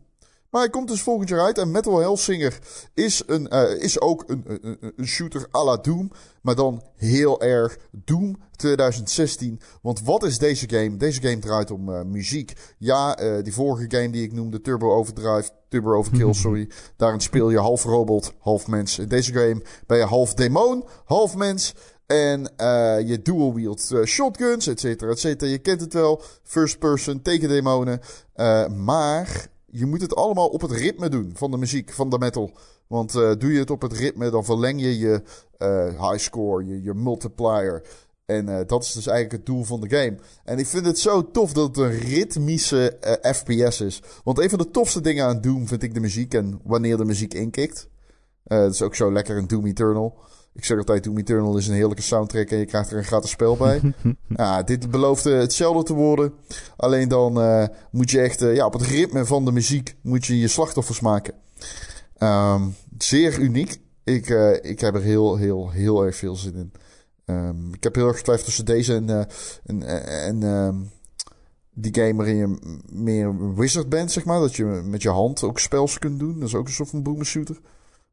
Maar 0.51 0.61
hij 0.61 0.71
komt 0.71 0.89
dus 0.89 1.03
volgend 1.03 1.29
jaar 1.29 1.41
uit. 1.41 1.59
En 1.59 1.71
Metal 1.71 1.99
Hellsinger 1.99 2.59
is, 2.95 3.23
een, 3.27 3.49
eh, 3.49 3.83
is 3.83 4.01
ook 4.01 4.25
een, 4.27 4.45
een, 4.47 4.93
een 4.97 5.07
shooter 5.07 5.47
à 5.55 5.65
la 5.65 5.77
Doom. 5.77 6.11
Maar 6.43 6.55
dan 6.55 6.83
heel 6.97 7.43
erg 7.43 7.79
Doom 7.91 8.37
2016. 8.57 9.61
Want 9.83 10.03
wat 10.03 10.23
is 10.23 10.39
deze 10.39 10.69
game? 10.69 10.97
Deze 10.97 11.21
game 11.21 11.39
draait 11.39 11.71
om 11.71 11.95
eh, 11.95 12.03
muziek. 12.03 12.53
Ja, 12.79 13.15
die 13.43 13.55
vorige 13.55 13.97
game 13.97 14.11
die 14.11 14.23
ik 14.23 14.33
noemde, 14.33 14.61
Turbo 14.61 14.93
Overdrive, 14.95 15.51
Turbo 15.69 15.95
Overkill, 15.95 16.33
sorry. 16.45 16.69
Daarin 16.97 17.21
speel 17.21 17.51
je 17.51 17.59
half 17.59 17.85
robot, 17.85 18.33
half 18.39 18.67
mens. 18.67 18.99
In 18.99 19.09
deze 19.09 19.33
game 19.33 19.63
ben 19.87 19.99
je 19.99 20.05
half 20.05 20.35
demon, 20.35 20.85
half 21.05 21.37
mens. 21.37 21.75
En 22.13 22.57
eh, 22.57 23.09
je 23.09 23.23
dual 23.23 23.55
wield 23.55 23.91
eh, 23.91 24.03
shotguns, 24.03 24.67
et 24.67 24.81
cetera, 24.81 25.11
et 25.11 25.19
cetera. 25.19 25.51
Je 25.51 25.59
kent 25.59 25.81
het 25.81 25.93
wel. 25.93 26.23
First 26.43 26.79
person 26.79 27.23
tegen 27.23 27.49
demonen. 27.49 28.01
Eh, 28.35 28.69
maar 28.69 29.49
je 29.67 29.87
moet 29.87 30.01
het 30.01 30.15
allemaal 30.15 30.49
op 30.49 30.61
het 30.61 30.71
ritme 30.71 31.09
doen 31.09 31.33
van 31.35 31.51
de 31.51 31.57
muziek, 31.57 31.93
van 31.93 32.11
de 32.11 32.19
metal. 32.19 32.51
Want 32.87 33.13
doe 33.13 33.53
je 33.53 33.59
het 33.59 33.71
op 33.71 33.83
het 33.83 33.93
ritme, 33.93 34.31
dan 34.31 34.45
verleng 34.45 34.81
je 34.81 34.99
je 34.99 35.23
high 35.99 36.19
score, 36.19 36.67
je, 36.67 36.83
je 36.83 36.95
multiplier. 36.95 37.83
En 38.27 38.67
dat 38.67 38.83
is 38.83 38.93
dus 38.93 39.07
eigenlijk 39.07 39.37
het 39.37 39.47
doel 39.47 39.65
van 39.65 39.81
de 39.81 39.89
game. 39.89 40.17
En 40.45 40.59
ik 40.59 40.67
vind 40.67 40.87
het 40.87 40.99
zo 40.99 41.31
tof 41.31 41.53
dat 41.53 41.67
het 41.67 41.77
een 41.77 41.99
ritmische 41.99 42.97
FPS 43.23 43.81
is. 43.81 44.03
Want 44.25 44.39
een 44.39 44.51
van 44.51 44.59
de 44.59 44.71
tofste 44.71 45.01
dingen 45.01 45.27
aan 45.27 45.41
Doom 45.41 45.69
vind 45.69 45.83
ik 45.83 45.95
de 45.95 46.01
muziek 46.01 46.35
en 46.35 46.61
wanneer 46.65 46.97
de 46.97 47.05
muziek 47.05 47.35
inkikt. 47.35 47.89
Dat 48.45 48.73
is 48.73 48.83
ook 48.83 48.95
zo 48.95 49.13
lekker 49.13 49.37
in 49.37 49.47
Doom 49.47 49.67
Eternal. 49.67 50.19
Ik 50.55 50.65
zeg 50.65 50.79
altijd, 50.79 51.05
Doom 51.05 51.19
Eternal 51.19 51.57
is 51.57 51.69
een 51.69 51.75
heerlijke 51.75 52.03
soundtrack 52.03 52.51
en 52.51 52.59
je 52.59 52.65
krijgt 52.65 52.91
er 52.91 52.97
een 52.97 53.05
gratis 53.05 53.31
spel 53.31 53.57
bij. 53.57 53.81
ja, 54.37 54.63
dit 54.63 54.91
belooft 54.91 55.27
eh, 55.27 55.39
hetzelfde 55.39 55.83
te 55.83 55.95
worden. 55.95 56.33
Alleen 56.77 57.09
dan 57.09 57.41
eh, 57.41 57.67
moet 57.91 58.11
je 58.11 58.21
echt 58.21 58.43
eh, 58.43 58.55
ja, 58.55 58.67
op 58.67 58.73
het 58.73 58.83
ritme 58.83 59.25
van 59.25 59.45
de 59.45 59.53
muziek 59.53 59.97
moet 60.01 60.27
je 60.27 60.39
je 60.39 60.49
slachtoffers 60.49 61.01
maken. 61.01 61.35
Ehm, 62.17 62.69
zeer 62.99 63.39
uniek. 63.39 63.81
Ik, 64.05 64.29
ik 64.63 64.81
heb 64.81 64.95
er 64.95 65.03
heel, 65.03 65.37
heel, 65.37 65.71
heel 65.71 66.05
erg 66.05 66.17
veel 66.17 66.37
zin 66.37 66.55
in. 66.55 66.73
Ehm, 67.25 67.73
ik 67.73 67.83
heb 67.83 67.95
heel 67.95 68.07
erg 68.07 68.17
getwijfeld 68.17 68.47
tussen 68.47 68.65
deze 68.65 68.95
en, 68.95 69.29
en, 69.65 69.83
en 70.07 70.43
ehm, 70.43 70.77
die 71.75 71.95
game 71.95 72.15
waarin 72.15 72.37
je 72.37 72.59
meer 72.93 73.55
wizard 73.55 73.89
bent, 73.89 74.13
zeg 74.13 74.25
maar. 74.25 74.41
Dat 74.41 74.57
je 74.57 74.65
met 74.65 75.03
je 75.03 75.11
hand 75.11 75.43
ook 75.43 75.59
spels 75.59 75.99
kunt 75.99 76.19
doen. 76.19 76.39
Dat 76.39 76.49
is 76.49 76.55
ook 76.55 76.67
een 76.67 76.73
soort 76.73 76.89
van 76.89 77.03
boomer 77.03 77.27
shooter. 77.27 77.61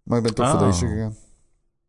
Maar 0.04 0.18
ik 0.18 0.24
ben 0.24 0.36
toch 0.36 0.50
voor 0.50 0.60
Oh. 0.60 0.66
deze 0.66 0.88
gegaan. 0.88 1.16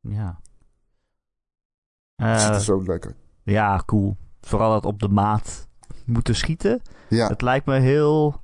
Ja. 0.00 0.40
Het 2.22 2.40
ziet 2.40 2.48
Eh, 2.50 2.54
er 2.54 2.60
zo 2.60 2.80
leuk 2.82 3.06
uit. 3.06 3.16
ja, 3.42 3.82
cool. 3.86 4.16
Vooral 4.40 4.70
dat 4.72 4.84
op 4.84 4.98
de 5.00 5.08
maat 5.08 5.68
moeten 6.04 6.34
schieten. 6.36 6.82
Ja. 7.08 7.28
Het 7.28 7.42
lijkt 7.42 7.66
me 7.66 7.78
heel 7.78 8.40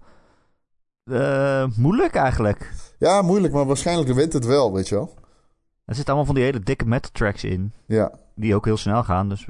eh, 1.04 1.66
moeilijk 1.76 2.14
eigenlijk. 2.14 2.72
ja, 2.98 3.22
moeilijk, 3.22 3.52
maar 3.54 3.66
waarschijnlijk 3.66 4.12
wint 4.12 4.32
het 4.32 4.44
wel, 4.44 4.72
weet 4.72 4.88
je 4.88 4.94
wel. 4.94 5.14
Er 5.84 5.94
zitten 5.94 6.14
allemaal 6.14 6.24
van 6.26 6.34
die 6.34 6.44
hele 6.44 6.60
dikke 6.60 6.84
metal 6.86 7.10
tracks 7.12 7.44
in. 7.44 7.72
Ja, 7.86 8.12
Die 8.34 8.54
ook 8.54 8.64
heel 8.64 8.76
snel 8.76 9.04
gaan. 9.04 9.28
Dus 9.28 9.46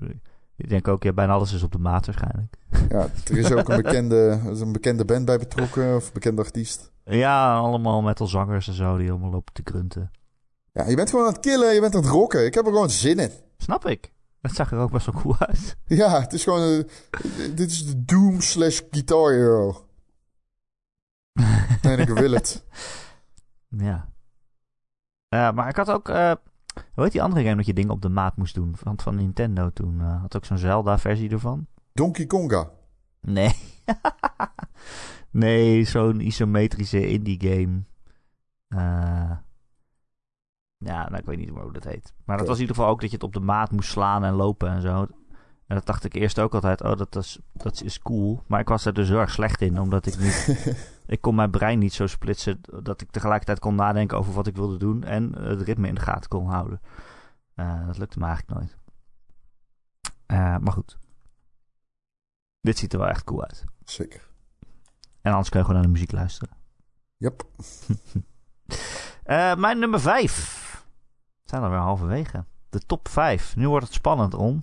ik 0.57 0.69
denk 0.69 0.89
ook, 0.89 1.03
ja, 1.03 1.13
bijna 1.13 1.33
alles 1.33 1.53
is 1.53 1.63
op 1.63 1.73
de 1.73 1.79
maat 1.79 2.07
waarschijnlijk. 2.07 2.57
ja 2.91 3.09
er 3.31 3.37
is 3.39 3.53
ook 3.53 3.69
een 3.69 3.83
bekende, 3.83 4.41
een 4.45 4.73
bekende 4.73 5.05
band 5.05 5.25
bij 5.25 5.39
betrokken, 5.39 5.97
of 5.97 6.07
een 6.07 6.13
bekende 6.13 6.43
artiest. 6.43 6.93
Ja, 7.05 7.57
allemaal 7.57 8.03
metalzangers 8.03 8.69
en 8.69 8.75
zo 8.75 8.97
die 8.97 9.11
allemaal 9.11 9.31
lopen 9.31 9.53
te 9.55 9.63
grunten. 9.65 10.11
Ja, 10.77 10.89
je 10.89 10.97
bent 10.97 11.11
gewoon 11.11 11.27
aan 11.27 11.33
het 11.33 11.41
killen, 11.41 11.75
je 11.75 11.81
bent 11.81 11.95
aan 11.95 12.03
het 12.03 12.11
rocken. 12.11 12.45
Ik 12.47 12.55
heb 12.55 12.67
er 12.67 12.73
gewoon 12.73 12.91
zin 12.91 13.19
in. 13.19 13.31
Snap 13.59 13.87
ik. 13.87 14.13
Het 14.41 14.55
zag 14.55 14.73
er 14.73 14.79
ook 14.79 14.91
best 14.91 15.07
wel 15.07 15.21
cool 15.23 15.37
uit. 15.39 15.77
Ja, 16.01 16.21
het 16.21 16.33
is 16.33 16.45
gewoon... 16.45 16.63
eh, 17.11 17.55
dit 17.55 17.71
is 17.71 17.87
de 17.87 18.05
Doom 18.05 18.41
slash 18.41 18.81
Guitar 18.91 19.33
Hero. 19.33 19.87
En 21.83 21.99
ik 21.99 22.09
wil 22.09 22.31
het. 22.31 22.65
Ja. 23.79 24.09
Eh, 25.29 25.53
maar 25.53 25.69
ik 25.69 25.77
had 25.77 25.91
ook... 25.91 26.09
eh, 26.09 26.33
hoe 26.95 27.03
heet 27.05 27.13
die 27.13 27.23
andere 27.23 27.43
game 27.43 27.57
dat 27.57 27.67
je 27.67 27.73
dingen 27.75 27.91
op 27.91 28.03
de 28.03 28.09
maat 28.09 28.37
moest 28.37 28.55
doen? 28.55 28.77
Van, 28.77 29.01
van 29.01 29.17
Nintendo 29.17 29.71
toen. 29.71 30.01
eh, 30.01 30.21
had 30.21 30.37
ook 30.37 30.45
zo'n 30.45 30.59
Zelda-versie 30.59 31.31
ervan. 31.31 31.67
Donkey 31.93 32.27
Konga. 32.27 32.71
Nee. 33.21 33.53
nee, 35.31 35.85
zo'n 35.85 36.21
isometrische 36.21 37.09
indie 37.09 37.41
game. 37.41 37.83
Eh, 38.69 39.37
ja, 40.79 41.09
nou, 41.09 41.17
ik 41.17 41.25
weet 41.25 41.39
niet 41.39 41.53
meer 41.53 41.63
hoe 41.63 41.73
dat 41.73 41.85
heet. 41.85 42.15
Maar 42.25 42.37
dat 42.37 42.47
Oké. 42.47 42.47
was 42.47 42.57
in 42.57 42.61
ieder 42.61 42.77
geval 42.77 42.91
ook 42.91 43.01
dat 43.01 43.11
je 43.11 43.17
het 43.17 43.25
op 43.25 43.33
de 43.33 43.41
maat 43.41 43.71
moest 43.71 43.91
slaan 43.91 44.25
en 44.25 44.35
lopen 44.35 44.69
en 44.69 44.81
zo. 44.81 45.07
En 45.67 45.75
dat 45.75 45.87
dacht 45.87 46.05
ik 46.05 46.15
eerst 46.15 46.39
ook 46.39 46.55
altijd, 46.55 46.83
oh, 46.83 46.97
dat 46.97 47.17
is, 47.17 47.39
dat 47.53 47.83
is 47.83 47.99
cool. 47.99 48.43
Maar 48.47 48.61
ik 48.61 48.69
was 48.69 48.85
er 48.85 48.95
dus 48.95 49.09
heel 49.09 49.19
erg 49.19 49.31
slecht 49.31 49.61
in, 49.61 49.81
omdat 49.81 50.07
ik 50.07 50.19
niet... 50.19 50.67
ik 51.07 51.21
kon 51.21 51.35
mijn 51.35 51.51
brein 51.51 51.79
niet 51.79 51.95
zo 51.95 52.07
splitsen 52.07 52.61
dat 52.83 53.01
ik 53.01 53.11
tegelijkertijd 53.11 53.59
kon 53.59 53.75
nadenken 53.75 54.19
over 54.19 54.33
wat 54.33 54.47
ik 54.47 54.57
wilde 54.57 54.77
doen 54.77 55.05
en 55.05 55.35
het 55.43 55.61
ritme 55.61 55.89
in 55.89 55.95
de 55.95 56.01
gaten 56.01 56.29
kon 56.29 56.47
houden. 56.47 56.81
Eh, 57.55 57.87
dat 57.87 57.99
lukte 57.99 58.19
me 58.19 58.27
eigenlijk 58.27 58.59
nooit. 58.59 58.77
Eh, 60.27 60.57
maar 60.57 60.73
goed. 60.73 60.99
Dit 62.61 62.79
ziet 62.79 62.93
er 62.93 62.99
wel 62.99 63.09
echt 63.09 63.25
cool 63.25 63.43
uit. 63.43 63.65
Zeker. 63.85 64.29
En 65.21 65.31
anders 65.31 65.49
kun 65.49 65.59
je 65.59 65.67
gewoon 65.67 65.81
naar 65.81 65.91
de 65.91 65.95
muziek 65.95 66.13
luisteren. 66.13 66.57
Yep. 67.17 67.45
Eh, 69.27 69.55
mijn 69.55 69.79
nummer 69.79 70.01
5. 70.01 70.56
We 71.47 71.53
zijn 71.53 71.65
alweer 71.65 71.79
halverwege. 71.79 72.45
De 72.71 72.79
top 72.79 73.09
5. 73.09 73.57
Nu 73.57 73.69
wordt 73.69 73.85
het 73.85 73.95
spannend 73.95 74.35
om. 74.35 74.63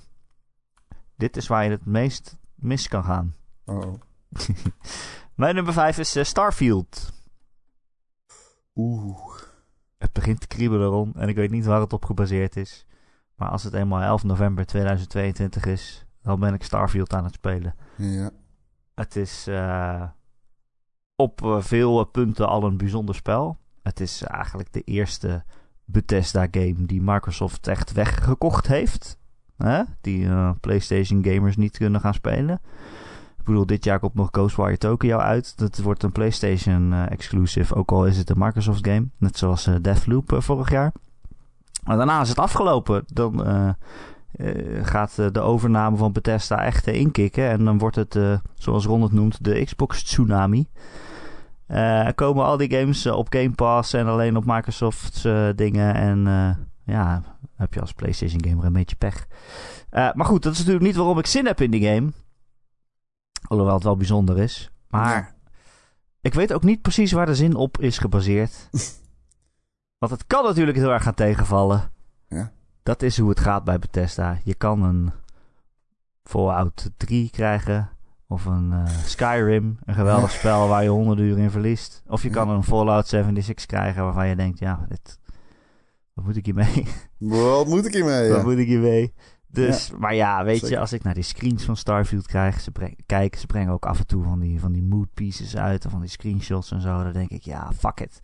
Dit 1.16 1.38
is 1.38 1.48
waar 1.48 1.64
je 1.64 1.70
het 1.70 1.86
meest 1.86 2.38
mis 2.56 2.88
kan 2.88 3.04
gaan. 3.04 3.36
Oh. 3.66 3.94
Mijn 5.36 5.56
nummer 5.56 5.74
5 5.74 5.98
is 5.98 6.16
eh, 6.16 6.24
Starfield. 6.24 7.14
Oeh. 8.76 9.38
Het 9.98 10.14
begint 10.14 10.40
te 10.40 10.48
kriebelen 10.48 10.88
rond 10.88 11.16
en 11.16 11.28
ik 11.30 11.36
weet 11.36 11.52
niet 11.52 11.66
waar 11.66 11.80
het 11.80 11.94
op 11.94 12.06
gebaseerd 12.06 12.56
is. 12.56 12.86
Maar 13.36 13.50
als 13.50 13.64
het 13.64 13.74
eenmaal 13.74 14.02
11 14.02 14.24
november 14.24 14.66
2022 14.66 15.66
is, 15.66 16.06
dan 16.22 16.40
ben 16.40 16.54
ik 16.54 16.64
Starfield 16.64 17.14
aan 17.14 17.24
het 17.24 17.34
spelen. 17.34 17.76
Ja. 17.98 18.30
Het 18.96 19.16
is 19.16 19.48
eh, 19.48 20.10
op 21.16 21.44
eh, 21.44 21.62
veel 21.62 22.06
punten 22.06 22.48
al 22.48 22.64
een 22.64 22.78
bijzonder 22.78 23.16
spel. 23.16 23.58
Het 23.82 24.00
is 24.00 24.22
eigenlijk 24.22 24.74
de 24.74 24.82
eerste 24.82 25.44
Bethesda-game 25.94 26.76
die 26.78 27.02
Microsoft 27.02 27.68
echt 27.68 27.91
weggekocht 27.91 28.68
heeft. 28.68 29.18
Hè? 29.58 29.84
Die 30.02 30.28
eh, 30.28 30.50
PlayStation 30.62 31.24
gamers 31.24 31.58
niet 31.58 31.78
kunnen 31.78 32.02
gaan 32.02 32.14
spelen. 32.14 32.62
Ik 33.38 33.44
bedoel, 33.50 33.66
dit 33.66 33.84
jaar 33.84 34.00
komt 34.00 34.14
nog 34.14 34.28
Ghostwire 34.32 34.78
Tokyo 34.78 35.18
uit. 35.18 35.58
Dat 35.58 35.78
wordt 35.78 36.04
een 36.04 36.12
PlayStation 36.12 36.94
eh, 36.94 37.78
ook 37.78 37.91
al 37.91 38.06
is 38.06 38.18
het 38.18 38.30
een 38.30 38.39
Microsoft 38.39 38.88
game. 38.88 39.06
Net 39.18 39.38
zoals 39.38 39.68
eh, 39.68 39.76
Deathloop 39.82 40.36
vorig 40.38 40.70
jaar. 40.70 40.91
Maar 41.84 41.98
daarna 41.98 42.22
is 42.22 42.30
het 42.30 42.39
afgelopen. 42.39 43.04
Dan 43.08 43.46
gaat 44.82 45.16
de 45.16 45.39
overname 45.39 45.98
van 45.98 46.12
Bethesda 46.12 46.64
echt 46.64 46.88
inkikken. 46.88 47.50
En 47.50 47.66
dan 47.66 47.78
wordt 47.78 47.96
het, 47.96 48.20
zoals 48.54 48.86
Ron 48.86 49.02
het 49.02 49.12
noemt, 49.12 49.44
de 49.44 49.64
Xbox 49.64 50.04
Tsunami. 50.04 50.68
Eh, 51.68 52.05
Er 52.05 52.14
komen 52.14 52.45
al 52.45 52.57
die 52.57 52.72
games 52.72 53.05
eh, 53.05 53.16
op 53.18 53.34
Game 53.34 53.51
Pass 53.51 53.93
en 53.93 54.07
alleen 54.07 54.38
op 54.38 54.45
Microsoft's 54.45 55.24
eh, 55.26 55.49
dingen. 55.55 55.95
En 55.95 56.20
ja, 56.86 57.24
heb 57.55 57.74
je 57.74 57.82
als 57.82 57.93
PlayStation 57.93 58.45
gamer 58.45 58.66
een 58.66 58.74
beetje 58.74 58.95
pech. 58.95 59.28
Maar 59.89 60.26
goed, 60.26 60.43
dat 60.43 60.51
is 60.51 60.57
natuurlijk 60.57 60.86
niet 60.86 60.95
waarom 60.95 61.18
ik 61.18 61.26
zin 61.26 61.45
heb 61.45 61.61
in 61.61 61.72
die 61.72 61.88
game. 61.88 62.11
Alhoewel 63.47 63.76
het 63.76 63.84
wel 63.84 63.97
bijzonder 63.97 64.39
is. 64.39 64.72
Maar 64.88 65.36
ik 66.22 66.34
weet 66.34 66.53
ook 66.53 66.64
niet 66.64 66.82
precies 66.82 67.11
waar 67.11 67.26
de 67.26 67.36
zin 67.36 67.55
op 67.55 67.80
is 67.80 67.97
gebaseerd. 67.97 68.70
Want 69.99 70.11
het 70.11 70.28
kan 70.28 70.43
natuurlijk 70.43 70.78
heel 70.78 70.91
erg 70.91 71.03
gaan 71.03 71.14
tegenvallen. 71.14 71.91
Ja. 72.28 72.51
Dat 72.84 73.01
is 73.01 73.18
hoe 73.18 73.30
het 73.30 73.39
gaat 73.39 73.64
bij 73.64 73.80
Bethesda. 73.80 74.39
Je 74.43 74.55
kan 74.55 74.84
een 74.84 75.11
Fallout 76.24 76.89
3 76.97 77.30
krijgen. 77.30 77.89
Of 78.34 78.46
een 78.46 78.72
eh, 78.72 78.88
Skyrim. 79.06 79.78
Een 79.86 79.94
geweldig 79.94 80.32
spel 80.32 80.68
waar 80.68 80.84
je 80.84 80.90
honderden 80.90 81.26
uur 81.26 81.38
in 81.38 81.52
verliest. 81.52 82.04
Of 82.08 82.24
je 82.24 82.30
kan 82.30 82.50
een 82.50 82.64
Fallout 82.64 83.08
76 83.08 83.66
krijgen 83.66 84.04
waarvan 84.04 84.28
je 84.28 84.36
denkt... 84.36 84.60
Ja, 84.60 84.86
dit, 84.90 85.20
wat 86.14 86.26
moet 86.26 86.36
ik 86.36 86.46
hiermee? 86.46 86.88
Wat 87.18 87.68
moet 87.68 87.86
ik 87.86 87.94
hiermee? 87.94 88.30
Wat 88.32 88.38
Ja. 88.38 88.44
moet 88.44 88.58
ik 88.58 88.68
hiermee? 88.68 89.14
Dus, 89.48 89.92
maar 89.98 90.16
ja, 90.16 90.44
weet 90.44 90.68
je, 90.68 90.80
als 90.80 90.94
ik 90.94 91.04
naar 91.04 91.14
die 91.14 91.24
screens 91.24 91.64
van 91.64 91.78
Starfield 91.78 92.28
krijg, 92.28 92.60
ze 92.60 92.72
kijk, 93.06 93.36
ze 93.36 93.46
brengen 93.46 93.74
ook 93.74 93.86
af 93.86 94.00
en 94.00 94.08
toe 94.08 94.24
van 94.24 94.40
die, 94.40 94.60
van 94.60 94.72
die 94.72 94.84
mood 94.84 95.08
pieces 95.14 95.58
uit, 95.58 95.86
of 95.86 95.92
van 95.92 96.00
die 96.02 96.10
screenshots 96.10 96.72
en 96.72 96.82
zo. 96.82 97.04
Dan 97.04 97.14
denk 97.14 97.30
ik, 97.30 97.42
ja, 97.42 97.72
fuck 97.78 98.00
it. 98.00 98.20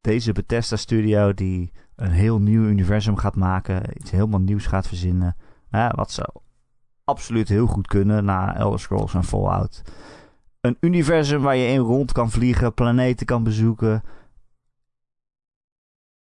Deze 0.00 0.32
Bethesda 0.32 0.76
Studio 0.76 1.34
die 1.34 1.72
een 1.96 2.10
heel 2.10 2.40
nieuw 2.40 2.64
universum 2.64 3.16
gaat 3.16 3.36
maken, 3.36 3.82
iets 4.00 4.10
helemaal 4.10 4.40
nieuws 4.40 4.66
gaat 4.66 4.86
verzinnen, 4.88 5.36
hè, 5.70 5.88
wat 5.88 6.10
ze 6.10 6.28
absoluut 7.10 7.48
heel 7.48 7.66
goed 7.66 7.86
kunnen 7.86 8.24
na 8.24 8.56
Elder 8.56 8.80
Scrolls 8.80 9.14
en 9.14 9.24
Fallout. 9.24 9.82
Een 10.60 10.76
universum 10.80 11.42
waar 11.42 11.56
je 11.56 11.72
in 11.72 11.78
rond 11.78 12.12
kan 12.12 12.30
vliegen, 12.30 12.74
planeten 12.74 13.26
kan 13.26 13.42
bezoeken. 13.42 14.02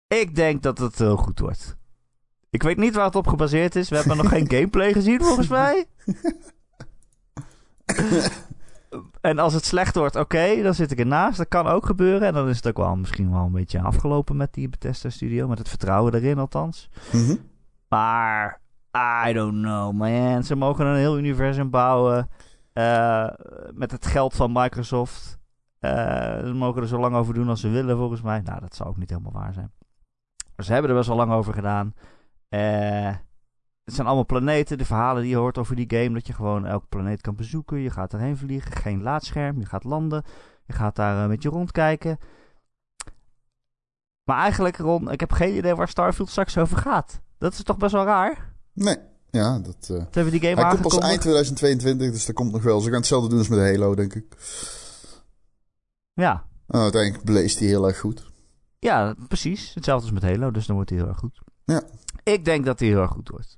Ik 0.07 0.35
denk 0.35 0.63
dat 0.63 0.77
het 0.77 0.97
heel 0.97 1.17
goed 1.17 1.39
wordt. 1.39 1.77
Ik 2.49 2.63
weet 2.63 2.77
niet 2.77 2.95
waar 2.95 3.05
het 3.05 3.15
op 3.15 3.27
gebaseerd 3.27 3.75
is. 3.75 3.89
We 3.89 3.95
hebben 3.95 4.17
nog 4.17 4.29
geen 4.29 4.49
gameplay 4.55 4.93
gezien, 4.93 5.21
volgens 5.21 5.47
mij. 5.47 5.85
en 9.21 9.39
als 9.39 9.53
het 9.53 9.65
slecht 9.65 9.95
wordt, 9.95 10.15
oké, 10.15 10.61
dan 10.61 10.73
zit 10.73 10.91
ik 10.91 10.99
ernaast. 10.99 11.37
Dat 11.37 11.47
kan 11.47 11.67
ook 11.67 11.85
gebeuren. 11.85 12.27
En 12.27 12.33
dan 12.33 12.49
is 12.49 12.55
het 12.55 12.67
ook 12.67 12.77
wel 12.77 12.95
misschien 12.95 13.31
wel 13.31 13.43
een 13.43 13.51
beetje 13.51 13.81
afgelopen 13.81 14.35
met 14.35 14.53
die 14.53 14.69
Bethesda 14.69 15.09
Studio. 15.09 15.47
Met 15.47 15.57
het 15.57 15.69
vertrouwen 15.69 16.13
erin 16.13 16.39
althans. 16.39 16.89
Mhm. 17.11 17.35
Maar, 17.87 18.61
I 19.27 19.33
don't 19.33 19.61
know, 19.61 19.93
man. 19.93 20.43
Ze 20.43 20.55
mogen 20.55 20.85
een 20.85 20.95
heel 20.95 21.17
universum 21.17 21.69
bouwen. 21.69 22.29
eh, 22.73 23.27
met 23.73 23.91
het 23.91 24.05
geld 24.05 24.33
van 24.33 24.51
Microsoft. 24.51 25.37
Eh, 25.79 25.91
ze 26.39 26.53
mogen 26.55 26.81
er 26.81 26.87
zo 26.87 26.99
lang 26.99 27.15
over 27.15 27.33
doen 27.33 27.49
als 27.49 27.61
ze 27.61 27.69
willen, 27.69 27.97
volgens 27.97 28.21
mij. 28.21 28.41
Nou, 28.41 28.59
dat 28.59 28.75
zou 28.75 28.89
ook 28.89 28.97
niet 28.97 29.09
helemaal 29.09 29.31
waar 29.31 29.53
zijn. 29.53 29.71
Ze 30.57 30.71
hebben 30.73 30.91
er 30.91 30.97
best 30.97 31.07
wel 31.07 31.17
lang 31.17 31.31
over 31.31 31.53
gedaan. 31.53 31.93
Eh, 32.49 33.15
het 33.83 33.93
zijn 33.95 34.07
allemaal 34.07 34.25
planeten. 34.25 34.77
De 34.77 34.85
verhalen 34.85 35.21
die 35.21 35.31
je 35.31 35.37
hoort 35.37 35.57
over 35.57 35.75
die 35.75 35.89
game. 35.89 36.13
Dat 36.13 36.27
je 36.27 36.33
gewoon 36.33 36.65
elke 36.65 36.85
planeet 36.89 37.21
kan 37.21 37.35
bezoeken. 37.35 37.77
Je 37.79 37.89
gaat 37.89 38.13
erheen 38.13 38.37
vliegen. 38.37 38.71
Geen 38.71 39.01
laadscherm. 39.01 39.59
Je 39.59 39.65
gaat 39.65 39.83
landen. 39.83 40.23
Je 40.65 40.73
gaat 40.73 40.95
daar 40.95 41.17
een 41.23 41.29
beetje 41.29 41.49
rondkijken. 41.49 42.17
Maar 44.23 44.37
eigenlijk, 44.37 44.77
Ron, 44.77 45.11
ik 45.11 45.19
heb 45.19 45.31
geen 45.31 45.55
idee 45.55 45.75
waar 45.75 45.87
Starfield 45.87 46.29
straks 46.29 46.57
over 46.57 46.77
gaat. 46.77 47.21
Dat 47.37 47.53
is 47.53 47.63
toch 47.63 47.77
best 47.77 47.91
wel 47.93 48.05
raar? 48.05 48.55
Nee. 48.85 48.97
Ja, 49.29 49.59
dat... 49.59 49.75
eh, 49.79 49.87
Ze 49.87 50.07
hebben 50.11 50.31
die 50.31 50.41
game 50.41 50.61
Hij 50.61 50.69
komt 50.69 50.81
pas 50.81 50.97
eind 50.97 51.21
2022, 51.21 52.11
dus 52.11 52.25
dat 52.25 52.35
komt 52.35 52.51
nog 52.51 52.63
wel. 52.63 52.79
Ze 52.79 52.87
gaan 52.89 52.97
hetzelfde 52.97 53.29
doen 53.29 53.37
als 53.37 53.47
met 53.47 53.59
Halo, 53.59 53.95
denk 53.95 54.13
ik. 54.15 54.25
Ja. 56.13 56.45
Nou, 56.67 56.83
uiteindelijk 56.83 57.23
blees 57.23 57.57
hij 57.59 57.67
heel 57.67 57.87
erg 57.87 57.99
goed. 57.99 58.31
ja, 58.79 59.15
precies. 59.27 59.73
Hetzelfde 59.73 60.11
als 60.11 60.21
met 60.21 60.31
Halo, 60.31 60.51
dus 60.51 60.65
dan 60.65 60.75
wordt 60.75 60.89
hij 60.89 60.99
heel 60.99 61.07
erg 61.07 61.17
goed. 61.17 61.41
Ja. 61.63 61.81
Ik 62.23 62.45
denk 62.45 62.65
dat 62.65 62.79
hij 62.79 62.87
heel 62.89 63.01
erg 63.01 63.11
goed 63.11 63.29
wordt. 63.29 63.57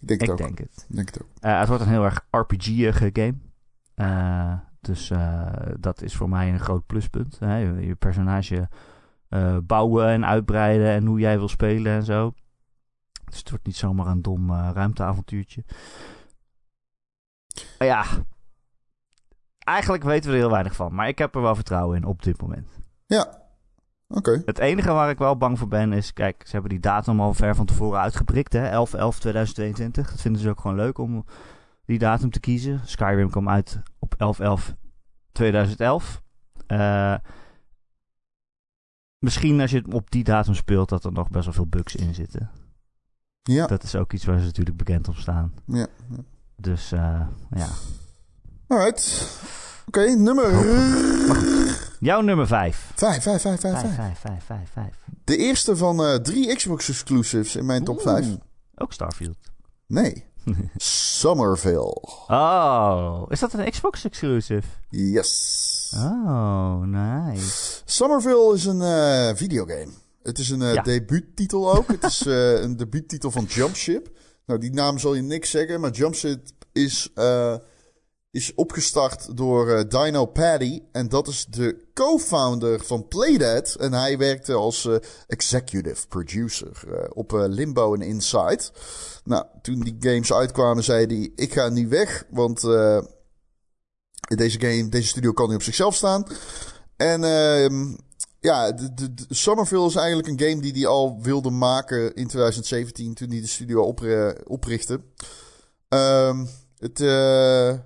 Ik 0.00 0.10
denk 0.10 0.20
het 0.20 0.28
Ik 0.30 0.30
ook. 0.30 0.46
denk 0.46 0.58
het. 0.58 0.84
Ik 0.88 0.96
denk 0.96 1.08
het 1.08 1.22
ook. 1.22 1.28
Eh, 1.40 1.58
het 1.58 1.68
wordt 1.68 1.82
een 1.82 1.88
heel 1.88 2.04
erg 2.04 2.26
RPG-ige 2.30 3.10
game. 3.12 3.34
Eh, 3.94 4.58
dus 4.80 5.10
eh, 5.10 5.46
dat 5.80 6.02
is 6.02 6.14
voor 6.16 6.28
mij 6.28 6.48
een 6.52 6.60
groot 6.60 6.86
pluspunt. 6.86 7.38
Hè. 7.38 7.56
Je, 7.56 7.86
je 7.86 7.94
personage 7.94 8.68
eh, 9.28 9.56
bouwen 9.62 10.06
en 10.08 10.26
uitbreiden 10.26 10.88
en 10.88 11.06
hoe 11.06 11.18
jij 11.18 11.38
wil 11.38 11.48
spelen 11.48 11.92
en 11.92 12.02
zo. 12.04 12.34
Dus 13.34 13.42
het 13.42 13.52
wordt 13.52 13.66
niet 13.66 13.76
zomaar 13.76 14.06
een 14.06 14.22
dom 14.22 14.50
eh, 14.50 14.70
ruimteavontuurtje. 14.72 15.64
Maar 17.78 17.88
ja, 17.88 18.04
eigenlijk 19.58 20.04
weten 20.04 20.30
we 20.30 20.36
er 20.36 20.42
heel 20.42 20.50
weinig 20.50 20.74
van. 20.74 20.94
Maar 20.94 21.08
ik 21.08 21.18
heb 21.18 21.34
er 21.34 21.42
wel 21.42 21.54
vertrouwen 21.54 21.96
in 21.96 22.04
op 22.04 22.22
dit 22.22 22.40
moment. 22.40 22.68
Ja, 23.06 23.42
oké. 24.08 24.42
Het 24.44 24.58
enige 24.58 24.92
waar 24.92 25.10
ik 25.10 25.18
wel 25.18 25.36
bang 25.36 25.58
voor 25.58 25.68
ben 25.68 25.92
is... 25.92 26.12
Kijk, 26.12 26.42
ze 26.46 26.52
hebben 26.52 26.70
die 26.70 26.80
datum 26.80 27.20
al 27.20 27.34
ver 27.34 27.54
van 27.54 27.66
tevoren 27.66 28.00
uitgeprikt, 28.00 28.52
hè. 28.52 28.86
11-11-2022. 28.86 29.90
Dat 29.90 30.20
vinden 30.20 30.40
ze 30.40 30.48
ook 30.48 30.60
gewoon 30.60 30.76
leuk 30.76 30.98
om 30.98 31.24
die 31.84 31.98
datum 31.98 32.30
te 32.30 32.40
kiezen. 32.40 32.80
Skyrim 32.84 33.30
kwam 33.30 33.48
uit 33.48 33.80
op 33.98 34.36
11-11-2011. 35.42 36.22
Eh 36.66 37.14
misschien 39.18 39.60
als 39.60 39.70
je 39.70 39.76
het 39.76 39.94
op 39.94 40.10
die 40.10 40.24
datum 40.24 40.54
speelt... 40.54 40.88
dat 40.88 41.04
er 41.04 41.12
nog 41.12 41.30
best 41.30 41.44
wel 41.44 41.54
veel 41.54 41.66
bugs 41.66 41.96
in 41.96 42.14
zitten. 42.14 42.50
Ja, 43.46 43.66
Dat 43.66 43.82
is 43.82 43.94
ook 43.94 44.12
iets 44.12 44.24
waar 44.24 44.38
ze 44.38 44.44
natuurlijk 44.44 44.76
bekend 44.76 45.08
op 45.08 45.16
staan. 45.16 45.52
ja. 45.66 45.86
Dus 46.56 46.92
eh, 46.92 47.20
ja. 47.50 47.68
Alright. 48.66 49.28
Oké, 49.86 50.00
nummer... 50.14 50.50
Jouw 52.00 52.20
nummer 52.20 52.46
5. 52.46 52.92
Vijf, 52.94 53.22
vijf, 53.22 53.42
vijf, 53.42 53.60
vijf, 53.60 53.80
5, 53.80 53.94
vijf. 53.94 53.94
5, 53.94 54.18
5, 54.20 54.44
5, 54.44 54.70
5. 54.72 54.86
De 55.24 55.36
eerste 55.36 55.76
van 55.76 56.04
eh, 56.04 56.14
drie 56.14 56.54
Xbox 56.56 56.88
exclusives 56.88 57.56
in 57.56 57.66
mijn 57.66 57.84
top 57.84 57.94
Oeh. 57.96 58.04
5. 58.04 58.26
Ook 58.74 58.92
Starfield. 58.92 59.36
Nee. 59.86 60.24
Somerville. 60.76 62.02
Oh, 62.28 63.22
is 63.28 63.40
dat 63.40 63.52
een 63.52 63.70
Xbox 63.70 64.04
exclusive? 64.04 64.66
Yes. 64.88 65.92
Oh, 65.96 66.80
nice. 66.80 67.80
Somerville 67.84 68.54
is 68.54 68.64
een 68.64 68.82
eh, 68.82 69.36
videogame. 69.36 69.90
Het 70.24 70.38
is 70.38 70.50
een 70.50 70.62
eh, 70.62 70.74
Ja. 70.74 70.82
debuuttitel 70.82 71.74
ook. 71.76 71.88
het 71.88 72.04
is 72.04 72.26
eh, 72.26 72.60
een 72.60 72.76
debuuttitel 72.76 73.30
van 73.30 73.44
Jumpship. 73.44 74.10
Nou, 74.46 74.60
die 74.60 74.72
naam 74.72 74.98
zal 74.98 75.14
je 75.14 75.22
niks 75.22 75.50
zeggen, 75.50 75.80
maar 75.80 75.90
Jumpship 75.90 76.40
is, 76.72 77.10
eh, 77.14 77.56
is 78.30 78.54
opgestart 78.54 79.36
door 79.36 79.88
Dino 79.88 80.26
Paddy. 80.26 80.82
En 80.92 81.08
dat 81.08 81.28
is 81.28 81.46
de 81.50 81.84
co-founder 81.94 82.84
van 82.84 83.08
Playdead. 83.08 83.74
En 83.74 83.92
hij 83.92 84.18
werkte 84.18 84.52
als 84.52 84.88
executive 85.26 86.06
producer 86.06 86.82
op 87.14 87.32
Limbo 87.32 87.94
en 87.94 88.00
Inside. 88.02 88.62
Nou, 89.24 89.44
toen 89.62 89.80
die 89.80 89.96
games 89.98 90.32
uitkwamen, 90.32 90.84
zei 90.84 91.06
hij: 91.06 91.32
Ik 91.36 91.52
ga 91.52 91.68
nu 91.68 91.88
weg, 91.88 92.24
want 92.30 92.60
deze, 94.36 94.60
game, 94.60 94.88
deze 94.88 95.08
studio 95.08 95.32
kan 95.32 95.46
niet 95.46 95.56
op 95.56 95.62
zichzelf 95.62 95.94
staan. 95.94 96.26
En 96.96 97.24
ehm, 97.24 97.94
ja, 98.44 98.72
de, 98.72 98.94
de, 98.94 99.14
de 99.14 99.24
Summerville 99.28 99.86
is 99.86 99.94
eigenlijk 99.94 100.28
een 100.28 100.48
game 100.48 100.60
die 100.60 100.72
hij 100.72 100.86
al 100.86 101.22
wilde 101.22 101.50
maken 101.50 102.14
in 102.14 102.26
2017 102.26 103.14
toen 103.14 103.30
hij 103.30 103.40
de 103.40 103.46
studio 103.46 103.82
opri- 103.82 104.34
oprichtte. 104.44 105.00
Ehm, 105.88 106.46
het, 106.76 107.00
eh, 107.00 107.78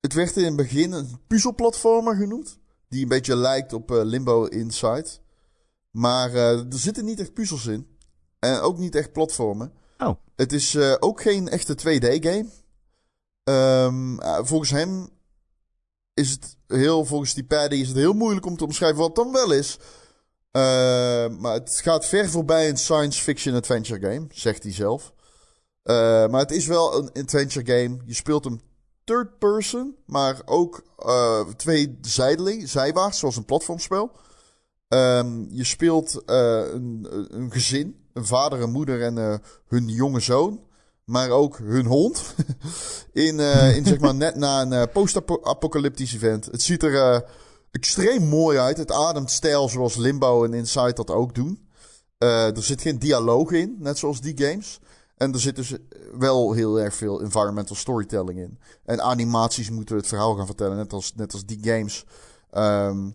het 0.00 0.12
werd 0.12 0.36
in 0.36 0.44
het 0.44 0.56
begin 0.56 0.92
een 0.92 1.20
puzzelplatformer 1.26 2.16
genoemd. 2.16 2.58
Die 2.88 3.02
een 3.02 3.08
beetje 3.08 3.36
lijkt 3.36 3.72
op 3.72 3.90
eh, 3.90 4.00
Limbo 4.02 4.44
Inside. 4.44 5.08
Maar 5.90 6.34
eh, 6.34 6.58
er 6.58 6.78
zitten 6.78 7.04
niet 7.04 7.20
echt 7.20 7.34
puzzels 7.34 7.66
in. 7.66 7.86
En 8.38 8.60
ook 8.60 8.78
niet 8.78 8.94
echt 8.94 9.12
platformen. 9.12 9.72
Oh. 9.98 10.14
Het 10.36 10.52
is 10.52 10.76
ook 11.00 11.20
geen 11.20 11.48
echte 11.48 11.74
2D-game. 11.74 12.46
Ehm, 13.44 14.18
eh, 14.18 14.38
volgens 14.42 14.70
hem 14.70 15.08
is 16.14 16.30
het 16.30 16.56
heel, 16.70 17.04
volgens 17.04 17.34
die 17.34 17.44
paddy, 17.44 17.76
is 17.76 17.88
het 17.88 17.96
heel 17.96 18.12
moeilijk 18.12 18.46
om 18.46 18.56
te 18.56 18.64
omschrijven 18.64 18.98
wat 18.98 19.06
het 19.06 19.16
dan 19.16 19.32
wel 19.32 19.52
is. 19.52 19.78
Eh, 20.50 21.28
maar 21.38 21.52
het 21.52 21.80
gaat 21.82 22.06
ver 22.06 22.28
voorbij 22.30 22.68
een 22.68 22.76
science 22.76 23.22
fiction 23.22 23.54
adventure 23.54 24.12
game, 24.12 24.26
zegt 24.30 24.62
hij 24.62 24.72
zelf. 24.72 25.12
Eh, 25.82 26.26
maar 26.26 26.40
het 26.40 26.50
is 26.50 26.66
wel 26.66 26.98
een 26.98 27.12
adventure 27.12 27.66
game. 27.66 27.98
Je 28.06 28.14
speelt 28.14 28.44
hem 28.44 28.60
third 29.04 29.38
person, 29.38 29.96
maar 30.06 30.42
ook 30.44 30.82
eh, 30.96 31.48
twee 31.56 31.98
zijdeling, 32.00 32.68
zijwaarts, 32.68 33.18
zoals 33.18 33.36
een 33.36 33.44
platformspel. 33.44 34.12
Ehm, 34.88 35.44
je 35.48 35.64
speelt 35.64 36.22
een, 36.26 37.06
een 37.28 37.52
gezin, 37.52 38.08
een 38.12 38.26
vader, 38.26 38.60
een 38.60 38.70
moeder 38.70 39.02
en 39.02 39.42
hun 39.68 39.88
jonge 39.88 40.20
zoon. 40.20 40.68
Maar 41.10 41.30
ook 41.30 41.58
hun 41.58 41.86
hond. 41.86 42.34
in, 43.12 43.40
eh, 43.40 43.76
in 43.76 43.84
zeg 43.84 43.98
maar 43.98 44.14
net 44.14 44.36
na 44.36 44.60
een 44.60 44.72
eh, 44.72 44.82
post-apocalyptisch 44.92 46.14
event. 46.14 46.44
Het 46.44 46.62
ziet 46.62 46.82
er 46.82 46.94
eh, 46.94 47.20
extreem 47.70 48.22
mooi 48.28 48.58
uit. 48.58 48.76
Het 48.76 48.92
ademt 48.92 49.30
stijl 49.30 49.68
zoals 49.68 49.96
Limbo 49.96 50.44
en 50.44 50.54
Inside 50.54 50.92
dat 50.92 51.10
ook 51.10 51.34
doen. 51.34 51.68
Er 52.18 52.62
zit 52.62 52.80
geen 52.80 52.98
dialoog 52.98 53.50
in, 53.50 53.76
net 53.78 53.98
zoals 53.98 54.20
die 54.20 54.38
games. 54.38 54.80
En 55.16 55.32
er 55.32 55.40
zit 55.40 55.56
dus 55.56 55.74
wel 56.18 56.52
heel 56.52 56.80
erg 56.80 56.94
veel 56.94 57.20
environmental 57.20 57.76
storytelling 57.76 58.38
in. 58.38 58.58
En 58.84 59.02
animaties 59.02 59.70
moeten 59.70 59.96
het 59.96 60.06
verhaal 60.06 60.34
gaan 60.34 60.46
vertellen, 60.46 60.76
net 60.76 60.92
als, 60.92 61.12
net 61.14 61.32
als 61.32 61.44
die 61.44 61.58
games. 61.62 62.04
Ehm, 62.50 63.10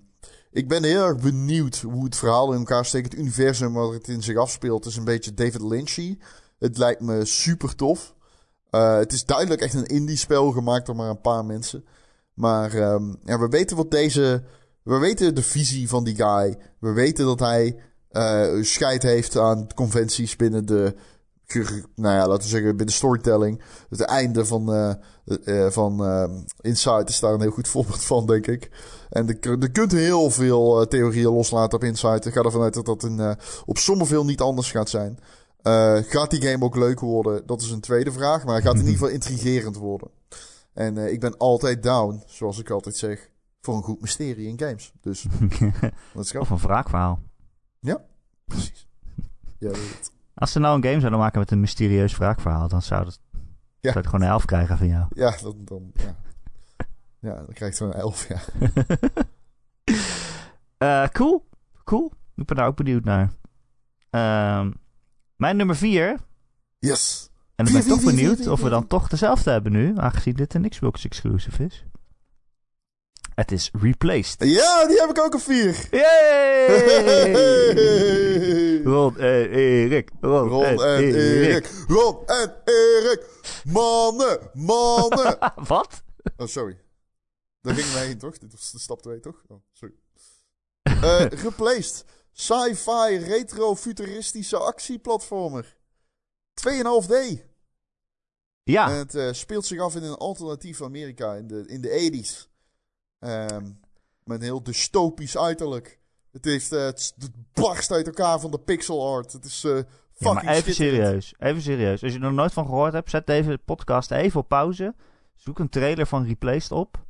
ik 0.52 0.68
ben 0.68 0.84
heel 0.84 1.04
erg 1.06 1.20
benieuwd 1.20 1.78
hoe 1.78 2.04
het 2.04 2.16
verhaal 2.16 2.52
in 2.52 2.60
elkaar 2.60 2.86
steekt. 2.86 3.12
Het 3.12 3.22
universum 3.22 3.74
waar 3.74 3.92
het 3.92 4.08
in 4.08 4.24
zich 4.24 4.38
afspeelt 4.38 4.86
is 4.86 4.96
een 4.96 5.04
beetje 5.04 5.34
David 5.34 5.62
Lynchy. 5.62 6.18
Het 6.60 6.78
lijkt 6.78 7.02
me 7.02 7.26
super 7.26 7.76
tof. 7.76 8.16
Eh, 8.70 8.98
het 8.98 9.14
is 9.14 9.26
duidelijk 9.26 9.62
echt 9.62 9.74
een 9.74 9.86
indie 9.86 10.18
spel 10.18 10.52
gemaakt 10.52 10.86
door 10.86 10.96
maar 10.96 11.10
een 11.10 11.22
paar 11.22 11.46
mensen. 11.46 11.86
Maar 12.34 12.74
ehm, 12.74 13.14
ja, 13.24 13.40
we 13.40 13.48
weten 13.48 13.78
wat 13.78 13.92
deze... 13.92 14.44
We 14.84 14.98
weten 14.98 15.36
de 15.36 15.44
visie 15.44 15.90
van 15.90 16.04
die 16.04 16.16
guy. 16.16 16.58
We 16.80 16.92
weten 16.92 17.26
dat 17.26 17.40
hij 17.40 17.80
eh 18.10 18.62
scheid 18.62 19.04
heeft 19.04 19.38
aan 19.38 19.68
conventies 19.76 20.36
binnen 20.36 20.66
de... 20.66 20.96
Nou 21.96 22.16
ja, 22.16 22.28
laten 22.28 22.44
we 22.44 22.50
zeggen 22.50 22.78
binnen 22.78 22.96
storytelling. 22.96 23.62
Het 23.90 24.02
einde 24.02 24.46
van, 24.46 24.74
eh, 24.74 25.68
van 25.70 26.06
eh, 26.06 26.30
Inside 26.62 27.06
is 27.06 27.20
daar 27.20 27.34
een 27.34 27.42
heel 27.42 27.52
goed 27.52 27.68
voorbeeld 27.68 28.04
van, 28.04 28.26
denk 28.26 28.48
ik. 28.48 28.70
En 29.10 29.28
je 29.28 29.70
kunt 29.72 29.92
heel 29.92 30.30
veel 30.30 30.88
theorieën 30.88 31.32
loslaten 31.32 31.78
op 31.78 31.84
Inside. 31.84 32.28
Ik 32.28 32.34
ga 32.34 32.42
ervan 32.42 32.62
uit 32.62 32.74
dat 32.74 32.86
dat 32.86 33.10
op 33.66 33.78
Somerville 33.78 34.24
niet 34.24 34.42
anders 34.42 34.72
gaat 34.72 34.90
zijn. 34.90 35.20
Eh, 35.66 35.98
gaat 36.04 36.30
die 36.30 36.42
game 36.42 36.64
ook 36.66 36.76
leuk 36.76 37.00
worden? 37.00 37.46
Dat 37.46 37.62
is 37.62 37.72
een 37.72 37.80
tweede 37.82 38.12
vraag. 38.12 38.44
Maar 38.46 38.62
gaat 38.62 38.74
in 38.74 38.80
ieder 38.80 38.94
geval 38.94 39.10
intrigerend 39.20 39.76
worden. 39.76 40.10
En 40.74 40.98
eh, 40.98 41.12
ik 41.12 41.20
ben 41.20 41.38
altijd 41.38 41.84
down, 41.84 42.24
zoals 42.28 42.60
ik 42.60 42.70
altijd 42.70 42.96
zeg, 42.96 43.30
voor 43.62 43.76
een 43.76 43.84
goed 43.84 44.02
mysterie 44.02 44.48
in 44.48 44.60
games. 44.60 44.92
Dus, 45.02 45.26
let's 46.14 46.32
go. 46.32 46.40
of 46.40 46.50
een 46.50 46.58
wraakverhaal. 46.58 47.20
Precies. 48.46 48.88
Ja, 49.58 49.70
weet 49.70 49.98
het. 49.98 50.12
Als 50.36 50.52
ze 50.52 50.60
nou 50.60 50.76
een 50.76 50.84
game 50.84 51.00
zouden 51.00 51.20
maken 51.20 51.40
met 51.40 51.52
een 51.52 51.60
mysterieus 51.60 52.18
wraakverhaal, 52.18 52.68
dan 52.68 52.82
zou, 52.82 53.04
dat, 53.06 53.20
Ja. 53.32 53.92
zou 53.92 53.96
het 53.98 54.06
gewoon 54.06 54.22
een 54.22 54.32
elf 54.32 54.46
krijgen 54.46 54.78
van 54.78 54.88
jou. 54.88 55.06
Ja, 55.10 55.36
dan, 55.42 55.56
dan, 55.64 55.92
ja. 55.94 56.16
ja, 57.20 57.36
dan 57.36 57.54
krijgt 57.54 57.80
hij 57.80 57.88
een 57.88 57.94
elf, 57.94 58.28
ja. 58.28 58.40
Eh, 60.78 61.08
cool, 61.08 61.46
cool. 61.84 62.12
Ik 62.36 62.46
ben 62.46 62.56
daar 62.58 62.68
ook 62.68 62.76
benieuwd 62.76 63.04
naar. 63.04 63.32
Ehm, 64.10 64.72
mijn 65.36 65.58
nummer 65.58 65.76
vier. 65.76 66.18
Yes. 66.80 67.30
En 67.56 67.66
ik 67.66 67.74
ben 67.74 67.88
toch 67.88 68.04
benieuwd 68.04 68.48
of 68.48 68.62
we 68.62 68.70
dan 68.70 68.88
toch 68.88 69.08
dezelfde 69.08 69.52
hebben 69.52 69.72
nu, 69.72 69.98
aangezien 69.98 70.34
dit 70.34 70.54
een 70.54 70.70
Xbox 70.70 71.06
exclusive 71.06 71.64
is. 71.64 71.86
Het 73.36 73.52
is 73.52 73.70
Replaced. 73.82 74.36
Ja, 74.50 74.88
die 74.88 75.00
heb 75.00 75.10
ik 75.10 75.20
ook 75.20 75.34
een 75.34 75.40
vier. 75.40 75.88
Yay! 75.92 76.66
Ron 78.94 79.18
en 79.18 79.50
Erik. 79.50 80.10
Ron, 80.22 80.48
Ron 80.48 80.64
en 80.66 80.80
Erik. 80.80 81.70
Ron 81.88 82.26
en 82.26 82.56
Erik. 82.66 83.26
Mannen, 83.64 84.40
mannen. 84.54 85.38
Wat? 85.68 86.04
Oh, 86.38 86.48
sorry. 86.48 86.78
Daar 87.62 87.74
gingen 87.74 87.94
wij 87.94 88.06
heen, 88.06 88.18
toch? 88.18 88.38
Dit 88.38 88.52
was 88.52 88.72
de 88.72 88.80
stap 88.80 89.02
2, 89.02 89.20
toch? 89.20 89.44
Oh, 89.48 89.58
sorry. 89.72 89.94
Eh, 90.84 91.26
replaced. 91.44 92.06
Sci-fi, 92.38 93.18
retro-futuristische 93.18 94.58
actieplatformer. 94.58 95.76
2,5D. 96.54 97.42
Ja, 98.64 98.90
En 98.90 98.96
het 98.96 99.16
eh, 99.16 99.32
speelt 99.32 99.66
zich 99.66 99.80
af 99.80 99.96
in 99.96 100.04
een 100.04 100.16
alternatief 100.16 100.82
Amerika 100.82 101.34
in 101.34 101.48
de, 101.48 101.64
in 101.68 101.82
de 101.82 102.12
80s. 102.24 102.50
Ehm, 103.20 103.72
met 104.24 104.38
een 104.38 104.44
heel 104.44 104.64
dystopisch 104.64 105.38
uiterlijk. 105.38 106.00
Het, 106.32 106.46
heeft, 106.46 106.72
eh, 106.72 106.84
het, 106.84 107.14
het 107.18 107.54
barst 107.54 107.92
uit 107.92 108.08
elkaar 108.08 108.40
van 108.40 108.52
de 108.52 108.60
pixel 108.60 109.16
art. 109.16 109.34
Het 109.34 109.46
is 109.46 109.64
eh 109.64 109.76
Ja, 109.76 109.84
fucking 110.12 110.44
maar 110.44 110.56
even 110.56 110.74
serieus. 110.74 111.34
Even 111.38 111.62
serieus. 111.62 112.04
Als 112.04 112.12
je 112.12 112.18
er 112.18 112.24
nog 112.24 112.34
nooit 112.34 112.54
van 112.54 112.66
gehoord 112.66 112.94
hebt, 112.94 113.10
zet 113.10 113.28
deze 113.28 113.60
podcast 113.66 114.12
even 114.12 114.40
op 114.40 114.48
pauze. 114.48 114.96
Zoek 115.36 115.60
een 115.60 115.70
trailer 115.70 116.08
van 116.08 116.26
Replaced 116.26 116.72
op. 116.72 117.06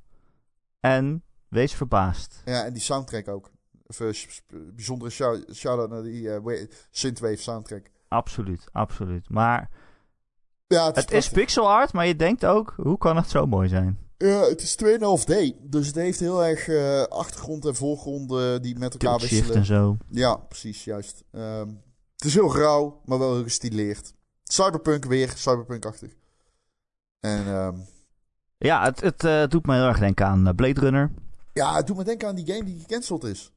En 0.80 1.23
wees 1.47 1.73
verbaasd. 1.73 2.41
Ja, 2.45 2.65
en 2.65 2.73
die 2.73 2.82
soundtrack 2.82 3.28
ook. 3.28 3.51
Even 3.88 4.15
bijzondere 4.75 5.09
shou- 5.11 5.43
shout-out 5.53 5.89
naar 5.89 6.03
die 6.03 6.31
eh, 6.33 6.39
wa- 6.43 6.65
Synthwave 6.91 7.36
soundtrack. 7.36 7.86
Absoluut, 8.07 8.67
absoluut. 8.71 9.29
Maar 9.29 9.69
Ja, 10.67 10.86
het, 10.86 10.95
het 10.95 11.11
is 11.11 11.29
pixel 11.29 11.69
art, 11.71 11.93
maar 11.93 12.07
je 12.07 12.15
denkt 12.15 12.45
ook, 12.45 12.73
hoe 12.77 12.97
kan 12.97 13.15
het 13.15 13.29
zo 13.29 13.45
mooi 13.45 13.67
zijn? 13.69 13.99
Ja, 14.17 14.39
het 14.41 14.61
is 14.61 14.75
2,5D. 14.83 15.59
Dus 15.61 15.88
het 15.88 15.95
heeft 15.95 16.19
heel 16.19 16.43
erg 16.45 16.67
uh, 16.67 17.01
achtergrond 17.03 17.65
en 17.65 17.75
voorgrond 17.75 18.31
uh, 18.31 18.55
die 18.61 18.77
met 18.77 18.91
elkaar 18.93 19.17
Tilt 19.17 19.31
wisselen. 19.31 19.55
en 19.57 19.65
zo. 19.65 19.97
Ja, 20.09 20.36
precies, 20.36 20.83
juist. 20.83 21.23
Um, 21.31 21.81
het 22.15 22.25
is 22.25 22.33
heel 22.33 22.47
grauw, 22.49 23.01
maar 23.05 23.19
wel 23.19 23.33
heel 23.33 23.43
gestileerd. 23.43 24.13
Cyberpunk 24.43 25.05
weer, 25.05 25.33
cyberpunk-achtig. 25.36 26.11
En 27.19 27.47
um, 27.47 27.86
Ja, 28.57 28.83
het, 28.83 29.01
het 29.01 29.23
uh, 29.23 29.47
doet 29.47 29.65
me 29.65 29.73
heel 29.75 29.88
erg 29.88 29.99
denken 29.99 30.25
aan 30.25 30.55
Blade 30.55 30.79
Runner. 30.79 31.11
ja, 31.53 31.75
het 31.75 31.88
doet 31.88 31.97
me 31.97 32.03
denken 32.03 32.27
aan 32.27 32.36
die 32.36 32.45
game 32.53 32.63
die 32.63 32.79
gecanceld 32.79 33.23
is. 33.23 33.51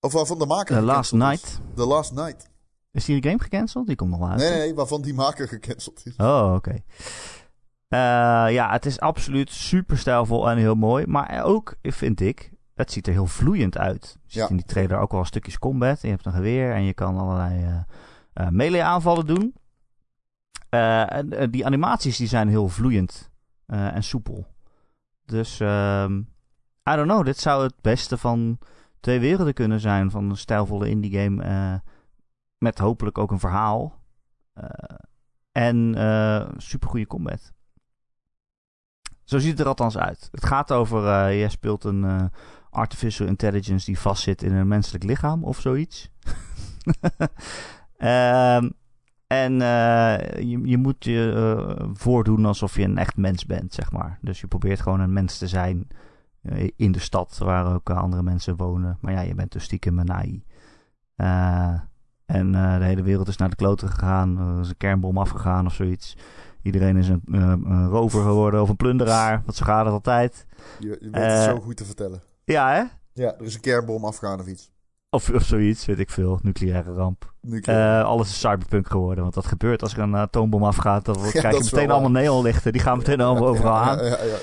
Of 0.00 0.12
waarvan 0.12 0.38
de 0.38 0.46
maker 0.46 0.76
The 0.76 0.82
Last. 0.82 1.12
Night. 1.12 1.60
The 1.74 1.86
Last 1.86 2.12
Night. 2.12 2.50
Is 2.92 3.04
die 3.04 3.22
game 3.22 3.38
gecanceld? 3.40 3.86
Die 3.86 3.96
komt 3.96 4.10
nog 4.10 4.18
wel 4.18 4.28
uit. 4.28 4.38
Nee, 4.38 4.50
nee, 4.58 4.74
waarvan 4.74 5.02
die 5.02 5.14
maker 5.14 5.48
gecanceld 5.48 6.06
is. 6.06 6.16
Oh, 6.16 6.52
oké. 6.56 6.70
Eh, 7.88 7.98
ja, 8.50 8.70
het 8.70 8.86
is 8.86 9.00
absoluut 9.00 9.50
super 9.50 9.98
stijlvol 9.98 10.50
en 10.50 10.56
heel 10.58 10.74
mooi. 10.74 11.06
Maar 11.06 11.44
ook, 11.44 11.74
vind 11.82 12.20
ik, 12.20 12.52
het 12.74 12.92
ziet 12.92 13.06
er 13.06 13.12
heel 13.12 13.26
vloeiend 13.26 13.78
uit. 13.78 14.12
Je 14.12 14.18
ziet 14.32 14.42
Ja. 14.42 14.48
in 14.48 14.56
die 14.56 14.64
trailer 14.64 14.98
ook 14.98 15.12
wel 15.12 15.24
stukjes 15.24 15.58
combat. 15.58 16.00
Je 16.02 16.08
hebt 16.08 16.26
een 16.26 16.32
geweer 16.32 16.72
en 16.74 16.82
je 16.82 16.94
kan 16.94 17.18
allerlei 17.18 17.64
eh 17.64 17.80
eh, 18.32 18.48
melee 18.48 18.82
aanvallen 18.84 19.26
doen. 19.26 19.54
En 20.68 21.50
die 21.50 21.66
animaties 21.66 22.16
die 22.16 22.26
zijn 22.28 22.48
heel 22.48 22.68
vloeiend 22.68 23.30
en 23.66 24.02
soepel. 24.02 24.46
Dus, 25.24 25.60
ehm 25.60 26.18
I 26.90 26.96
don't 26.96 27.08
know, 27.08 27.24
dit 27.24 27.38
zou 27.38 27.62
het 27.62 27.74
beste 27.80 28.18
van 28.18 28.58
twee 29.00 29.20
werelden 29.20 29.54
kunnen 29.54 29.80
zijn. 29.80 30.10
Van 30.10 30.30
een 30.30 30.36
stijlvolle 30.36 30.88
indie 30.88 31.18
game 31.18 31.42
eh, 31.42 31.74
met 32.58 32.78
hopelijk 32.78 33.18
ook 33.18 33.30
een 33.30 33.38
verhaal. 33.38 34.00
Eh, 34.52 34.64
en 35.52 35.94
eh 35.94 36.48
super 36.56 36.88
goede 36.88 37.06
combat. 37.06 37.52
Zo 39.24 39.38
ziet 39.38 39.50
het 39.50 39.60
er 39.60 39.66
althans 39.66 39.98
uit. 39.98 40.28
Het 40.30 40.46
gaat 40.46 40.72
over, 40.72 41.30
je 41.30 41.48
speelt 41.48 41.84
een 41.84 42.30
artificial 42.70 43.28
intelligence 43.28 43.86
die 43.86 43.98
vastzit 43.98 44.42
in 44.42 44.52
een 44.52 44.68
menselijk 44.68 45.04
lichaam 45.04 45.44
of 45.44 45.60
zoiets. 45.60 46.10
Ehm, 47.96 48.70
en 49.26 49.52
je, 50.48 50.60
je 50.64 50.76
moet 50.76 51.04
je 51.04 51.90
voordoen 51.92 52.44
alsof 52.44 52.76
je 52.76 52.82
een 52.82 52.98
echt 52.98 53.16
mens 53.16 53.46
bent, 53.46 53.74
zeg 53.74 53.92
maar. 53.92 54.18
Dus 54.20 54.40
je 54.40 54.46
probeert 54.46 54.80
gewoon 54.80 55.00
een 55.00 55.12
mens 55.12 55.38
te 55.38 55.46
zijn 55.46 55.88
in 56.76 56.92
de 56.92 56.98
stad 56.98 57.38
waar 57.38 57.74
ook 57.74 57.90
andere 57.90 58.22
mensen 58.22 58.56
wonen. 58.56 58.98
Maar 59.00 59.12
ja, 59.12 59.20
je 59.20 59.34
bent 59.34 59.52
dus 59.52 59.64
stiekem 59.64 59.98
een 59.98 60.12
AI. 60.12 60.44
Eh, 61.14 61.80
en 62.26 62.54
eh, 62.54 62.78
de 62.78 62.84
hele 62.84 63.02
wereld 63.02 63.28
is 63.28 63.36
naar 63.36 63.50
de 63.50 63.56
kloten 63.56 63.88
gegaan. 63.88 64.38
Er 64.38 64.60
is 64.60 64.68
een 64.68 64.76
kernbom 64.76 65.18
afgegaan 65.18 65.66
of 65.66 65.74
zoiets. 65.74 66.16
Iedereen 66.62 66.96
is 66.96 67.08
een, 67.08 67.22
eh, 67.32 67.40
een 67.40 67.88
rover 67.88 68.22
geworden 68.22 68.62
of 68.62 68.68
een 68.68 68.76
plunderaar. 68.76 69.42
Want 69.44 69.56
zo 69.56 69.64
gaat 69.64 69.84
het 69.84 69.94
altijd. 69.94 70.46
Je, 70.78 70.86
je 70.88 71.10
weet 71.10 71.22
Eh, 71.22 71.34
het 71.34 71.42
zo 71.44 71.60
goed 71.60 71.76
te 71.76 71.84
vertellen. 71.84 72.22
Ja, 72.44 72.68
hè? 72.72 72.82
Ja, 73.22 73.34
er 73.38 73.44
is 73.44 73.54
een 73.54 73.60
kernbom 73.60 74.04
afgegaan 74.04 74.40
of 74.40 74.46
iets. 74.46 74.70
Of, 75.10 75.30
of 75.30 75.42
zoiets, 75.44 75.84
weet 75.86 75.98
ik 75.98 76.10
veel. 76.10 76.38
Nucleaire 76.42 76.92
ramp. 76.92 77.34
Nu 77.40 77.60
Eh, 77.60 78.04
alles 78.04 78.28
is 78.28 78.40
cyberpunk 78.40 78.88
geworden. 78.88 79.22
Want 79.22 79.34
dat 79.34 79.46
gebeurt 79.46 79.82
als 79.82 79.92
er 79.92 79.98
een 79.98 80.16
atoombom 80.16 80.64
afgaat. 80.64 81.04
Dan 81.04 81.16
Ja, 81.24 81.30
krijg 81.30 81.56
je 81.56 81.62
meteen 81.64 81.90
allemaal 81.90 82.10
neonlichten. 82.10 82.72
Die 82.72 82.80
gaan 82.80 82.98
meteen 82.98 83.20
allemaal 83.20 83.48
overal 83.48 83.76
aan. 83.76 83.98
Ja, 83.98 84.04
ja, 84.04 84.36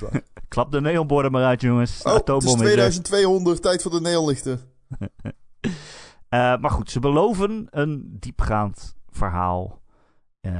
ja. 0.00 0.20
Klap 0.48 0.72
de 0.72 0.80
neonborden 0.80 1.32
maar 1.32 1.44
uit, 1.44 1.60
jongens. 1.60 1.98
De 2.02 2.08
Oh, 2.08 2.14
het 2.14 2.14
is 2.16 2.20
atoombom 2.28 2.54
is 2.54 2.60
er. 2.60 2.64
2200, 2.66 3.62
tijd 3.62 3.82
voor 3.82 3.90
de 3.90 4.00
neonlichten. 4.00 4.60
Eh, 6.28 6.56
maar 6.56 6.70
goed, 6.70 6.90
ze 6.90 7.00
beloven 7.00 7.66
een 7.70 8.16
diepgaand 8.20 8.94
verhaal. 9.10 9.80
eh, 10.40 10.52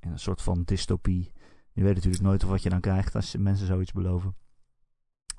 in 0.00 0.10
een 0.10 0.18
soort 0.18 0.42
van 0.42 0.62
dystopie. 0.64 1.32
Je 1.72 1.82
weet 1.82 1.94
natuurlijk 1.94 2.22
nooit 2.22 2.44
of 2.44 2.50
wat 2.50 2.62
je 2.62 2.68
dan 2.68 2.80
krijgt 2.80 3.14
als 3.14 3.36
mensen 3.36 3.66
zoiets 3.66 3.92
beloven. 3.92 4.36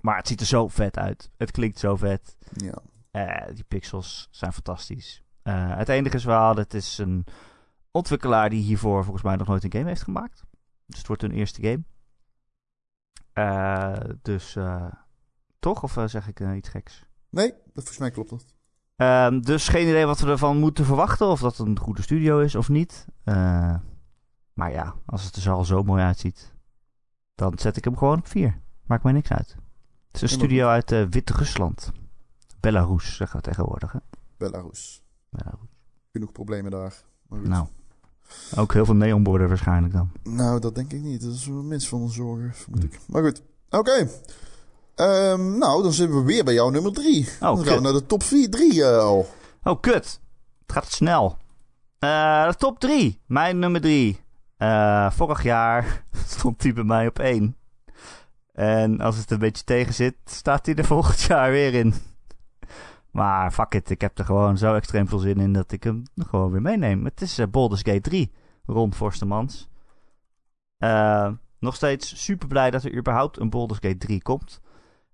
Maar 0.01 0.17
het 0.17 0.27
ziet 0.27 0.39
er 0.39 0.45
zo 0.45 0.67
vet 0.67 0.97
uit. 0.97 1.29
Het 1.37 1.51
klinkt 1.51 1.79
zo 1.79 1.95
vet. 1.95 2.37
Ja. 2.55 2.73
Eh, 3.13 3.53
die 3.53 3.63
pixels 3.63 4.27
zijn 4.31 4.53
fantastisch. 4.53 5.23
Eh, 5.41 5.77
het 5.77 5.89
enige 5.89 6.15
is 6.15 6.23
wel, 6.23 6.55
het 6.55 6.73
is 6.73 6.97
een 6.97 7.25
ontwikkelaar 7.91 8.49
die 8.49 8.61
hiervoor 8.61 9.03
volgens 9.03 9.23
mij 9.23 9.35
nog 9.35 9.47
nooit 9.47 9.63
een 9.63 9.71
game 9.71 9.87
heeft 9.87 10.03
gemaakt. 10.03 10.43
Dus 10.85 10.97
het 10.97 11.07
wordt 11.07 11.21
hun 11.21 11.31
eerste 11.31 11.61
game. 11.61 11.83
Eh, 13.33 14.09
dus 14.21 14.57
toch? 15.59 15.83
Of 15.83 15.97
zeg 16.05 16.27
ik 16.27 16.39
iets 16.39 16.69
geks? 16.69 17.05
Nee, 17.29 17.49
dat, 17.49 17.59
volgens 17.73 17.97
mij 17.97 18.11
klopt 18.11 18.29
dat. 18.29 18.45
Ehm, 18.95 19.41
dus 19.41 19.67
geen 19.67 19.87
idee 19.87 20.05
wat 20.05 20.19
we 20.19 20.29
ervan 20.29 20.57
moeten 20.57 20.85
verwachten. 20.85 21.27
Of 21.27 21.39
dat 21.39 21.57
het 21.57 21.67
een 21.67 21.79
goede 21.79 22.01
studio 22.01 22.39
is 22.39 22.55
of 22.55 22.69
niet. 22.69 23.07
Maar 24.53 24.71
ja, 24.71 24.95
als 25.05 25.23
het 25.23 25.35
er 25.35 25.51
al 25.51 25.65
zo 25.65 25.83
mooi 25.83 26.03
uitziet. 26.03 26.53
Dan 27.35 27.53
zet 27.59 27.77
ik 27.77 27.83
hem 27.83 27.97
gewoon 27.97 28.17
op 28.17 28.27
4. 28.27 28.61
Maakt 28.85 29.03
mij 29.03 29.13
niks 29.13 29.31
uit. 29.31 29.55
Het 30.07 30.15
is 30.15 30.21
een 30.21 30.37
studio 30.37 30.67
uit 30.67 30.91
eh, 30.91 31.05
Wit-Rusland. 31.09 31.91
Belarus 32.63 33.15
zeggen 33.15 33.37
we 33.37 33.43
tegenwoordig. 33.43 33.91
Hè? 33.91 33.99
Belarus. 34.37 35.03
Belarus. 35.29 35.69
Genoeg 36.11 36.31
problemen 36.31 36.71
daar. 36.71 37.03
Nou, 37.29 37.67
ook 38.55 38.73
heel 38.73 38.85
veel 38.85 38.95
neonborden 38.95 39.47
waarschijnlijk 39.47 39.93
dan. 39.93 40.11
Nou, 40.23 40.59
dat 40.59 40.75
denk 40.75 40.91
ik 40.91 41.01
niet. 41.01 41.21
Dat 41.21 41.33
is 41.33 41.45
wel 41.45 41.63
minst 41.63 41.87
van 41.87 42.05
de 42.05 42.11
zorgen, 42.11 42.53
vermoed 42.53 42.83
ik. 42.83 42.99
Maar 43.07 43.23
goed. 43.23 43.41
Oké. 43.69 44.09
Ehm, 44.95 45.57
nou, 45.57 45.83
dan 45.83 45.93
zitten 45.93 46.17
we 46.17 46.23
weer 46.23 46.43
bij 46.43 46.53
jouw 46.53 46.69
nummer 46.69 46.93
drie. 46.93 47.29
dan 47.39 47.65
gaan 47.65 47.75
we 47.75 47.81
naar 47.81 47.93
de 47.93 48.05
top 48.05 48.23
4, 48.23 48.49
3 48.49 48.83
eh, 48.83 48.97
al. 48.97 49.27
Oh, 49.63 49.81
kut. 49.81 50.19
Het 50.61 50.71
gaat 50.71 50.91
snel. 50.91 51.37
Eh, 51.99 52.47
de 52.47 52.55
top 52.55 52.79
3. 52.79 53.21
Mijn 53.25 53.59
nummer 53.59 53.81
3. 53.81 54.19
vorig 55.11 55.43
jaar 55.43 56.05
stond 56.27 56.61
die 56.61 56.73
bij 56.73 56.83
mij 56.83 57.07
op 57.07 57.19
1. 57.19 57.55
En 58.53 59.01
als 59.01 59.17
het 59.17 59.31
een 59.31 59.39
beetje 59.39 59.63
tegen 59.63 59.93
zit, 59.93 60.15
staat 60.25 60.65
hij 60.65 60.75
er 60.75 60.85
volgend 60.85 61.21
jaar 61.21 61.51
weer 61.51 61.73
in. 61.73 61.93
Maar 63.13 63.51
fuck 63.51 63.73
it, 63.73 63.89
ik 63.89 64.01
heb 64.01 64.17
er 64.17 64.25
gewoon 64.25 64.57
zo 64.57 64.75
extreem 64.75 65.07
veel 65.07 65.17
zin 65.17 65.39
in 65.39 65.53
dat 65.53 65.71
ik 65.71 65.83
hem 65.83 66.03
gewoon 66.17 66.51
weer 66.51 66.61
meeneem. 66.61 67.05
Het 67.05 67.21
is 67.21 67.39
eh, 67.39 67.47
Baldur's 67.47 67.81
Gate 67.81 68.01
3, 68.01 68.31
Ron 68.65 68.93
Forstemans. 68.93 69.69
Eh, 70.77 71.31
nog 71.59 71.75
steeds 71.75 72.23
super 72.23 72.47
blij 72.47 72.71
dat 72.71 72.83
er 72.83 72.95
überhaupt 72.95 73.39
een 73.39 73.49
Baldur's 73.49 73.79
Gate 73.81 73.97
3 73.97 74.21
komt. 74.21 74.61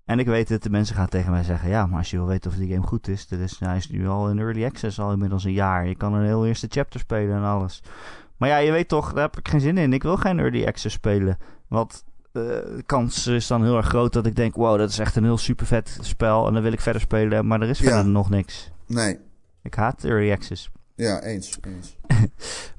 En 0.06 0.20
ik 0.20 0.26
weet 0.26 0.47
dat 0.47 0.64
de 0.64 0.70
mensen 0.70 0.95
gaan 0.95 1.08
tegen 1.08 1.32
mij 1.32 1.43
zeggen: 1.43 1.70
ja, 1.70 1.86
maar 1.86 1.97
als 1.97 2.10
je 2.10 2.18
wil 2.18 2.26
weten 2.26 2.52
of 2.52 2.58
die 2.58 2.74
game 2.74 2.88
goed 2.88 3.08
is, 3.08 3.32
er 3.32 3.39
is 3.39 3.60
hij 3.60 3.78
is 3.78 3.89
nu 3.89 4.08
al 4.08 4.30
in 4.30 4.39
early 4.39 4.66
access 4.66 5.00
al 5.00 5.12
inmiddels 5.12 5.43
een 5.43 5.52
jaar. 5.52 5.88
Je 5.88 5.95
kan 5.95 6.14
een 6.14 6.26
heel 6.26 6.45
eerste 6.45 6.68
chapter 6.70 7.00
spelen 7.00 7.36
en 7.36 7.43
alles. 7.43 7.84
Maar 8.38 8.50
ja, 8.50 8.58
je 8.58 8.72
weet 8.72 8.88
toch, 8.88 9.14
daar 9.14 9.24
heb 9.24 9.38
ik 9.38 9.47
geen 9.47 9.62
zin 9.62 9.78
in. 9.78 9.93
Ik 9.93 10.04
wil 10.04 10.18
geen 10.18 10.39
early 10.39 10.66
access 10.66 10.95
spelen. 10.95 11.38
Want 11.68 12.04
de 12.32 12.84
kans 12.86 13.27
is 13.27 13.47
dan 13.47 13.63
heel 13.63 13.77
erg 13.77 13.88
groot 13.88 14.13
dat 14.13 14.25
ik 14.25 14.36
denk: 14.36 14.55
wow, 14.55 14.77
dat 14.77 14.89
is 14.89 14.99
echt 14.99 15.15
een 15.15 15.23
heel 15.23 15.38
super 15.38 15.65
vet 15.65 15.97
spel. 16.01 16.47
En 16.47 16.53
dan 16.53 16.61
wil 16.63 16.71
ik 16.71 16.82
verder 16.82 17.01
spelen, 17.01 17.47
maar 17.47 17.61
er 17.61 17.69
is 17.69 17.80
Ja. 17.80 17.86
verder 17.86 18.11
nog 18.11 18.30
niks. 18.30 18.71
Nee. 18.88 19.17
Ik 19.63 19.73
haat 19.73 20.03
early 20.03 20.32
access. 20.32 20.69
Ja, 20.95 21.21
eens. 21.21 21.57
eens. 21.61 21.97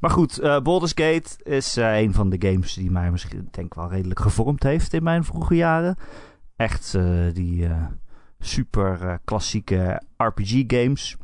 Maar 0.01 0.11
goed, 0.11 0.39
eh 0.39 0.61
Baldur's 0.61 0.93
Gate 0.95 1.29
is 1.43 1.77
eh, 1.77 2.01
een 2.01 2.15
van 2.15 2.31
de 2.31 2.49
games 2.49 2.75
die 2.75 2.91
mij 2.91 3.11
misschien 3.11 3.49
denk 3.51 3.67
ik 3.67 3.75
wel 3.75 3.91
redelijk 3.91 4.21
gevormd 4.21 4.63
heeft 4.63 4.93
in 4.93 5.03
mijn 5.03 5.25
vroege 5.25 5.55
jaren. 5.55 5.97
Echt 6.57 6.95
eh, 6.95 7.05
die 7.33 7.67
eh, 7.67 7.85
super 8.39 9.01
eh, 9.09 9.15
klassieke 9.25 10.03
RPG 10.17 10.63
games. 10.67 11.17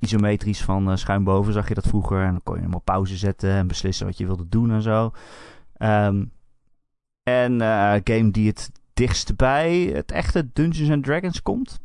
Isometrisch 0.00 0.62
van 0.64 0.90
eh, 0.90 0.96
schuin 0.96 1.24
boven 1.24 1.52
zag 1.52 1.68
je 1.68 1.74
dat 1.74 1.86
vroeger. 1.86 2.22
En 2.22 2.30
dan 2.30 2.42
kon 2.44 2.56
je 2.56 2.62
hem 2.62 2.74
op 2.74 2.84
pauze 2.84 3.16
zetten 3.16 3.50
en 3.50 3.66
beslissen 3.66 4.06
wat 4.06 4.18
je 4.18 4.26
wilde 4.26 4.48
doen 4.48 4.70
en 4.70 4.82
zo. 4.82 5.10
Ehm, 5.76 6.24
en 7.26 7.60
eh, 7.60 7.92
een 7.94 8.00
game 8.04 8.30
die 8.30 8.48
het 8.48 8.70
dichtst 8.94 9.36
bij 9.36 9.80
het 9.82 10.12
echte 10.12 10.50
Dungeons 10.52 10.90
and 10.90 11.04
Dragons 11.04 11.42
komt. 11.42 11.80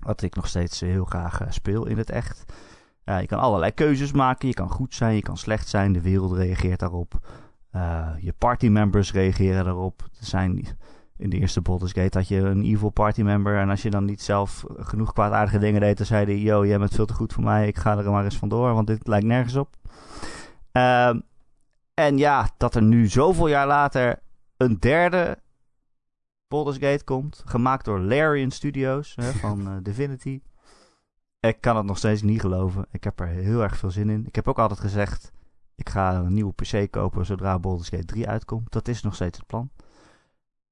Wat 0.00 0.22
ik 0.22 0.34
nog 0.34 0.46
steeds 0.46 0.82
eh, 0.82 0.88
heel 0.88 1.04
graag 1.04 1.40
eh, 1.40 1.50
speel 1.50 1.86
in 1.86 1.98
het 1.98 2.10
echt. 2.10 2.44
Je 3.04 3.26
kan 3.26 3.38
allerlei 3.38 3.72
keuzes 3.72 4.12
maken. 4.12 4.48
Je 4.48 4.54
kan 4.54 4.70
goed 4.70 4.94
zijn, 4.94 5.14
je 5.14 5.22
kan 5.22 5.36
slecht 5.36 5.68
zijn. 5.68 5.92
De 5.92 6.00
wereld 6.00 6.32
reageert 6.32 6.78
daarop. 6.78 7.18
Je 8.20 8.34
partymembers 8.38 9.12
reageren 9.12 9.64
daarop. 9.64 10.02
Er 10.02 10.26
zijn, 10.26 10.66
in 11.16 11.30
de 11.30 11.38
eerste 11.38 11.60
Baldur's 11.60 11.92
Gate 11.92 12.18
had 12.18 12.28
je 12.28 12.36
een 12.36 12.64
evil 12.64 12.90
partymember. 12.90 13.58
En 13.58 13.70
als 13.70 13.82
je 13.82 13.90
dan 13.90 14.04
niet 14.04 14.22
zelf 14.22 14.64
genoeg 14.76 15.12
kwaadaardige 15.12 15.58
dingen 15.58 15.80
deed, 15.80 15.96
dan 15.96 16.06
zei 16.06 16.24
hij... 16.24 16.38
Yo, 16.38 16.66
jij 16.66 16.78
bent 16.78 16.94
veel 16.94 17.06
te 17.06 17.14
goed 17.14 17.32
voor 17.32 17.44
mij. 17.44 17.66
Ik 17.66 17.78
ga 17.78 17.98
er 17.98 18.10
maar 18.10 18.24
eens 18.24 18.36
vandoor, 18.38 18.74
want 18.74 18.86
dit 18.86 19.06
lijkt 19.06 19.26
nergens 19.26 19.56
op. 19.56 19.76
Ehm, 20.72 21.18
en 21.98 22.18
ja, 22.18 22.50
dat 22.56 22.74
er 22.74 22.82
nu 22.82 23.06
zoveel 23.06 23.48
jaar 23.48 23.66
later 23.66 24.22
een 24.56 24.78
derde 24.78 25.38
Baldur's 26.48 26.78
Gate 26.78 27.04
komt. 27.04 27.42
Gemaakt 27.46 27.84
door 27.84 28.00
Larian 28.00 28.50
Studios 28.50 29.14
hè, 29.16 29.32
van 29.44 29.68
eh, 29.68 29.76
Divinity. 29.82 30.42
Ik 31.40 31.60
kan 31.60 31.76
het 31.76 31.84
nog 31.84 31.98
steeds 31.98 32.22
niet 32.22 32.40
geloven. 32.40 32.86
Ik 32.90 33.04
heb 33.04 33.20
er 33.20 33.26
heel 33.26 33.62
erg 33.62 33.76
veel 33.76 33.90
zin 33.90 34.10
in. 34.10 34.26
Ik 34.26 34.34
heb 34.34 34.48
ook 34.48 34.58
altijd 34.58 34.80
gezegd... 34.80 35.32
ik 35.74 35.88
ga 35.88 36.14
een 36.14 36.34
nieuwe 36.34 36.52
PC 36.52 36.90
kopen 36.90 37.26
zodra 37.26 37.58
Baldur's 37.58 37.88
Gate 37.88 38.04
3 38.04 38.28
uitkomt. 38.28 38.72
Dat 38.72 38.88
is 38.88 39.02
nog 39.02 39.14
steeds 39.14 39.38
het 39.38 39.46
plan. 39.46 39.70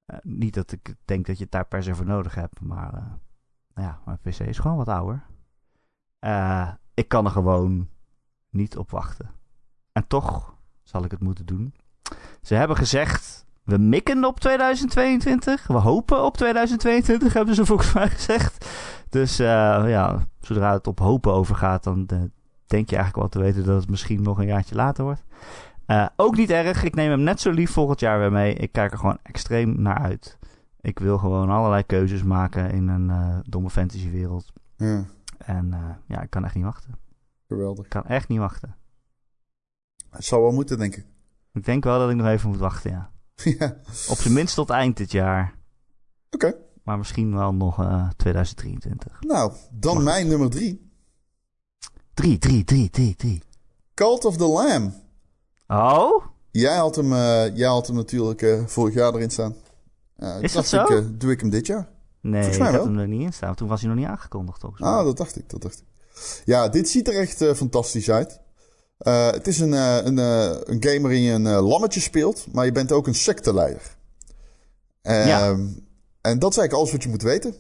Eh, 0.05 0.19
niet 0.23 0.55
dat 0.55 0.73
ik 0.73 0.95
denk 1.05 1.27
dat 1.27 1.37
je 1.37 1.43
het 1.43 1.53
daar 1.53 1.67
per 1.67 1.83
se 1.83 1.95
voor 1.95 2.07
nodig 2.07 2.35
hebt. 2.35 2.61
Maar 2.61 2.95
eh, 2.95 3.13
nou 3.75 3.89
ja, 3.89 4.01
mijn 4.05 4.19
PC 4.19 4.39
is 4.41 4.59
gewoon 4.59 4.77
wat 4.77 4.89
ouder. 4.89 5.27
Ik 6.95 7.09
kan 7.09 7.25
er 7.25 7.31
gewoon 7.31 7.89
niet 8.51 8.77
op 8.77 8.91
wachten. 8.91 9.31
En 9.93 10.07
toch 10.07 10.56
zal 10.87 11.05
ik 11.05 11.11
het 11.11 11.21
moeten 11.21 11.47
doen. 11.47 11.75
Ze 12.43 12.55
hebben 12.55 12.77
gezegd 12.77 13.47
we 13.67 13.79
mikken 13.79 14.25
op 14.25 14.41
2022. 14.41 15.67
We 15.67 15.75
hopen 15.75 16.25
op 16.25 16.37
2022, 16.37 17.33
hebben 17.33 17.55
ze 17.55 17.67
volgens 17.67 17.93
mij 17.93 18.09
gezegd. 18.09 18.71
Dus 19.09 19.41
uh, 19.41 19.47
ja, 19.87 20.27
zodra 20.41 20.73
het 20.73 20.87
op 20.87 20.99
hopen 20.99 21.33
overgaat, 21.33 21.85
dan 21.85 22.09
uh, 22.13 22.23
denk 22.67 22.91
je 22.91 22.97
eigenlijk 22.97 23.17
wel 23.17 23.29
te 23.29 23.39
weten 23.39 23.65
dat 23.65 23.81
het 23.81 23.91
misschien 23.91 24.23
nog 24.23 24.39
een 24.39 24.47
jaartje 24.47 24.75
later 24.75 25.05
wordt. 25.05 25.25
Uh, 25.87 26.07
ook 26.17 26.37
niet 26.37 26.51
erg. 26.51 26.83
Ik 26.83 26.95
neem 26.95 27.11
hem 27.11 27.23
net 27.23 27.41
zo 27.41 27.51
lief 27.51 27.71
volgend 27.71 28.01
jaar 28.01 28.19
weer 28.19 28.33
mee. 28.33 28.55
Ik 28.55 28.73
kijk 28.73 28.93
er 28.93 28.99
gewoon 28.99 29.19
extreem 29.23 29.83
naar 29.83 29.99
uit. 29.99 30.39
Ik 30.81 30.99
wil 30.99 31.19
gewoon 31.19 31.51
allerlei 31.51 31.83
keuzes 31.83 32.23
maken 32.23 32.71
in 32.71 32.89
een 32.89 33.43
domme 33.49 33.71
fantasywereld. 33.71 34.53
Ja. 34.77 35.05
En 35.39 35.75
ja, 36.07 36.23
ik 36.23 36.31
kan 36.31 36.45
echt 36.45 36.55
niet 36.55 36.65
wachten. 36.65 36.95
Geweldig. 37.49 37.85
Ik 37.85 37.91
kan 37.91 38.05
echt 38.05 38.29
niet 38.29 38.39
wachten. 38.39 38.75
Het 40.17 40.25
zal 40.25 40.43
wel 40.43 40.53
moeten, 40.53 40.79
denk 40.79 40.97
ik. 40.97 41.07
Ik 41.53 41.65
denk 41.65 41.85
wel 41.85 41.99
dat 41.99 42.11
ik 42.11 42.17
nog 42.17 42.27
even 42.27 42.49
moet 42.49 42.59
wachten, 42.59 42.91
ja. 42.91 43.11
ja. 43.59 43.77
Op 44.09 44.19
zijn 44.19 44.35
minst 44.35 44.55
tot 44.55 44.71
eind 44.71 44.97
dit 44.97 45.13
jaar. 45.13 45.55
Oké. 46.31 46.55
Maar 46.83 46.99
misschien 46.99 47.35
wel 47.35 47.55
nog 47.55 47.81
uh, 47.81 48.09
2023. 48.17 49.21
Nou, 49.21 49.53
dan 49.71 49.95
Mag 49.95 50.05
mijn 50.05 50.29
nummer 50.29 50.51
drie. 50.51 50.91
Drie, 52.15 52.39
drie, 52.39 52.65
drie, 52.65 52.91
drie, 52.91 53.17
drie. 53.17 53.43
Cult 53.95 54.25
of 54.25 54.37
the 54.37 54.47
Lamb. 54.47 54.95
Oh? 55.67 56.25
Jij 56.51 56.77
had 56.77 56.97
hem, 56.97 57.13
uh, 57.13 57.57
jij 57.57 57.69
had 57.69 57.87
hem 57.87 57.97
natuurlijk 57.97 58.43
uh, 58.43 58.67
vorig 58.67 58.95
jaar 58.95 59.15
erin 59.15 59.31
staan. 59.31 59.55
Is 60.41 60.53
dat 60.53 60.67
zo? 60.67 60.83
Ik, 60.83 61.21
doe 61.21 61.31
ik 61.31 61.41
hem 61.41 61.51
dit 61.51 61.67
jaar? 61.67 61.89
Nee, 62.21 62.51
ik 62.51 62.63
had 62.63 62.85
hem 62.85 62.99
er 62.99 63.09
niet 63.09 63.23
in 63.23 63.33
staan. 63.33 63.55
Toen 63.55 63.69
was 63.69 63.81
hij 63.81 63.89
nog 63.89 63.99
niet 63.99 64.09
aangekondigd, 64.09 64.61
toch? 64.61 64.81
Ah, 64.81 65.05
dat 65.05 65.17
dacht 65.17 65.37
ik, 65.37 65.51
dat 65.51 65.63
dacht 65.63 65.79
ik. 65.79 65.85
Ja, 66.45 66.69
dit 66.69 66.89
ziet 66.89 67.09
er 67.09 67.19
echt 67.19 67.45
fantastisch 67.45 68.11
uit. 68.11 68.41
Uh, 68.99 69.31
het 69.31 69.47
is 69.47 69.61
een, 69.61 69.73
uh, 69.73 69.99
een, 70.05 70.17
uh, 70.17 70.51
een 70.65 70.83
game 70.83 71.01
waarin 71.01 71.21
je 71.21 71.33
een 71.33 71.49
lammetje 71.49 72.01
speelt, 72.01 72.47
maar 72.53 72.65
je 72.65 72.73
bent 72.73 72.93
ook 72.93 73.07
een 73.07 73.15
secteleider. 73.15 73.97
Ja. 75.03 75.57
En 76.21 76.39
dat 76.39 76.51
is 76.51 76.59
eigenlijk 76.59 76.73
alles 76.73 76.93
wat 76.93 77.03
je 77.03 77.09
moet 77.09 77.23
weten. 77.23 77.55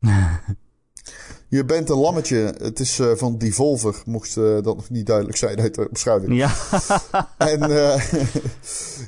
je 1.58 1.64
bent 1.64 1.90
een 1.90 1.96
lammetje. 1.96 2.54
Het 2.58 2.80
is 2.80 3.00
van 3.14 3.38
Devolver, 3.38 4.02
mocht 4.04 4.34
dat 4.34 4.64
nog 4.64 4.90
niet 4.90 5.06
duidelijk 5.06 5.36
zijn 5.36 5.60
uit 5.60 5.74
de 5.74 5.88
beschrijving. 5.92 6.36
Ja. 6.36 6.54
en 7.50 7.68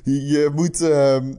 je 0.03 0.51
moet, 0.55 0.79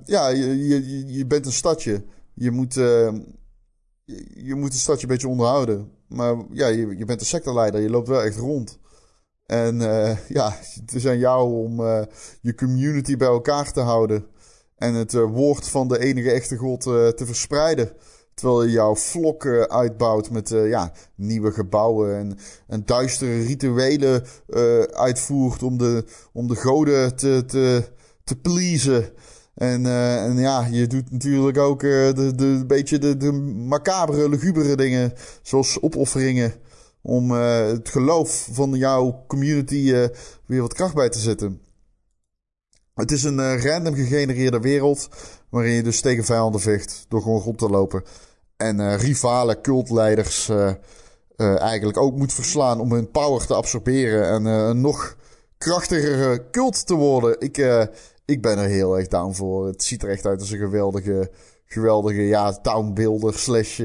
ja, 0.06 0.28
je, 0.28 0.68
je, 0.68 1.06
je 1.08 1.26
bent 1.26 1.46
een 1.46 1.52
stadje. 1.52 2.04
Je 2.34 2.52
moet, 2.52 2.74
je 2.74 4.54
moet 4.56 4.74
een 4.74 4.80
stadje 4.80 5.02
een 5.02 5.14
beetje 5.14 5.28
onderhouden. 5.28 5.92
Maar 6.08 6.36
ja, 6.52 6.68
je, 6.68 6.98
je 6.98 7.06
bent 7.06 7.20
een 7.20 7.26
secteleider. 7.26 7.82
Je 7.82 7.90
loopt 7.90 8.08
wel 8.08 8.24
echt 8.24 8.38
rond. 8.38 8.80
En 9.46 9.76
uh, 9.76 10.18
ja, 10.28 10.58
het 10.80 10.94
is 10.94 11.08
aan 11.08 11.18
jou 11.18 11.54
om 11.54 11.80
uh, 11.80 12.02
je 12.42 12.56
community 12.56 13.18
bij 13.18 13.28
elkaar 13.28 13.72
te 13.72 13.80
houden. 13.80 14.26
En 14.78 14.94
het 14.94 15.14
uh, 15.14 15.24
woord 15.24 15.70
van 15.70 15.88
de 15.88 16.00
enige 16.00 16.32
echte 16.32 16.56
God 16.56 16.82
te 16.82 17.24
verspreiden. 17.26 17.92
Terwijl 18.34 18.64
je 18.64 18.72
jouw 18.72 18.96
vlok 18.96 19.46
uitbouwt 19.68 20.30
met 20.30 20.50
ja, 20.50 20.92
nieuwe 21.16 21.52
gebouwen 21.52 22.16
en, 22.16 22.38
en 22.68 22.86
duistere 22.86 23.44
rituelen 23.44 24.24
uitvoert 24.94 25.64
om 25.64 25.78
de, 25.78 26.06
om 26.32 26.48
de 26.48 26.56
goden 26.56 27.16
te, 27.16 27.44
te, 27.46 27.84
te 28.24 28.36
pleasen. 28.36 29.10
En, 29.56 29.86
en 29.86 30.38
ja, 30.38 30.68
je 30.72 30.88
doet 30.88 31.12
natuurlijk 31.12 31.58
ook 31.58 31.80
de, 31.80 32.34
een 32.38 32.68
beetje 32.68 32.98
de, 32.98 33.18
de 33.18 33.32
macabere, 33.32 34.30
lugubere 34.30 34.76
dingen, 34.76 35.14
zoals 35.42 35.82
opofferingen 35.82 36.54
om 37.04 37.32
uh, 37.32 37.68
het 37.68 37.90
geloof 37.90 38.48
van 38.52 38.74
jouw 38.74 39.24
community 39.28 39.76
uh, 39.76 40.08
weer 40.46 40.62
wat 40.62 40.74
kracht 40.74 40.94
bij 40.94 41.10
te 41.10 41.20
zetten. 41.20 41.62
Het 42.94 43.12
is 43.12 43.24
een 43.24 43.40
uh, 43.40 43.64
random 43.64 43.94
gegenereerde 43.94 44.60
wereld 44.60 45.08
waarin 45.50 45.74
je 45.74 45.84
dus 45.84 46.02
tegen 46.02 46.24
vijanden 46.24 46.62
vecht 46.62 47.06
door 47.08 47.22
gewoon 47.22 47.42
rond 47.42 47.58
te 47.58 47.70
lopen. 47.70 48.04
En 48.58 48.98
rivale 48.98 49.62
cultleiders 49.62 50.52
eigenlijk 51.38 51.98
ook 51.98 52.16
moet 52.16 52.34
verslaan 52.34 52.80
om 52.80 52.92
hun 52.92 53.12
power 53.12 53.46
te 53.46 53.54
absorberen 53.54 54.30
en 54.30 54.46
een 54.46 54.82
nog 54.82 55.18
krachtigere 55.58 56.50
cult 56.52 56.88
te 56.88 56.94
worden. 56.94 57.36
Ik, 57.40 57.88
ik 58.26 58.42
ben 58.42 58.58
er 58.58 58.70
heel 58.70 58.98
erg 58.98 59.08
down 59.08 59.34
voor. 59.34 59.68
Het 59.68 59.84
ziet 59.84 60.04
er 60.04 60.10
echt 60.10 60.26
uit 60.26 60.40
als 60.40 60.52
een 60.52 60.58
geweldige, 60.58 61.32
geweldige 61.66 62.22
ja, 62.22 62.52
townbuilder 62.52 63.34
slash 63.34 63.82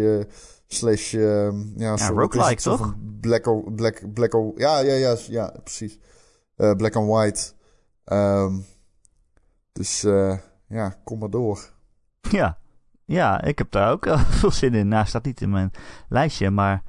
slash 0.68 1.12
uh, 1.12 1.52
ja, 1.76 1.94
ja 1.96 2.08
roguelike 2.08 2.62
toch? 2.62 2.94
Black, 3.20 3.46
or, 3.46 3.72
black, 3.72 4.12
black 4.14 4.34
or, 4.34 4.52
ja, 4.56 4.78
ja, 4.78 4.94
ja, 4.94 5.16
ja, 5.28 5.54
precies. 5.62 5.98
Uh, 6.56 6.74
black 6.74 6.96
and 6.96 7.08
white. 7.08 7.52
Um, 8.04 8.64
dus 9.72 10.04
uh, 10.04 10.38
ja, 10.68 10.96
kom 11.04 11.18
maar 11.18 11.30
door. 11.30 11.72
Ja, 12.20 12.58
ja, 13.04 13.42
ik 13.42 13.58
heb 13.58 13.70
daar 13.70 13.90
ook 13.90 14.08
veel 14.38 14.50
zin 14.50 14.74
in. 14.74 14.88
Nou, 14.88 15.06
staat 15.06 15.24
niet 15.24 15.40
in 15.40 15.50
mijn 15.50 15.70
lijstje, 16.08 16.50
maar 16.50 16.82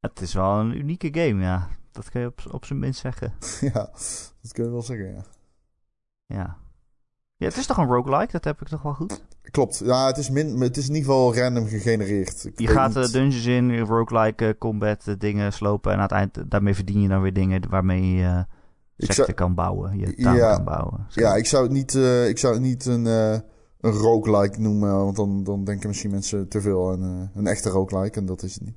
het 0.00 0.20
is 0.20 0.34
wel 0.34 0.58
een 0.58 0.78
unieke 0.78 1.08
game, 1.12 1.42
ja. 1.42 1.68
Dat 1.92 2.10
kun 2.10 2.20
je 2.20 2.26
op, 2.26 2.42
op 2.50 2.64
zijn 2.64 2.78
minst 2.78 3.00
zeggen. 3.00 3.32
ja, 3.72 3.90
dat 4.40 4.52
kun 4.52 4.64
je 4.64 4.70
wel 4.70 4.82
zeggen, 4.82 5.14
ja. 5.14 5.24
Ja. 6.26 6.56
Ja, 7.36 7.46
het 7.46 7.56
is 7.56 7.66
toch 7.66 7.76
een 7.76 7.86
roguelike? 7.86 8.32
Dat 8.32 8.44
heb 8.44 8.60
ik 8.60 8.68
toch 8.68 8.82
wel 8.82 8.94
goed? 8.94 9.24
Klopt. 9.54 9.82
Ja, 9.84 10.06
het 10.06 10.18
is, 10.18 10.30
min, 10.30 10.60
het 10.60 10.76
is 10.76 10.88
in 10.88 10.94
ieder 10.94 11.10
geval 11.10 11.36
random 11.36 11.66
gegenereerd. 11.66 12.44
Ik 12.44 12.60
je 12.60 12.66
gaat 12.66 12.92
de 12.92 13.10
dungeons 13.10 13.46
in, 13.46 13.78
roguelike 13.78 14.44
uh, 14.44 14.52
combat 14.58 15.06
uh, 15.06 15.14
dingen 15.18 15.52
slopen. 15.52 15.92
En 15.92 15.96
aan 15.96 16.02
het 16.02 16.12
eind, 16.12 16.50
daarmee 16.50 16.74
verdien 16.74 17.00
je 17.00 17.08
dan 17.08 17.22
weer 17.22 17.32
dingen 17.32 17.68
waarmee 17.68 18.14
je 18.14 18.22
uh, 18.22 18.42
secten 18.96 19.34
kan 19.34 19.54
bouwen. 19.54 19.98
Je 19.98 20.14
tuin 20.14 20.36
ja, 20.36 20.54
kan 20.54 20.64
bouwen. 20.64 21.06
Zo. 21.08 21.20
Ja, 21.20 21.34
ik 21.34 21.46
zou 21.46 21.62
het 21.62 21.72
niet, 21.72 21.94
ik 22.28 22.38
zou 22.38 22.54
het 22.54 22.62
niet 22.62 22.86
een, 22.86 23.04
een 23.04 23.42
roguelike 23.80 24.60
noemen. 24.60 24.96
Want 24.96 25.16
dan, 25.16 25.44
dan 25.44 25.64
denken 25.64 25.88
misschien 25.88 26.10
mensen 26.10 26.48
te 26.48 26.60
veel 26.60 26.90
aan 26.90 27.30
een 27.34 27.46
echte 27.46 27.68
roguelike. 27.68 28.18
En 28.18 28.26
dat 28.26 28.42
is 28.42 28.54
het 28.54 28.64
niet. 28.64 28.76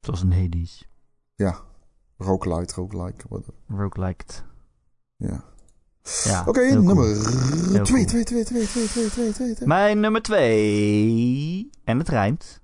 Zoals 0.00 0.22
een 0.22 0.32
Hades. 0.32 0.88
Ja. 1.34 1.56
Roguelite, 2.16 2.74
roguelike. 2.74 3.24
Roguelike. 3.68 4.24
Ja. 5.16 5.44
Ja, 6.02 6.40
Oké, 6.40 6.48
okay, 6.48 6.70
nummer 6.70 7.22
2, 7.82 7.82
cool. 7.82 7.84
2, 7.84 8.04
2, 8.04 8.24
2, 8.24 8.44
2, 8.44 8.86
2, 8.86 9.32
2, 9.32 9.54
2. 9.54 9.66
Mijn 9.66 10.00
nummer 10.00 10.22
2. 10.22 11.70
En 11.84 11.98
het 11.98 12.08
rijmt. 12.08 12.60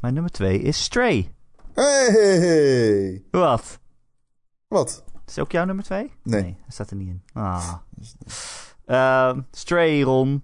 Mijn 0.00 0.14
nummer 0.14 0.32
2 0.32 0.58
is 0.58 0.82
Stray. 0.82 1.34
Hey! 1.74 3.22
Wat? 3.30 3.78
Wat? 4.68 5.04
Is 5.26 5.38
ook 5.38 5.52
jouw 5.52 5.64
nummer 5.64 5.84
2? 5.84 6.12
Nee. 6.22 6.42
nee. 6.42 6.56
dat 6.64 6.74
staat 6.74 6.90
er 6.90 6.96
niet 6.96 7.08
in. 7.08 7.22
Ah. 7.32 7.74
Uh, 8.86 9.38
Stray, 9.50 10.02
Ron. 10.02 10.42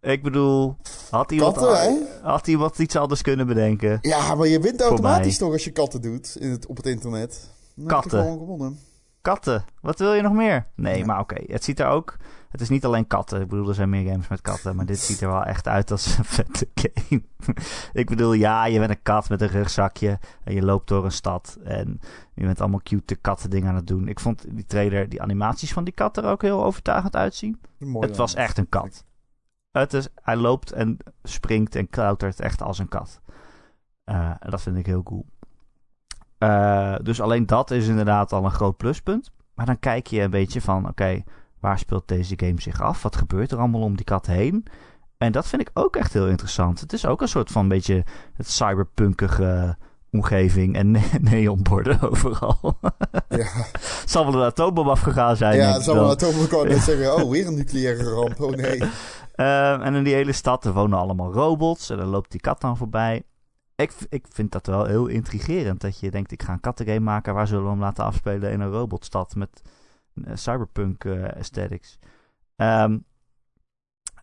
Ik 0.00 0.22
bedoel, 0.22 0.76
had 1.10 1.32
iemand, 1.32 1.56
katten, 1.56 2.06
had 2.22 2.46
iemand 2.46 2.78
iets 2.78 2.96
anders 2.96 3.22
kunnen 3.22 3.46
bedenken? 3.46 3.98
Ja, 4.00 4.34
maar 4.34 4.46
je 4.46 4.60
wint 4.60 4.80
automatisch 4.80 5.38
toch 5.38 5.52
als 5.52 5.64
je 5.64 5.70
katten 5.70 6.02
doet 6.02 6.36
in 6.38 6.50
het, 6.50 6.66
op 6.66 6.76
het 6.76 6.86
internet. 6.86 7.50
Dan 7.74 7.86
katten. 7.86 8.18
Heb 8.18 8.26
gewoon 8.26 8.38
gewonnen. 8.38 8.78
Katten. 9.20 9.64
Wat 9.80 9.98
wil 9.98 10.14
je 10.14 10.22
nog 10.22 10.32
meer? 10.32 10.66
Nee, 10.74 10.98
ja. 10.98 11.04
maar 11.04 11.20
oké. 11.20 11.34
Okay. 11.34 11.46
Het 11.52 11.64
ziet 11.64 11.80
er 11.80 11.86
ook... 11.86 12.16
Het 12.50 12.60
is 12.60 12.68
niet 12.68 12.84
alleen 12.84 13.06
katten. 13.06 13.40
Ik 13.40 13.48
bedoel, 13.48 13.68
er 13.68 13.74
zijn 13.74 13.90
meer 13.90 14.10
games 14.10 14.28
met 14.28 14.40
katten. 14.40 14.76
Maar 14.76 14.86
dit 14.86 14.98
ziet 14.98 15.20
er 15.20 15.28
wel 15.28 15.44
echt 15.44 15.68
uit 15.68 15.90
als 15.90 16.18
een 16.18 16.24
vette 16.36 16.68
game. 16.74 17.22
ik 17.92 18.08
bedoel, 18.08 18.32
ja, 18.32 18.64
je 18.64 18.78
bent 18.78 18.90
een 18.90 19.02
kat 19.02 19.28
met 19.28 19.40
een 19.40 19.48
rugzakje. 19.48 20.18
En 20.44 20.54
je 20.54 20.62
loopt 20.62 20.88
door 20.88 21.04
een 21.04 21.12
stad. 21.12 21.58
En 21.64 22.00
je 22.34 22.44
bent 22.44 22.60
allemaal 22.60 22.80
cute 22.82 23.14
katten 23.14 23.50
dingen 23.50 23.68
aan 23.68 23.74
het 23.74 23.86
doen. 23.86 24.08
Ik 24.08 24.20
vond 24.20 24.44
die 24.48 24.66
trailer, 24.66 25.08
die 25.08 25.22
animaties 25.22 25.72
van 25.72 25.84
die 25.84 25.94
kat 25.94 26.16
er 26.16 26.24
ook 26.24 26.42
heel 26.42 26.64
overtuigend 26.64 27.16
uitzien. 27.16 27.60
Mooi, 27.78 28.06
het 28.06 28.16
was 28.16 28.34
echt 28.34 28.58
een 28.58 28.68
kat. 28.68 29.04
Het 29.70 29.94
is, 29.94 30.08
hij 30.14 30.36
loopt 30.36 30.72
en 30.72 30.96
springt 31.22 31.74
en 31.74 31.88
klautert 31.88 32.40
echt 32.40 32.62
als 32.62 32.78
een 32.78 32.88
kat. 32.88 33.20
Uh, 34.04 34.30
en 34.40 34.50
dat 34.50 34.62
vind 34.62 34.76
ik 34.76 34.86
heel 34.86 35.02
cool. 35.02 35.26
Uh, 36.42 36.94
dus 37.02 37.20
alleen 37.20 37.46
dat 37.46 37.70
is 37.70 37.86
inderdaad 37.86 38.32
al 38.32 38.44
een 38.44 38.50
groot 38.50 38.76
pluspunt. 38.76 39.30
Maar 39.54 39.66
dan 39.66 39.78
kijk 39.78 40.06
je 40.06 40.20
een 40.20 40.30
beetje 40.30 40.60
van, 40.60 40.78
oké, 40.78 40.88
okay, 40.88 41.24
waar 41.60 41.78
speelt 41.78 42.08
deze 42.08 42.34
game 42.36 42.60
zich 42.60 42.82
af? 42.82 43.02
Wat 43.02 43.16
gebeurt 43.16 43.52
er 43.52 43.58
allemaal 43.58 43.80
om 43.80 43.96
die 43.96 44.04
kat 44.04 44.26
heen? 44.26 44.66
En 45.18 45.32
dat 45.32 45.46
vind 45.46 45.62
ik 45.62 45.70
ook 45.74 45.96
echt 45.96 46.12
heel 46.12 46.28
interessant. 46.28 46.80
Het 46.80 46.92
is 46.92 47.06
ook 47.06 47.20
een 47.20 47.28
soort 47.28 47.50
van 47.50 47.68
beetje 47.68 48.04
het 48.34 48.50
cyberpunkige 48.50 49.76
omgeving 50.10 50.74
en 50.74 50.90
ne 50.90 51.00
neonborden 51.30 52.00
overal. 52.10 52.78
Ja. 53.28 53.46
zal 54.04 54.24
wel 54.24 54.40
een 54.40 54.46
atoombom 54.46 54.88
afgegaan 54.88 55.36
zijn. 55.36 55.56
Ja, 55.56 55.72
het 55.72 55.82
zal 55.82 55.94
wel 55.94 56.04
een 56.04 56.10
atoombom 56.10 56.80
zeggen, 56.80 57.14
oh, 57.14 57.30
weer 57.30 57.46
een 57.46 57.54
nucleaire 57.54 58.02
ramp, 58.02 58.40
oh 58.40 58.50
nee. 58.50 58.82
Uh, 59.36 59.86
en 59.86 59.94
in 59.94 60.04
die 60.04 60.14
hele 60.14 60.32
stad, 60.32 60.64
er 60.64 60.72
wonen 60.72 60.98
allemaal 60.98 61.32
robots 61.32 61.90
en 61.90 61.96
dan 61.96 62.06
loopt 62.06 62.30
die 62.30 62.40
kat 62.40 62.60
dan 62.60 62.76
voorbij 62.76 63.22
ik, 63.80 63.94
ik 64.08 64.26
vind 64.28 64.52
dat 64.52 64.66
wel 64.66 64.84
heel 64.84 65.06
intrigerend. 65.06 65.80
Dat 65.80 66.00
je 66.00 66.10
denkt, 66.10 66.32
ik 66.32 66.42
ga 66.42 66.52
een 66.52 66.60
kattengame 66.60 67.00
maken. 67.00 67.34
Waar 67.34 67.46
zullen 67.46 67.64
we 67.64 67.70
hem 67.70 67.80
laten 67.80 68.04
afspelen 68.04 68.52
in 68.52 68.60
een 68.60 68.70
robotstad 68.70 69.34
met 69.34 69.62
uh, 70.14 70.30
cyberpunk 70.34 71.04
uh, 71.04 71.24
aesthetics. 71.24 71.98
Um, 72.56 73.04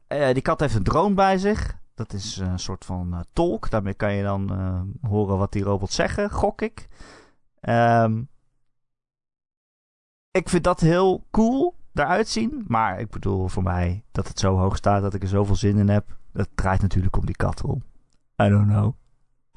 uh, 0.07 0.33
die 0.33 0.41
kat 0.41 0.59
heeft 0.59 0.75
een 0.75 0.83
drone 0.83 1.15
bij 1.15 1.37
zich. 1.37 1.77
Dat 1.93 2.13
is 2.13 2.37
een 2.37 2.59
soort 2.59 2.85
van 2.85 3.25
tolk. 3.33 3.69
Daarmee 3.69 3.93
kan 3.93 4.13
je 4.13 4.23
dan 4.23 4.51
horen 5.01 5.37
wat 5.37 5.51
die 5.51 5.63
robots 5.63 5.95
zeggen, 5.95 6.31
gok 6.31 6.61
ik. 6.61 6.87
Um, 7.61 8.29
ik 10.31 10.49
vind 10.49 10.63
dat 10.63 10.79
heel 10.79 11.25
cool. 11.31 11.75
eruit 11.93 12.27
zien. 12.27 12.65
Maar 12.67 12.99
ik 12.99 13.09
bedoel, 13.09 13.47
voor 13.47 13.63
mij 13.63 14.03
dat 14.11 14.27
het 14.27 14.39
zo 14.39 14.57
hoog 14.57 14.75
staat 14.75 15.01
dat 15.01 15.13
ik 15.13 15.21
er 15.21 15.27
zoveel 15.27 15.55
zin 15.55 15.77
in 15.77 15.89
heb. 15.89 16.17
Dat 16.31 16.49
draait 16.55 16.81
natuurlijk 16.81 17.17
om 17.17 17.25
die 17.25 17.35
kat 17.35 17.63
om. 17.63 17.83
I 18.41 18.49
don't 18.49 18.67
know. 18.67 18.93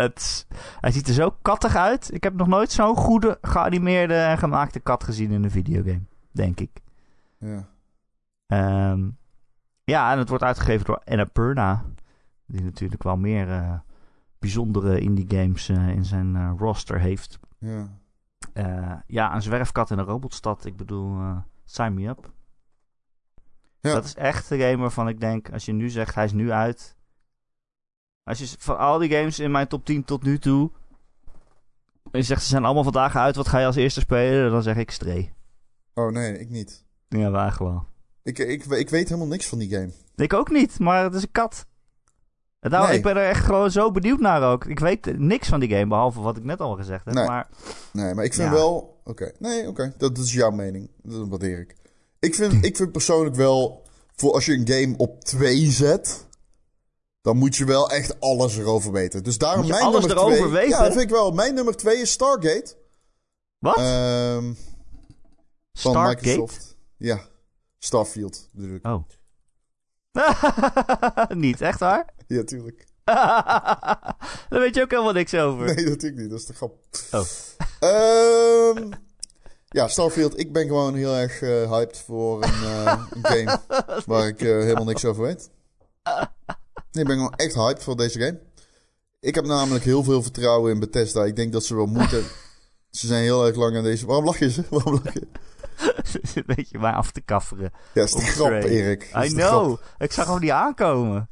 Het, 0.01 0.47
hij 0.81 0.91
ziet 0.91 1.09
er 1.09 1.15
zo 1.15 1.37
kattig 1.43 1.77
uit. 1.77 2.15
Ik 2.15 2.23
heb 2.23 2.35
nog 2.35 2.47
nooit 2.47 2.73
zo'n 2.73 2.97
goede 2.97 3.39
geanimeerde 3.43 4.15
en 4.15 4.39
gemaakte 4.39 4.81
kat 4.81 5.05
gezien 5.05 5.31
in 5.31 5.45
een 5.45 5.51
videogame. 5.51 6.03
Denk 6.33 6.61
ik. 6.61 6.81
Ja. 7.39 7.69
Ehm, 8.47 9.09
ja, 9.85 10.13
en 10.13 10.19
het 10.19 10.29
wordt 10.29 10.45
uitgegeven 10.45 10.87
door 10.87 11.03
Annapurna. 11.05 11.85
Die 12.47 12.63
natuurlijk 12.63 13.03
wel 13.03 13.17
meer 13.17 13.51
eh, 13.51 13.79
bijzondere 14.39 15.01
indie 15.01 15.27
games 15.29 15.69
eh, 15.69 15.89
in 15.89 16.05
zijn 16.05 16.37
eh, 16.37 16.53
roster 16.59 17.01
heeft. 17.01 17.39
Ja. 17.59 17.89
Ja, 19.07 19.35
een 19.35 19.43
zwerfkat 19.43 19.91
in 19.91 19.99
een 19.99 20.05
robotstad. 20.05 20.65
Ik 20.65 20.77
bedoel, 20.77 21.19
sign 21.65 21.93
me 21.95 22.09
up. 22.09 22.31
Ja. 23.81 23.93
Dat 23.93 24.05
is 24.05 24.15
echt 24.15 24.51
een 24.51 24.61
game 24.61 24.77
waarvan 24.77 25.09
ik 25.09 25.21
denk, 25.21 25.53
als 25.53 25.65
je 25.65 25.73
nu 25.73 25.89
zegt 25.89 26.15
hij 26.15 26.25
is 26.25 26.33
nu 26.33 26.51
uit. 26.51 26.97
Als 28.31 28.39
je 28.39 28.47
van 28.59 28.79
al 28.79 28.99
die 28.99 29.11
games 29.11 29.39
in 29.39 29.51
mijn 29.51 29.69
top 29.69 29.85
10 29.85 30.05
tot 30.05 30.23
nu 30.23 30.39
toe. 30.39 30.71
En 32.11 32.19
je 32.19 32.23
zegt 32.23 32.43
ze 32.43 32.49
zijn 32.49 32.65
allemaal 32.65 32.83
vandaag 32.83 33.17
uit, 33.17 33.37
wat 33.37 33.49
ga 33.49 33.59
je 33.59 33.67
als 33.67 33.77
eerste 33.77 34.01
spelen? 34.01 34.51
Dan 34.51 34.63
zeg 34.63 34.77
ik 34.77 34.91
Stray. 34.91 35.33
Oh 35.95 36.13
nee, 36.13 36.39
ik 36.39 36.51
niet. 36.51 36.85
Ja, 37.09 37.31
waar 37.31 37.53
gewoon. 37.53 37.87
Ik, 38.23 38.39
ik, 38.39 38.65
ik 38.65 38.89
weet 38.91 39.09
helemaal 39.09 39.29
niks 39.29 39.47
van 39.47 39.59
die 39.59 39.71
game. 39.71 39.91
Ik 40.17 40.33
ook 40.33 40.51
niet, 40.51 40.79
maar 40.79 41.03
het 41.05 41.15
is 41.15 41.23
een 41.23 41.31
kat. 41.33 41.67
En 42.61 42.71
daarom, 42.71 42.89
Nee. 42.89 42.99
Ik 42.99 43.05
ben 43.05 43.17
er 43.17 43.29
echt 43.29 43.45
gewoon 43.45 43.71
zo 43.71 43.91
benieuwd 43.91 44.21
naar 44.21 44.43
ook. 44.43 44.65
Ik 44.65 44.79
weet 44.79 45.19
niks 45.19 45.49
van 45.49 45.61
die 45.61 45.69
game, 45.69 45.87
behalve 45.87 46.21
wat 46.21 46.37
ik 46.37 46.45
net 46.45 46.61
al 46.61 46.75
gezegd 46.77 47.05
heb. 47.05 47.15
Nee. 47.15 47.27
Maar 47.27 47.49
Nee, 47.93 48.15
maar 48.15 48.25
ik 48.25 48.35
vind 48.35 48.49
Ja. 48.49 48.55
wel... 48.55 49.01
Oké, 49.05 49.33
nee, 49.39 49.69
oké. 49.69 49.95
Dat 49.99 50.19
is 50.19 50.33
jouw 50.33 50.51
mening. 50.51 50.91
Dat 51.03 51.29
waardeer 51.29 51.61
ik. 51.61 51.77
Ik 52.19 52.35
vind, 52.35 52.65
ik 52.65 52.77
vind 52.77 52.93
persoonlijk 52.93 53.37
wel... 53.37 53.83
Voor 54.17 54.33
als 54.33 54.47
je 54.47 54.53
een 54.53 54.69
game 54.69 54.97
op 54.97 55.25
2 55.25 55.71
zet... 55.71 56.29
Dan 57.21 57.37
moet 57.37 57.57
je 57.57 57.65
wel 57.65 57.91
echt 57.91 58.21
alles 58.21 58.57
erover 58.57 58.93
weten. 58.93 59.23
Dus 59.23 59.39
daarom 59.39 59.69
mijn 59.69 59.83
alles 59.83 60.07
nummer 60.07 60.17
erover 60.17 60.39
2... 60.39 60.51
weten? 60.51 60.69
Ja, 60.69 60.83
dat 60.83 60.93
vind 60.93 61.05
ik 61.05 61.11
wel. 61.11 61.31
Mijn 61.31 61.55
nummer 61.55 61.77
2 61.77 61.97
is 61.97 62.11
Stargate. 62.11 62.77
wat? 63.59 63.77
Ehm 63.77 64.53
van 65.73 65.93
Stargate? 65.93 66.29
Microsoft. 66.29 66.77
Ja. 66.97 67.21
Starfield, 67.79 68.49
bedoel 68.53 68.75
ik. 68.75 68.87
Oh. 68.87 69.05
niet, 71.37 71.61
echt 71.61 71.79
waar? 71.79 72.05
Ja, 72.27 72.45
tuurlijk. 72.45 72.87
Daar 74.49 74.61
weet 74.61 74.75
je 74.75 74.83
ook 74.83 74.91
helemaal 74.91 75.13
niks 75.13 75.35
over. 75.35 75.67
Nee, 75.67 75.85
natuurlijk 75.85 76.21
niet. 76.21 76.31
Dat 76.31 76.39
is 76.39 76.47
de 76.47 76.55
grap. 76.55 76.77
Oh. 77.11 77.25
Ehm, 77.81 78.91
ja, 79.69 79.89
Starfield. 79.89 80.39
Ik 80.39 80.53
ben 80.53 80.67
gewoon 80.67 80.95
heel 80.95 81.15
erg 81.15 81.43
eh, 81.43 81.71
hyped 81.71 81.99
voor 81.99 82.43
een, 82.43 82.63
eh, 82.63 83.05
een 83.11 83.25
game 83.25 83.61
waar 84.07 84.27
ik 84.27 84.41
eh, 84.41 84.49
helemaal 84.49 84.85
niks 84.85 85.05
over 85.05 85.23
weet. 85.23 85.51
Nee, 86.93 87.03
ik 87.03 87.09
ben 87.09 87.17
gewoon 87.17 87.35
echt 87.35 87.55
hyped 87.55 87.83
voor 87.83 87.97
deze 87.97 88.19
game. 88.19 88.41
Ik 89.21 89.35
heb 89.35 89.45
namelijk 89.45 89.85
heel 89.85 90.03
veel 90.05 90.23
vertrouwen 90.23 90.73
in 90.73 90.81
Bethesda. 90.81 91.25
Ik 91.25 91.37
denk 91.37 91.53
dat 91.53 91.65
ze 91.65 91.75
wel 91.75 91.87
moeten. 91.99 92.25
Ze 92.91 93.07
zijn 93.07 93.23
heel 93.23 93.47
erg 93.47 93.57
lang 93.57 93.77
aan 93.77 93.83
deze... 93.83 94.07
Waarom 94.07 94.25
lach 94.25 94.39
je 94.39 94.51
ze? 94.51 94.65
Waarom 94.71 95.01
lach 95.05 95.13
je? 95.15 95.27
Een 96.35 96.43
beetje 96.47 96.79
mij 96.79 96.93
af 96.93 97.11
te 97.11 97.21
kafferen. 97.21 97.73
Ja, 97.95 98.03
is 98.03 98.13
de 98.13 98.21
grap. 98.21 98.51
Erik. 98.51 99.03
I 99.25 99.29
know. 99.29 99.75
grap. 99.77 99.95
Ik 99.99 100.13
zag 100.13 100.27
hem 100.27 100.41
niet 100.41 100.51
aankomen. 100.51 101.29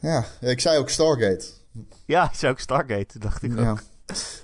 Ja, 0.00 0.24
ik 0.40 0.60
zei 0.60 0.78
ook 0.78 0.88
Stargate. 0.90 1.44
Ja, 2.06 2.24
ik 2.30 2.34
zei 2.38 2.52
ook 2.52 2.58
Stargate. 2.58 3.18
Dacht 3.18 3.42
ik 3.42 3.58
Ja. 3.58 3.70
ook. 3.70 3.80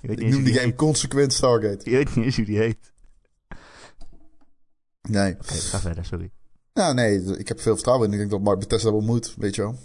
Je 0.01 0.09
weet 0.09 0.21
Ik 0.21 0.29
noem 0.29 0.43
die 0.45 0.55
game 0.55 0.75
consequent 0.75 1.33
Stargate. 1.33 1.91
Je 1.91 1.97
weet 1.97 2.15
niet 2.17 2.25
eens 2.25 2.37
hoe 2.37 2.45
die 2.45 2.59
heet. 2.59 2.93
Nee. 5.09 5.33
Oké, 5.35 5.55
ga 5.55 5.79
verder, 5.81 6.05
sorry. 6.05 6.31
Ja, 6.73 6.93
nee, 6.93 7.23
ik 7.39 7.49
heb 7.49 7.61
veel 7.61 7.75
vertrouwen 7.75 8.07
in. 8.07 8.13
Ik 8.13 8.19
denk 8.19 8.31
dat 8.31 8.41
Mark 8.41 8.59
Bethesda 8.59 8.91
wel 8.91 9.01
moet, 9.01 9.35
weet 9.39 9.55
je 9.55 9.63
wel. 9.63 9.79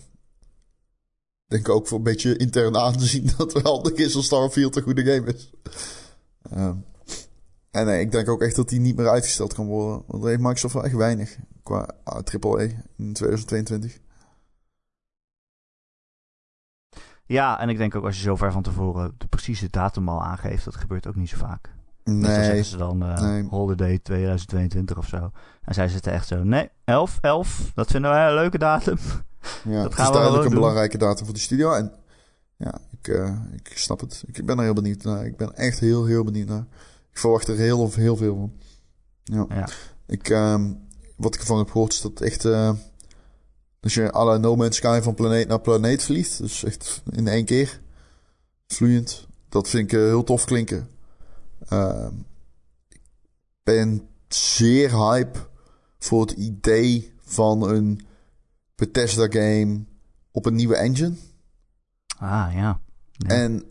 Ik 1.53 1.63
denk 1.63 1.77
ook 1.77 1.87
voor 1.87 1.97
een 1.97 2.03
beetje 2.03 2.37
intern 2.37 2.77
aanzien 2.77 3.29
dat 3.37 3.53
het 3.53 3.63
handig 3.63 3.93
is 3.93 4.15
als 4.15 4.25
Starfield 4.25 4.75
een 4.75 4.83
goede 4.83 5.05
game 5.05 5.33
is. 5.33 5.51
Ehm, 6.41 6.75
en 7.71 7.85
nee, 7.85 7.99
ik 7.99 8.11
denk 8.11 8.29
ook 8.29 8.41
echt 8.41 8.55
dat 8.55 8.69
die 8.69 8.79
niet 8.79 8.95
meer 8.95 9.09
uitgesteld 9.09 9.53
kan 9.53 9.65
worden. 9.65 10.03
Want 10.07 10.23
heeft 10.23 10.39
Microsoft 10.39 10.73
wel 10.73 10.83
echt 10.83 10.95
weinig 10.95 11.37
qua 11.63 11.89
AAA 12.03 12.59
in 12.97 13.13
2022. 13.13 13.99
Ja, 17.25 17.59
en 17.59 17.69
ik 17.69 17.77
denk 17.77 17.95
ook 17.95 18.05
als 18.05 18.15
je 18.15 18.21
zo 18.21 18.35
ver 18.35 18.51
van 18.51 18.61
tevoren 18.61 19.15
de 19.17 19.27
precieze 19.27 19.69
datum 19.69 20.09
al 20.09 20.23
aangeeft, 20.23 20.65
dat 20.65 20.75
gebeurt 20.75 21.07
ook 21.07 21.15
niet 21.15 21.29
zo 21.29 21.37
vaak. 21.37 21.63
Dus 21.63 21.73
dan 22.03 22.17
Nee, 22.19 22.43
zeggen 22.43 22.65
ze 22.65 22.77
dan 22.77 22.97
nee. 22.97 23.43
holiday 23.43 23.99
2022 23.99 24.97
of 24.97 25.07
zo. 25.07 25.31
En 25.61 25.73
zij 25.73 25.87
zitten 25.87 26.11
echt 26.11 26.27
zo, 26.27 26.43
nee, 26.43 26.69
11, 26.83 27.17
11, 27.21 27.71
dat 27.73 27.91
vinden 27.91 28.11
wij 28.11 28.27
een 28.27 28.33
leuke 28.33 28.57
datum. 28.57 28.97
Ja, 29.63 29.81
dat 29.81 29.91
het 29.91 29.99
is 29.99 30.11
duidelijk 30.11 30.43
een 30.43 30.49
doen. 30.49 30.59
belangrijke 30.59 30.97
datum 30.97 31.25
voor 31.25 31.33
de 31.33 31.39
studio. 31.39 31.73
En 31.73 31.91
ja, 32.57 32.79
ik, 32.91 33.07
eh, 33.07 33.35
ik 33.51 33.71
snap 33.73 33.99
het. 33.99 34.23
Ik 34.27 34.45
ben 34.45 34.57
er 34.57 34.63
heel 34.63 34.73
benieuwd 34.73 35.03
naar. 35.03 35.25
Ik 35.25 35.37
ben 35.37 35.55
echt 35.55 35.79
heel, 35.79 36.05
heel 36.05 36.23
benieuwd 36.23 36.47
naar. 36.47 36.65
Ik 37.11 37.17
verwacht 37.17 37.47
er 37.47 37.57
heel, 37.57 37.91
heel 37.93 38.17
veel 38.17 38.35
van. 38.35 38.53
Ja. 39.23 39.45
Ja. 39.49 39.69
Ik, 40.07 40.29
ehm, 40.29 40.73
wat 41.15 41.35
ik 41.35 41.39
ervan 41.41 41.57
heb 41.57 41.71
gehoord 41.71 41.93
is 41.93 42.01
dat 42.01 42.21
echt... 42.21 42.45
eh 42.45 42.71
als 43.83 43.93
je 43.93 44.13
à 44.13 44.23
la 44.23 44.37
No 44.37 44.55
Man's 44.55 44.75
Sky 44.75 44.99
van 45.01 45.13
planeet 45.13 45.47
naar 45.47 45.61
planeet 45.61 46.03
vliegt. 46.03 46.37
Dus 46.37 46.63
echt 46.63 47.01
in 47.11 47.27
één 47.27 47.45
keer. 47.45 47.81
Vloeiend. 48.67 49.27
Dat 49.49 49.69
vind 49.69 49.91
ik 49.91 49.99
eh, 49.99 50.05
heel 50.05 50.23
tof 50.23 50.45
klinken. 50.45 50.89
Ehm, 51.67 52.13
ik 52.89 53.01
ben 53.63 54.07
zeer 54.27 55.07
hype 55.07 55.39
voor 55.99 56.21
het 56.21 56.31
idee 56.31 57.13
van 57.25 57.69
een 57.69 58.01
Bethesda 58.83 59.27
game 59.29 59.85
op 60.31 60.45
een 60.45 60.55
nieuwe 60.55 60.75
engine. 60.75 61.13
Ah, 62.17 62.49
ja. 62.53 62.81
Ja. 63.11 63.27
En 63.27 63.63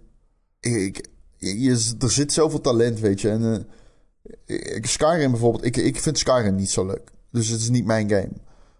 ik, 0.60 1.08
je, 1.36 1.94
er 1.98 2.10
zit 2.10 2.32
zoveel 2.32 2.60
talent, 2.60 3.00
weet 3.00 3.20
je. 3.20 3.28
En 3.28 3.66
ik, 4.46 4.86
Skyrim 4.86 5.30
bijvoorbeeld, 5.30 5.64
ik, 5.64 5.76
ik 5.76 6.00
vind 6.00 6.18
Skyrim 6.18 6.54
niet 6.54 6.70
zo 6.70 6.86
leuk. 6.86 7.12
Dus 7.30 7.48
het 7.48 7.60
is 7.60 7.70
niet 7.70 7.84
mijn 7.84 8.08
game. 8.08 8.32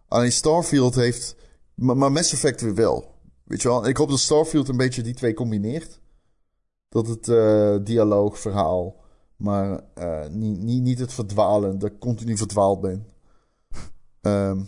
Alleen 0.09 0.33
Starfield 0.33 0.95
heeft, 0.95 1.37
maar, 1.75 1.97
maar 1.97 2.13
Mass 2.13 2.33
Effect 2.33 2.61
weer 2.61 2.75
wel. 2.75 3.15
Weet 3.45 3.63
je 3.63 3.69
wel, 3.69 3.87
ik 3.87 3.97
hoop 3.97 4.09
dat 4.09 4.19
Starfield 4.19 4.69
een 4.69 4.77
beetje 4.77 5.03
die 5.03 5.15
twee 5.15 5.35
combineert. 5.35 6.01
Dat 6.89 7.09
het 7.09 7.29
eh, 7.29 7.77
dialoog, 7.83 8.39
verhaal, 8.39 8.97
maar 9.37 9.81
eh, 9.95 10.29
niet, 10.29 10.59
niet, 10.59 10.83
niet 10.83 10.99
het 10.99 11.13
verdwalen, 11.13 11.79
dat 11.79 11.91
ik 11.91 11.99
continu 11.99 12.37
verdwaald 12.37 12.81
ben. 12.81 13.07
Ehm, 14.21 14.61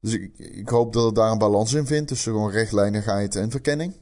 dus 0.00 0.12
ik, 0.12 0.38
ik 0.38 0.68
hoop 0.68 0.92
dat 0.92 1.04
het 1.04 1.14
daar 1.14 1.30
een 1.30 1.38
balans 1.38 1.72
in 1.72 1.86
vindt 1.86 2.08
tussen 2.08 2.32
gewoon 2.32 2.50
rechtlijnigheid 2.50 3.36
en 3.36 3.50
verkenning. 3.50 3.94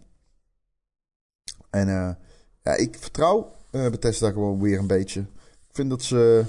En 1.71 1.89
eh, 1.89 2.15
ja, 2.63 2.75
ik 2.75 2.97
vertrouw 2.99 3.53
eh 3.71 3.91
Bethesda 3.91 4.31
gewoon 4.31 4.61
weer 4.61 4.79
een 4.79 4.87
beetje. 4.87 5.21
Ik 5.21 5.75
vind 5.75 5.91
dat 5.91 6.03
ze, 6.03 6.45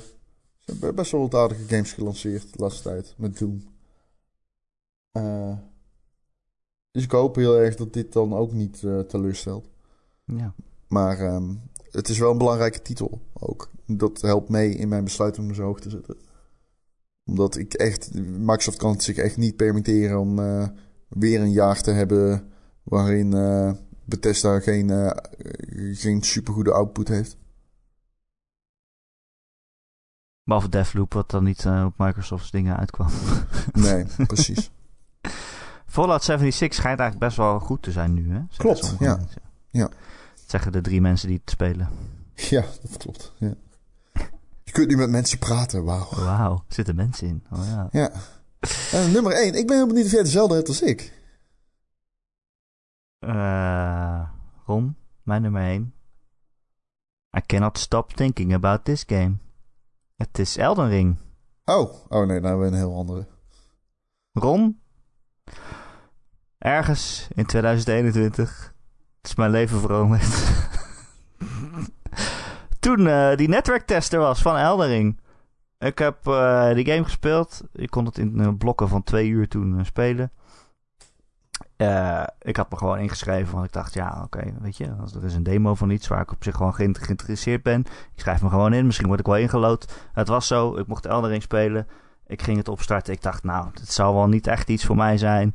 ze 0.58 0.72
hebben 0.72 0.96
best 0.96 1.12
wel 1.12 1.22
wat 1.22 1.36
aardige 1.36 1.68
games 1.68 1.94
gelanceerd 1.94 2.54
de 2.54 2.60
laatste 2.62 2.84
tijd 2.84 3.14
met 3.18 3.38
Doom. 3.40 3.64
Eh, 5.12 5.58
dus 6.92 7.04
ik 7.04 7.12
hoop 7.12 7.36
heel 7.36 7.58
erg 7.58 7.76
dat 7.76 7.94
dit 7.94 8.14
dan 8.14 8.34
ook 8.34 8.52
niet 8.52 8.80
teleurstelt. 9.08 9.70
ja. 10.26 10.54
Maar 10.88 11.20
ehm, 11.20 11.56
het 11.92 12.10
is 12.10 12.20
wel 12.20 12.32
een 12.32 12.38
belangrijke 12.38 12.82
titel 12.82 13.22
ook. 13.34 13.70
Dat 13.86 14.22
helpt 14.22 14.50
mee 14.50 14.76
in 14.76 14.88
mijn 14.88 15.04
besluit 15.04 15.38
om 15.38 15.46
hem 15.46 15.54
zo 15.54 15.64
hoog 15.64 15.80
te 15.80 15.90
zetten. 15.90 16.18
Omdat 17.30 17.58
ik 17.58 17.74
echt... 17.74 18.14
Microsoft 18.24 18.78
kan 18.78 18.92
het 18.92 19.04
zich 19.04 19.18
echt 19.18 19.38
niet 19.38 19.56
permitteren 19.56 20.20
om 20.20 20.40
eh, 20.40 20.68
weer 21.08 21.42
een 21.42 21.52
jaar 21.52 21.82
te 21.82 21.92
hebben... 21.92 22.52
waarin 22.84 23.34
eh, 23.34 23.72
Bethesda 24.06 24.60
geen, 24.60 24.90
eh, 24.90 25.12
geen 25.94 26.22
supergoede 26.22 26.72
output 26.72 27.08
heeft. 27.08 27.38
Behalve 30.44 30.70
Deathloop, 30.70 31.14
wat 31.14 31.30
dan 31.30 31.44
niet 31.44 31.66
op 31.66 31.94
Microsoft's 31.98 32.52
dingen 32.52 32.78
uitkwam. 32.78 33.10
Nee, 33.74 34.06
precies. 34.28 34.72
Fallout 35.86 36.24
76 36.24 36.78
schijnt 36.80 37.00
eigenlijk 37.00 37.30
best 37.30 37.38
wel 37.38 37.60
goed 37.60 37.82
te 37.82 37.92
zijn 37.92 38.14
nu, 38.14 38.32
hè? 38.32 38.42
Klopt, 38.58 38.96
ja. 39.00 39.20
Ja. 39.70 39.88
Dat 39.88 39.94
zeggen 40.46 40.72
de 40.72 40.82
drie 40.82 41.02
mensen 41.02 41.28
die 41.28 41.40
het 41.42 41.50
spelen. 41.50 41.90
Ja, 42.36 42.66
dat 42.82 42.98
klopt. 42.98 43.34
Ja. 43.38 43.54
Je 44.70 44.76
kunt 44.76 44.88
nu 44.88 44.96
met 44.96 45.10
mensen 45.10 45.40
praten, 45.40 45.84
wauw. 45.84 46.10
Wauw, 46.10 46.64
zitten 46.68 46.96
mensen 46.96 47.28
in. 47.28 47.44
Oh 47.52 47.66
ja. 47.66 47.88
Ja. 47.92 48.12
En 48.92 49.12
nummer 49.12 49.32
1. 49.32 49.54
Ik 49.54 49.68
ben 49.68 49.76
heel 49.76 49.88
benieuwd 49.88 50.06
of 50.06 50.12
jij 50.12 50.24
dezelfde 50.24 50.56
hebt 50.56 50.68
als 50.68 50.82
ik. 50.82 51.14
Eh, 53.20 54.30
Ron, 54.66 54.96
mijn 55.24 55.42
nummer 55.42 55.62
1. 55.62 55.94
I 57.38 57.42
cannot 57.46 57.78
stop 57.78 58.14
thinking 58.14 58.54
about 58.54 58.86
this 58.86 59.04
game. 59.08 59.38
Het 60.16 60.40
is 60.40 60.58
Elden 60.58 60.88
Ring. 60.90 61.18
Oh, 61.66 61.94
oh 62.08 62.28
nee, 62.28 62.40
nou 62.40 62.46
hebben 62.48 62.60
we 62.60 62.66
een 62.66 62.74
heel 62.74 62.96
andere. 62.96 63.28
Ron, 64.32 64.82
ergens 66.58 67.28
in 67.36 67.46
2021 67.46 68.74
is 69.22 69.36
mijn 69.36 69.52
leven 69.52 69.80
veranderd. 69.80 70.28
Toen 72.80 73.08
eh, 73.08 73.36
die 73.36 73.48
netwerktester 73.48 74.20
was 74.20 74.42
van 74.42 74.58
Elden 74.58 74.88
Ring. 74.88 75.20
Ik 75.78 75.98
heb 76.00 76.28
uh, 76.28 76.74
die 76.74 76.86
game 76.86 77.04
gespeeld. 77.04 77.62
Ik 77.74 77.90
kon 77.90 78.06
het 78.06 78.18
in 78.18 78.58
blokken 78.58 78.88
van 78.88 79.04
twee 79.04 79.28
uur 79.28 79.48
toen 79.48 79.86
spelen. 79.86 80.32
ik 82.42 82.56
had 82.58 82.72
me 82.72 82.78
gewoon 82.78 83.00
ingeschreven, 83.00 83.54
want 83.54 83.66
ik 83.66 83.74
dacht, 83.74 83.94
ja, 83.94 84.22
oké, 84.24 84.54
weet 84.60 84.78
je, 84.78 84.86
er 85.16 85.24
is 85.24 85.34
een 85.34 85.44
demo 85.44 85.76
van 85.76 85.90
iets 85.90 86.08
waar 86.08 86.22
ik 86.22 86.32
op 86.32 86.44
zich 86.44 86.56
gewoon 86.56 86.76
geïnteresseerd 86.76 87.64
ben. 87.64 87.80
Ik 88.16 88.22
schrijf 88.22 88.42
me 88.42 88.50
gewoon 88.50 88.74
in, 88.74 88.86
misschien 88.86 89.08
word 89.08 89.20
ik 89.20 89.26
wel 89.26 89.38
ingelood. 89.38 90.08
Het 90.14 90.28
was 90.28 90.48
zo, 90.48 90.78
ik 90.78 90.88
mocht 90.88 91.06
Eldering 91.06 91.42
spelen. 91.42 91.88
Ik 92.28 92.42
ging 92.42 92.58
het 92.58 92.68
opstarten. 92.68 93.14
Ik 93.14 93.22
dacht, 93.22 93.44
nou, 93.44 93.68
dit 93.74 93.92
zal 93.92 94.14
wel 94.14 94.28
niet 94.28 94.48
echt 94.48 94.70
iets 94.70 94.86
voor 94.86 94.96
mij 94.96 95.18
zijn. 95.18 95.54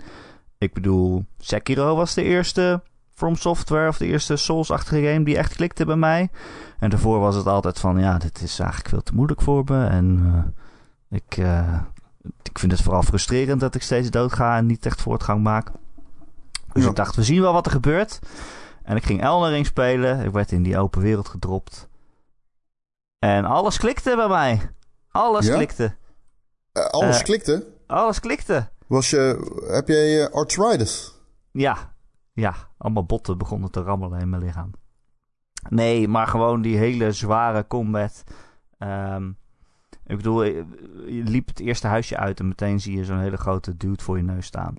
Ik 0.59 0.75
bedoel, 0.75 1.25
Sekiro 1.39 1.97
was 1.97 2.15
de 2.15 2.23
eerste 2.23 2.83
From 3.15 3.37
Software 3.37 3.89
of 3.89 3.97
de 3.97 4.07
eerste 4.07 4.37
Souls-achtige 4.37 5.07
game 5.07 5.25
die 5.25 5.37
echt 5.37 5.55
klikte 5.55 5.85
bij 5.85 5.97
mij. 5.97 6.31
En 6.79 6.91
daarvoor 6.91 7.19
was 7.19 7.35
het 7.35 7.47
altijd 7.47 7.79
van, 7.79 7.99
ja, 7.99 8.19
dit 8.19 8.43
is 8.43 8.59
eigenlijk 8.59 8.89
veel 8.89 9.03
te 9.03 9.15
moeilijk 9.15 9.43
voor 9.43 9.63
me. 9.65 9.87
En 9.87 10.21
uh, 11.11 11.19
ik, 11.21 11.37
uh, 11.37 11.81
ik 12.43 12.59
vind 12.59 12.73
het 12.73 12.83
vooral 12.83 13.03
frustrerend 13.03 13.61
dat 13.61 13.75
ik 13.75 13.83
steeds 13.83 14.11
doodga 14.11 14.57
en 14.57 14.67
niet 14.67 14.87
echt 14.87 15.01
voortgang 15.01 15.43
maak. 15.43 15.71
Dus 16.73 16.83
ja. 16.83 16.89
ik 16.89 16.97
dacht, 16.97 17.17
we 17.17 17.23
zien 17.23 17.41
wel 17.41 17.53
wat 17.53 17.67
er 17.67 17.73
gebeurt. 17.73 18.19
En 18.83 18.97
ik 18.97 19.05
ging 19.05 19.23
Elden 19.23 19.65
spelen. 19.65 20.21
Ik 20.21 20.33
werd 20.33 20.53
in 20.53 20.63
die 20.63 20.79
open 20.79 21.01
wereld 21.01 21.29
gedropt. 21.29 21.89
En 23.19 23.45
alles 23.45 23.79
klikte 23.79 24.17
bij 24.17 24.29
mij. 24.29 24.71
Alles 25.11 25.47
ja? 25.47 25.55
klikte. 25.55 25.95
Uh, 26.73 26.85
alles 26.85 27.23
klikte? 27.23 27.67
Alles 27.87 28.21
klikte. 28.21 28.69
Was 28.87 29.11
je, 29.11 29.53
heb 29.69 29.89
jij 29.89 30.31
arthritis? 30.31 31.13
Ja, 31.51 31.94
ja, 32.35 32.55
allemaal 32.79 33.05
botten 33.05 33.39
begonnen 33.39 33.71
te 33.71 33.83
rammelen 33.83 34.21
in 34.21 34.29
mijn 34.29 34.43
lichaam. 34.43 34.71
Nee, 35.69 36.09
maar 36.09 36.27
gewoon 36.27 36.63
die 36.63 36.77
hele 36.77 37.13
zware 37.13 37.67
combat. 37.67 38.25
Um, 38.79 39.37
ik 40.07 40.17
bedoel, 40.17 40.43
je 40.43 41.23
liep 41.25 41.49
het 41.49 41.61
eerste 41.61 41.87
huisje 41.87 42.17
uit 42.17 42.41
en 42.41 42.49
meteen 42.49 42.81
zie 42.81 42.97
je 42.97 43.05
zo'n 43.05 43.19
hele 43.19 43.37
grote 43.37 43.77
dude 43.77 44.03
voor 44.03 44.17
je 44.17 44.23
neus 44.23 44.47
staan. 44.47 44.75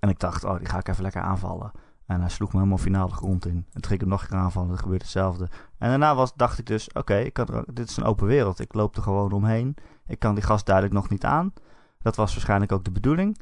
En 0.00 0.08
ik 0.08 0.18
dacht, 0.18 0.44
oh, 0.44 0.58
die 0.58 0.68
ga 0.68 0.78
ik 0.78 0.88
even 0.88 1.02
lekker 1.02 1.22
aanvallen. 1.22 1.72
En 2.06 2.20
hij 2.20 2.30
sloeg 2.30 2.52
me 2.52 2.58
helemaal 2.58 2.78
finaal 2.78 3.08
de 3.08 3.14
grond 3.14 3.46
in. 3.46 3.56
En 3.56 3.80
toen 3.80 3.84
ging 3.84 3.94
ik 3.94 4.00
hem 4.00 4.08
nog 4.08 4.22
een 4.22 4.28
keer 4.28 4.38
aanvallen, 4.38 4.68
dat 4.68 4.78
gebeurde 4.78 5.04
hetzelfde. 5.04 5.48
En 5.78 5.88
daarna 5.88 6.14
was, 6.14 6.34
dacht 6.34 6.58
ik 6.58 6.66
dus, 6.66 6.92
oké, 6.92 7.30
dit 7.66 7.88
is 7.88 7.96
een 7.96 8.04
open 8.04 8.26
wereld. 8.26 8.60
Ik 8.60 8.74
loop 8.74 8.96
er 8.96 9.02
gewoon 9.02 9.32
omheen. 9.32 9.76
Ik 10.06 10.18
kan 10.18 10.34
die 10.34 10.44
gast 10.44 10.66
duidelijk 10.66 10.94
nog 10.94 11.08
niet 11.08 11.24
aan. 11.24 11.52
Dat 11.98 12.16
was 12.16 12.32
waarschijnlijk 12.32 12.72
ook 12.72 12.84
de 12.84 12.90
bedoeling. 12.90 13.38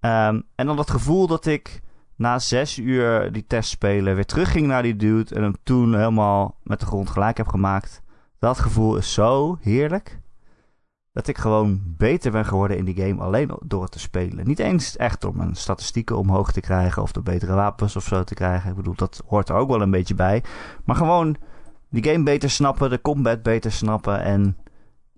Um, 0.00 0.42
en 0.54 0.66
dan 0.66 0.76
dat 0.76 0.90
gevoel 0.90 1.26
dat 1.26 1.46
ik 1.46 1.82
na 2.16 2.38
zes 2.38 2.78
uur 2.78 3.32
die 3.32 3.46
test 3.46 3.70
spelen 3.70 4.14
weer 4.14 4.26
terugging 4.26 4.66
naar 4.66 4.82
die 4.82 4.96
dude 4.96 5.34
en 5.34 5.42
hem 5.42 5.56
toen 5.62 5.94
helemaal 5.94 6.58
met 6.62 6.80
de 6.80 6.86
grond 6.86 7.10
gelijk 7.10 7.36
heb 7.36 7.48
gemaakt. 7.48 8.02
Dat 8.38 8.58
gevoel 8.58 8.96
is 8.96 9.12
zo 9.12 9.58
heerlijk. 9.60 10.20
Dat 11.12 11.26
ik 11.26 11.38
gewoon 11.38 11.80
beter 11.84 12.30
ben 12.30 12.44
geworden 12.44 12.76
in 12.76 12.84
die 12.84 12.96
game 12.96 13.22
alleen 13.22 13.50
door 13.64 13.82
het 13.82 13.92
te 13.92 13.98
spelen. 13.98 14.46
Niet 14.46 14.58
eens 14.58 14.96
echt 14.96 15.24
om 15.24 15.36
mijn 15.36 15.54
statistieken 15.54 16.18
omhoog 16.18 16.52
te 16.52 16.60
krijgen 16.60 17.02
of 17.02 17.12
door 17.12 17.22
betere 17.22 17.54
wapens 17.54 17.96
of 17.96 18.04
zo 18.04 18.24
te 18.24 18.34
krijgen. 18.34 18.70
Ik 18.70 18.76
bedoel, 18.76 18.94
dat 18.94 19.22
hoort 19.26 19.48
er 19.48 19.54
ook 19.54 19.68
wel 19.68 19.82
een 19.82 19.90
beetje 19.90 20.14
bij. 20.14 20.44
Maar 20.84 20.96
gewoon 20.96 21.36
die 21.90 22.04
game 22.04 22.22
beter 22.22 22.50
snappen, 22.50 22.90
de 22.90 23.00
combat 23.00 23.42
beter 23.42 23.72
snappen 23.72 24.22
en, 24.22 24.56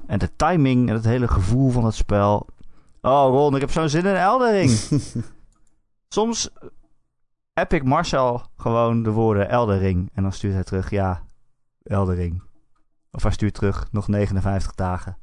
en 0.07 0.19
de 0.19 0.37
timing 0.37 0.89
en 0.89 0.95
het 0.95 1.05
hele 1.05 1.29
gevoel 1.29 1.71
van 1.71 1.85
het 1.85 1.95
spel. 1.95 2.47
Oh 3.01 3.29
Ron, 3.31 3.55
ik 3.55 3.61
heb 3.61 3.71
zo'n 3.71 3.89
zin 3.89 4.05
in 4.05 4.15
Eldering. 4.15 4.71
Soms 6.09 6.51
heb 7.59 7.73
ik 7.73 7.85
Marcel 7.85 8.43
gewoon 8.57 9.03
de 9.03 9.11
woorden 9.11 9.49
Eldering. 9.49 10.11
En 10.15 10.23
dan 10.23 10.33
stuurt 10.33 10.55
hij 10.55 10.65
terug, 10.65 10.91
ja, 10.91 11.23
Eldering. 11.83 12.43
Of 13.11 13.23
hij 13.23 13.33
stuurt 13.33 13.55
terug, 13.55 13.89
nog 13.93 14.09
59 14.09 14.75
dagen. 14.75 15.19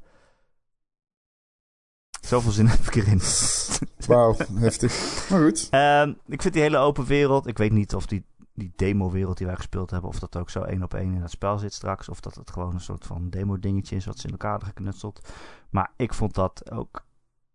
Zoveel 2.21 2.51
zin 2.51 2.67
heb 2.75 2.79
ik 2.79 2.95
erin. 2.95 3.21
Wauw, 4.07 4.35
heftig. 4.53 5.25
Maar 5.29 5.41
goed. 5.41 5.67
Uh, 5.71 6.07
ik 6.25 6.41
vind 6.41 6.53
die 6.53 6.63
hele 6.63 6.77
open 6.77 7.05
wereld. 7.05 7.47
Ik 7.47 7.57
weet 7.57 7.71
niet 7.71 7.95
of 7.95 8.05
die, 8.05 8.25
die 8.53 8.73
demo-wereld 8.75 9.37
die 9.37 9.47
wij 9.47 9.55
gespeeld 9.55 9.91
hebben. 9.91 10.09
of 10.09 10.19
dat 10.19 10.37
ook 10.37 10.49
zo 10.49 10.61
één 10.61 10.83
op 10.83 10.93
één 10.93 11.13
in 11.13 11.21
het 11.21 11.31
spel 11.31 11.57
zit 11.57 11.73
straks. 11.73 12.09
Of 12.09 12.19
dat 12.19 12.35
het 12.35 12.51
gewoon 12.51 12.73
een 12.73 12.79
soort 12.79 13.05
van 13.05 13.29
demo-dingetje 13.29 13.95
is. 13.95 14.05
wat 14.05 14.19
ze 14.19 14.25
in 14.25 14.31
elkaar 14.31 14.51
hebben 14.51 14.67
geknutseld. 14.67 15.29
Maar 15.69 15.91
ik 15.95 16.13
vond 16.13 16.33
dat 16.33 16.71
ook 16.71 17.05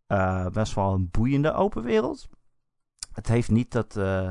uh, 0.09 0.47
best 0.47 0.75
wel 0.75 0.93
een 0.93 1.09
boeiende 1.11 1.53
open 1.53 1.83
wereld. 1.83 2.29
Het 3.13 3.29
heeft 3.29 3.51
niet 3.51 3.73
dat. 3.73 3.97
Uh, 3.97 4.31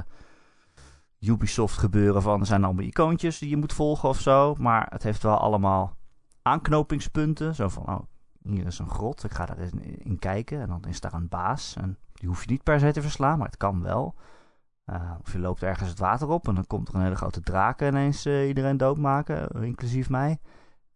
Ubisoft 1.20 1.78
gebeuren 1.78 2.22
van 2.22 2.40
er 2.40 2.46
zijn 2.46 2.64
allemaal 2.64 2.86
icoontjes 2.86 3.40
die 3.40 3.50
je 3.50 3.58
moet 3.58 3.74
volgen 3.74 4.10
of 4.10 4.20
zo. 4.20 4.56
Maar 4.58 4.88
het 4.90 5.04
heeft 5.04 5.24
wel 5.24 5.38
allemaal 5.38 5.98
aanknopingspunten. 6.42 7.56
Zo 7.56 7.68
van, 7.68 7.88
oh, 7.88 8.00
hier 8.42 8.66
is 8.66 8.80
een 8.80 8.90
grot, 8.90 9.24
ik 9.24 9.32
ga 9.32 9.46
daar 9.46 9.58
eens 9.58 9.72
in 9.98 10.20
kijken. 10.20 10.62
En 10.62 10.68
dan 10.68 10.84
is 10.88 11.00
daar 11.00 11.14
een 11.14 11.30
baas. 11.30 11.76
En 11.76 11.98
die 12.14 12.28
hoef 12.28 12.44
je 12.44 12.52
niet 12.52 12.64
per 12.64 12.80
se 12.80 12.92
te 12.92 13.02
verslaan, 13.02 13.38
maar 13.38 13.48
het 13.48 13.58
kan 13.58 13.82
wel. 13.82 14.16
Uh, 14.86 15.12
of 15.22 15.32
je 15.32 15.40
loopt 15.40 15.64
ergens 15.64 15.90
het 15.90 16.00
water 16.00 16.28
op 16.30 16.48
en 16.48 16.56
dan 16.56 16.68
komt 16.68 16.88
er 16.88 16.96
een 16.96 17.02
hele 17.02 17.16
grote 17.16 17.42
draak 17.42 17.82
ineens 17.82 18.26
uh, 18.26 18.48
iedereen 18.48 18.78
doodmaken, 18.78 19.64
inclusief 19.64 20.10
mij. 20.10 20.40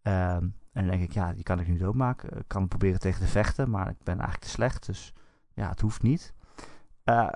Uh, 0.02 0.34
en 0.34 0.54
dan 0.72 0.86
denk 0.86 1.02
ik, 1.02 1.12
ja, 1.12 1.32
die 1.32 1.42
kan 1.42 1.60
ik 1.60 1.68
nu 1.68 1.76
doodmaken. 1.76 2.38
Ik 2.38 2.44
kan 2.46 2.68
proberen 2.68 3.00
tegen 3.00 3.20
te 3.20 3.26
vechten, 3.26 3.70
maar 3.70 3.88
ik 3.88 4.02
ben 4.02 4.14
eigenlijk 4.14 4.44
te 4.44 4.50
slecht. 4.50 4.86
Dus 4.86 5.12
ja, 5.52 5.68
het 5.68 5.80
hoeft 5.80 6.02
niet. 6.02 6.34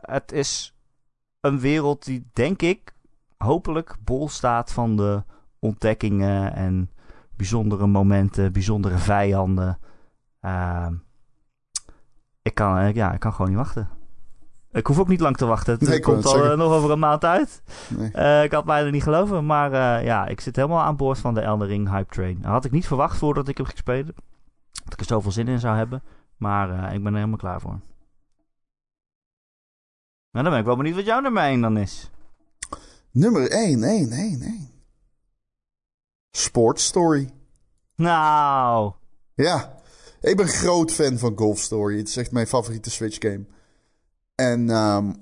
Het 0.00 0.32
is 0.32 0.77
een 1.40 1.60
wereld 1.60 2.04
die, 2.04 2.30
denk 2.32 2.62
ik, 2.62 2.94
hopelijk 3.36 3.96
bol 4.04 4.28
staat 4.28 4.72
van 4.72 4.96
de 4.96 5.22
ontdekkingen 5.58 6.54
en 6.54 6.90
bijzondere 7.36 7.86
momenten, 7.86 8.52
bijzondere 8.52 8.98
vijanden. 8.98 9.78
Uh, 10.42 10.86
ik, 12.42 12.54
kan, 12.54 12.78
uh, 12.78 12.94
ja, 12.94 13.12
ik 13.12 13.20
kan 13.20 13.32
gewoon 13.32 13.48
niet 13.48 13.58
wachten. 13.58 13.88
Ik 14.72 14.86
hoef 14.86 14.98
ook 14.98 15.08
niet 15.08 15.20
lang 15.20 15.36
te 15.36 15.46
wachten. 15.46 15.72
Het 15.72 15.88
nee, 15.88 16.00
komt 16.00 16.26
al 16.26 16.44
uh, 16.44 16.56
nog 16.56 16.72
over 16.72 16.90
een 16.90 16.98
maand 16.98 17.24
uit. 17.24 17.62
Nee. 17.88 18.10
Uh, 18.14 18.42
ik 18.42 18.52
had 18.52 18.64
bijna 18.64 18.90
niet 18.90 19.02
geloven. 19.02 19.46
Maar 19.46 19.72
uh, 19.72 20.04
ja, 20.04 20.26
ik 20.26 20.40
zit 20.40 20.56
helemaal 20.56 20.82
aan 20.82 20.96
boord 20.96 21.18
van 21.18 21.34
de 21.34 21.40
Eldering 21.40 21.90
Hype 21.90 22.14
Train. 22.14 22.38
Dat 22.40 22.50
had 22.50 22.64
ik 22.64 22.70
niet 22.70 22.86
verwacht 22.86 23.18
voordat 23.18 23.48
ik 23.48 23.56
hem 23.56 23.66
ging 23.66 23.78
spelen. 23.78 24.14
Dat 24.84 24.92
ik 24.92 25.00
er 25.00 25.06
zoveel 25.06 25.32
zin 25.32 25.48
in 25.48 25.60
zou 25.60 25.76
hebben. 25.76 26.02
Maar 26.36 26.94
ik 26.94 27.02
ben 27.02 27.12
er 27.12 27.18
helemaal 27.18 27.38
klaar 27.38 27.60
voor. 27.60 27.78
Nou, 30.38 30.50
dan 30.50 30.58
ben 30.58 30.72
ik 30.72 30.76
wel 30.76 30.84
benieuwd 30.84 30.96
wat 30.96 31.12
jouw 31.12 31.20
nummer 31.20 31.42
1 31.42 31.60
dan 31.60 31.78
is. 31.78 32.10
Nummer 33.10 33.50
1, 33.50 33.82
1, 33.82 34.12
1, 34.12 34.42
1. 34.42 34.70
Sports 36.30 36.84
Story. 36.84 37.30
Nou. 37.94 38.92
Ja, 39.34 39.80
ik 40.20 40.36
ben 40.36 40.48
groot 40.48 40.92
fan 40.92 41.18
van 41.18 41.38
Golf 41.38 41.58
Story. 41.58 41.98
Het 41.98 42.08
is 42.08 42.16
echt 42.16 42.30
mijn 42.30 42.46
favoriete 42.46 42.90
Switch 42.90 43.16
game. 43.18 43.46
En 44.34 44.70
um, 44.70 45.14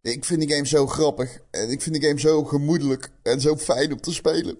ik 0.00 0.24
vind 0.24 0.40
die 0.40 0.52
game 0.52 0.66
zo 0.66 0.86
grappig. 0.86 1.38
En 1.50 1.70
ik 1.70 1.82
vind 1.82 1.94
die 1.94 2.08
game 2.08 2.20
zo 2.20 2.44
gemoedelijk 2.44 3.10
en 3.22 3.40
zo 3.40 3.56
fijn 3.56 3.92
om 3.92 4.00
te 4.00 4.12
spelen. 4.12 4.58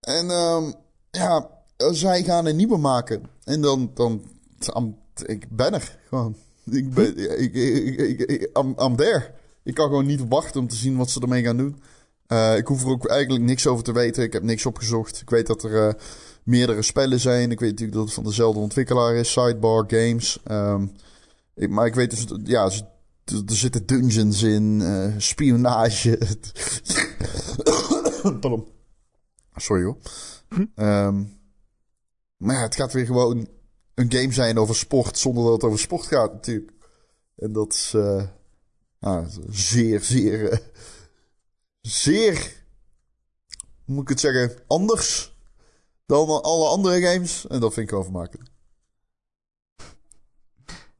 En 0.00 0.30
um, 0.30 0.74
ja, 1.10 1.50
zij 1.76 2.22
gaan 2.22 2.46
een 2.46 2.56
nieuwe 2.56 2.78
maken. 2.78 3.22
En 3.44 3.60
dan, 3.60 3.90
dan, 3.94 4.24
dan 4.58 4.98
ik 5.26 5.48
ben 5.48 5.74
er 5.74 5.98
gewoon. 6.08 6.36
Ik 6.70 6.94
ben, 6.94 7.40
ik, 7.40 7.54
ik, 7.54 8.18
ik, 8.18 8.58
I'm, 8.58 8.74
I'm 8.78 8.96
there. 8.96 9.30
Ik 9.62 9.74
kan 9.74 9.88
gewoon 9.88 10.06
niet 10.06 10.28
wachten 10.28 10.60
om 10.60 10.68
te 10.68 10.76
zien 10.76 10.96
wat 10.96 11.10
ze 11.10 11.20
ermee 11.20 11.42
gaan 11.42 11.56
doen. 11.56 11.82
Uh, 12.28 12.56
ik 12.56 12.66
hoef 12.66 12.82
er 12.82 12.88
ook 12.88 13.06
eigenlijk 13.06 13.44
niks 13.44 13.66
over 13.66 13.84
te 13.84 13.92
weten. 13.92 14.22
Ik 14.22 14.32
heb 14.32 14.42
niks 14.42 14.66
opgezocht. 14.66 15.20
Ik 15.20 15.30
weet 15.30 15.46
dat 15.46 15.64
er 15.64 15.86
uh, 15.86 15.92
meerdere 16.42 16.82
spellen 16.82 17.20
zijn. 17.20 17.50
Ik 17.50 17.60
weet 17.60 17.70
natuurlijk 17.70 17.96
dat 17.96 18.04
het 18.04 18.14
van 18.14 18.24
dezelfde 18.24 18.60
ontwikkelaar 18.60 19.14
is. 19.14 19.32
Sidebar 19.32 19.84
Games. 19.86 20.38
Um, 20.50 20.92
ik, 21.54 21.70
maar 21.70 21.86
ik 21.86 21.94
weet 21.94 22.10
dus... 22.10 22.26
Ja, 22.44 22.64
er, 22.64 22.82
zitten 23.46 23.86
dungeons 23.86 24.42
in. 24.42 24.80
Uh, 24.80 25.14
spionage. 25.16 26.18
Sorry 29.56 29.84
hoor. 29.84 29.96
Um, 30.76 31.38
maar 32.36 32.54
ja, 32.54 32.62
het 32.62 32.74
gaat 32.74 32.92
weer 32.92 33.06
gewoon 33.06 33.48
een 33.94 34.12
game 34.12 34.32
zijn 34.32 34.58
over 34.58 34.76
sport 34.76 35.18
zonder 35.18 35.44
dat 35.44 35.52
het 35.52 35.64
over 35.64 35.78
sport 35.78 36.06
gaat 36.06 36.32
natuurlijk. 36.32 36.72
En 37.36 37.52
dat 37.52 37.72
is 37.72 37.92
uh, 37.94 38.22
nou, 38.98 39.26
zeer, 39.50 40.00
zeer, 40.00 40.52
uh, 40.52 40.58
zeer, 41.80 42.64
hoe 43.84 43.94
moet 43.94 44.02
ik 44.02 44.08
het 44.08 44.20
zeggen, 44.20 44.62
anders 44.66 45.36
dan 46.06 46.42
alle 46.42 46.68
andere 46.68 47.00
games. 47.00 47.46
En 47.46 47.60
dat 47.60 47.72
vind 47.72 47.86
ik 47.86 47.92
wel 47.92 48.02
vermakelijk. 48.02 48.52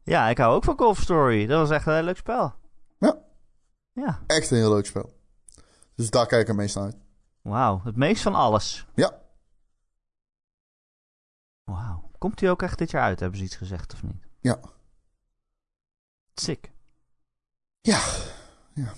Ja, 0.02 0.28
ik 0.28 0.38
hou 0.38 0.54
ook 0.54 0.64
van 0.64 0.78
Golf 0.78 1.00
Story. 1.00 1.46
Dat 1.46 1.60
was 1.60 1.70
echt 1.70 1.86
een 1.86 1.94
heel 1.94 2.02
leuk 2.02 2.16
spel. 2.16 2.54
Ja. 2.98 3.22
Ja. 3.92 4.22
Echt 4.26 4.50
een 4.50 4.56
heel 4.56 4.72
leuk 4.72 4.86
spel. 4.86 5.12
Dus 5.94 6.10
daar 6.10 6.26
kijk 6.26 6.40
ik 6.40 6.46
het 6.46 6.56
meest 6.56 6.74
naar 6.74 6.84
uit. 6.84 6.96
Wauw, 7.42 7.80
het 7.84 7.96
meest 7.96 8.22
van 8.22 8.34
alles. 8.34 8.86
Ja. 8.94 9.22
Wauw. 11.64 12.03
Komt 12.24 12.40
hij 12.40 12.50
ook 12.50 12.62
echt 12.62 12.78
dit 12.78 12.90
jaar 12.90 13.02
uit, 13.02 13.20
hebben 13.20 13.38
ze 13.38 13.44
iets 13.44 13.56
gezegd 13.56 13.92
of 13.92 14.02
niet? 14.02 14.26
Ja. 14.40 14.58
Sick. 16.34 16.72
Ja. 17.80 18.00
Ja. 18.74 18.92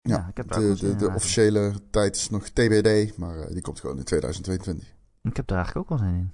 Ja, 0.00 0.26
ik 0.28 0.36
heb 0.36 0.48
de, 0.52 0.74
de, 0.80 0.96
de 0.96 1.06
officiële 1.06 1.74
tijd 1.90 2.16
is 2.16 2.30
nog 2.30 2.48
TBD, 2.48 3.16
maar 3.16 3.36
uh, 3.38 3.46
die 3.46 3.62
komt 3.62 3.80
gewoon 3.80 3.98
in 3.98 4.04
2022. 4.04 4.94
Ik 5.22 5.36
heb 5.36 5.50
er 5.50 5.56
eigenlijk 5.56 5.90
ook 5.92 5.98
wel 5.98 6.08
zin 6.08 6.16
in. 6.16 6.32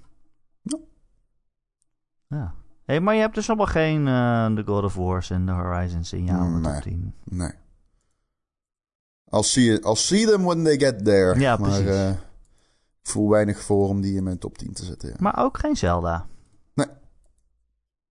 Ja. 0.61 0.77
Ja. 2.37 2.53
Hey, 2.85 2.99
maar 3.01 3.13
je 3.15 3.21
hebt 3.21 3.35
dus 3.35 3.47
allemaal 3.47 3.65
geen 3.67 4.07
uh, 4.07 4.53
The 4.55 4.63
God 4.65 4.83
of 4.83 4.95
Wars 4.95 5.29
en 5.29 5.45
The 5.45 5.51
Horizons 5.51 6.13
in 6.13 6.23
jouw 6.25 6.47
Nee. 6.47 6.73
top 6.73 6.81
10. 6.81 7.13
Nee. 7.23 7.51
I'll 9.31 9.43
see, 9.43 9.73
it, 9.73 9.85
I'll 9.85 9.95
see 9.95 10.25
them 10.25 10.43
when 10.43 10.63
they 10.63 10.77
get 10.79 11.05
there. 11.05 11.39
Ja, 11.39 11.57
maar 11.57 11.69
precies. 11.69 11.95
eh, 11.95 12.11
voel 13.03 13.29
weinig 13.29 13.59
voor 13.61 13.87
om 13.87 14.01
die 14.01 14.15
in 14.15 14.23
mijn 14.23 14.37
top 14.39 14.57
10 14.57 14.73
te 14.73 14.85
zetten. 14.85 15.09
ja. 15.09 15.15
Maar 15.19 15.37
ook 15.37 15.57
geen 15.59 15.75
Zelda. 15.77 16.27
Nee. 16.73 16.87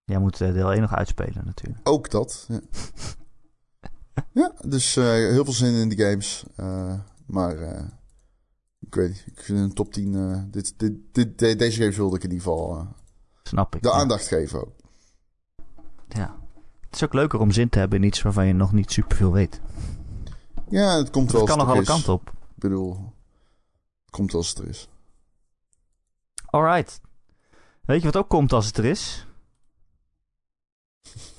Jij 0.05 0.18
moet 0.18 0.40
eh, 0.40 0.53
deel 0.53 0.72
1 0.72 0.80
nog 0.80 0.95
uitspelen 0.95 1.43
natuurlijk. 1.45 1.88
Ook 1.88 2.11
dat. 2.11 2.49
Ja, 2.49 2.61
ja 4.43 4.53
dus 4.66 4.97
eh, 4.97 5.05
heel 5.05 5.45
veel 5.45 5.53
zin 5.53 5.74
in 5.74 5.88
die 5.88 5.99
games. 6.07 6.45
Eh, 6.57 6.95
maar 7.26 7.57
ik 8.80 8.95
weet 8.95 9.09
niet. 9.09 9.24
Ik 9.26 9.40
vind 9.43 9.59
een 9.59 9.72
top 9.74 9.93
10. 9.93 10.14
eh, 10.14 10.43
dit, 10.51 10.74
dit, 10.78 10.93
dit, 11.12 11.38
de- 11.38 11.57
deze 11.57 11.80
games 11.80 11.97
wilde 11.97 12.16
ik 12.16 12.24
in 12.24 12.30
ieder 12.30 12.45
geval 12.47 12.86
Snap 13.43 13.74
ik. 13.76 13.82
de 13.82 13.88
ja. 13.88 13.95
aandacht 13.95 14.26
geven 14.26 14.61
ook. 14.61 14.74
Ja. 16.09 16.40
Het 16.80 16.95
is 17.01 17.05
ook 17.05 17.12
leuker 17.14 17.38
om 17.40 17.51
zin 17.51 17.68
te 17.68 17.78
hebben 17.78 17.99
in 17.99 18.07
iets 18.07 18.22
waarvan 18.22 18.47
je 18.47 18.53
nog 18.53 18.72
niet 18.72 18.93
superveel 18.93 19.32
weet. 19.32 19.61
Ja, 20.68 20.97
het 20.97 21.11
komt 21.11 21.32
wel 21.32 21.40
Het 21.40 21.51
kan 21.51 21.59
nog 21.59 21.68
alle 21.68 21.84
kanten 21.84 22.12
op. 22.12 22.28
Ik 22.28 22.59
bedoel, 22.59 23.12
komt 24.12 24.34
als 24.34 24.48
het 24.48 24.58
er 24.58 24.68
is. 24.68 24.88
Alright. 26.46 27.00
Weet 27.84 28.00
je 28.00 28.06
wat 28.06 28.16
ook 28.16 28.28
komt 28.28 28.52
als 28.52 28.66
het 28.66 28.76
er 28.78 28.84
is? 28.84 29.26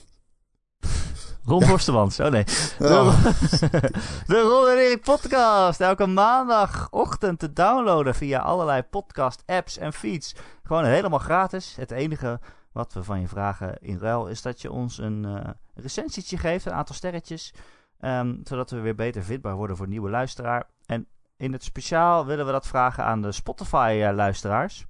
Ron 1.45 1.59
Ja. 1.59 2.25
Oh 2.25 2.31
nee. 2.31 2.43
De, 2.43 2.73
Oh, 2.79 3.25
de 4.27 4.41
Ron 4.41 4.67
en 4.67 4.77
Erik 4.77 5.01
podcast. 5.03 5.81
Elke 5.81 6.05
maandagochtend 6.05 7.39
te 7.39 7.53
downloaden 7.53 8.15
via 8.15 8.39
allerlei 8.39 8.81
podcast 8.81 9.43
apps 9.45 9.77
en 9.77 9.93
feeds. 9.93 10.35
Gewoon 10.63 10.85
helemaal 10.85 11.19
gratis. 11.19 11.75
Het 11.75 11.91
enige 11.91 12.39
wat 12.71 12.93
we 12.93 13.03
van 13.03 13.19
je 13.19 13.27
vragen 13.27 13.77
in 13.81 13.97
ruil 13.97 14.27
is 14.27 14.41
dat 14.41 14.61
je 14.61 14.71
ons 14.71 14.97
een 14.97 15.25
eh 15.25 15.49
recensietje 15.75 16.37
geeft. 16.37 16.65
Een 16.65 16.73
aantal 16.73 16.95
sterretjes. 16.95 17.53
ehm, 17.99 18.35
zodat 18.43 18.69
we 18.69 18.79
weer 18.79 18.95
beter 18.95 19.23
vindbaar 19.23 19.55
worden 19.55 19.77
voor 19.77 19.87
nieuwe 19.87 20.09
luisteraar. 20.09 20.69
En 20.85 21.07
in 21.37 21.53
het 21.53 21.63
speciaal 21.63 22.25
willen 22.25 22.45
we 22.45 22.51
dat 22.51 22.67
vragen 22.67 23.03
aan 23.03 23.21
de 23.21 23.31
Spotify-luisteraars. 23.31 24.85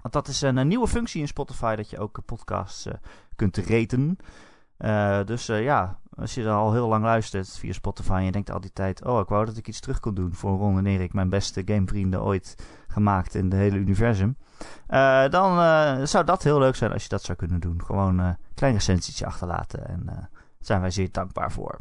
Want 0.00 0.14
dat 0.14 0.28
is 0.28 0.40
een, 0.40 0.68
nieuwe 0.68 0.88
functie 0.88 1.20
in 1.20 1.28
Spotify 1.28 1.74
dat 1.74 1.90
je 1.90 1.98
ook 1.98 2.24
podcasts 2.24 2.86
eh, 2.86 2.94
kunt 3.36 3.56
raten. 3.56 4.16
Eh, 4.76 5.24
dus 5.24 5.48
eh, 5.48 5.62
ja, 5.62 5.98
als 6.16 6.34
je 6.34 6.48
al 6.48 6.72
heel 6.72 6.88
lang 6.88 7.04
luistert 7.04 7.58
via 7.58 7.72
Spotify 7.72 8.12
en 8.12 8.24
je 8.24 8.32
denkt 8.32 8.50
al 8.50 8.60
die 8.60 8.72
tijd... 8.72 9.04
Oh, 9.04 9.20
ik 9.20 9.28
wou 9.28 9.44
dat 9.44 9.56
ik 9.56 9.68
iets 9.68 9.80
terug 9.80 10.00
kon 10.00 10.14
doen 10.14 10.34
voor 10.34 10.58
Ron 10.58 10.78
en 10.78 10.86
Erik, 10.86 11.12
mijn 11.12 11.28
beste 11.28 11.62
gamevrienden 11.64 12.22
ooit 12.22 12.54
gemaakt 12.88 13.34
in 13.34 13.44
het 13.44 13.52
hele 13.52 13.76
universum. 13.76 14.36
Eh, 14.86 15.28
dan 15.28 15.58
eh, 15.58 16.04
zou 16.04 16.24
dat 16.24 16.42
heel 16.42 16.58
leuk 16.58 16.76
zijn 16.76 16.92
als 16.92 17.02
je 17.02 17.08
dat 17.08 17.22
zou 17.22 17.38
kunnen 17.38 17.60
doen. 17.60 17.84
Gewoon 17.84 18.20
eh, 18.20 18.26
een 18.26 18.36
klein 18.54 18.72
recensietje 18.72 19.26
achterlaten 19.26 19.88
en 19.88 20.02
eh, 20.08 20.14
daar 20.14 20.28
zijn 20.60 20.80
wij 20.80 20.90
zeer 20.90 21.08
dankbaar 21.12 21.52
voor. 21.52 21.80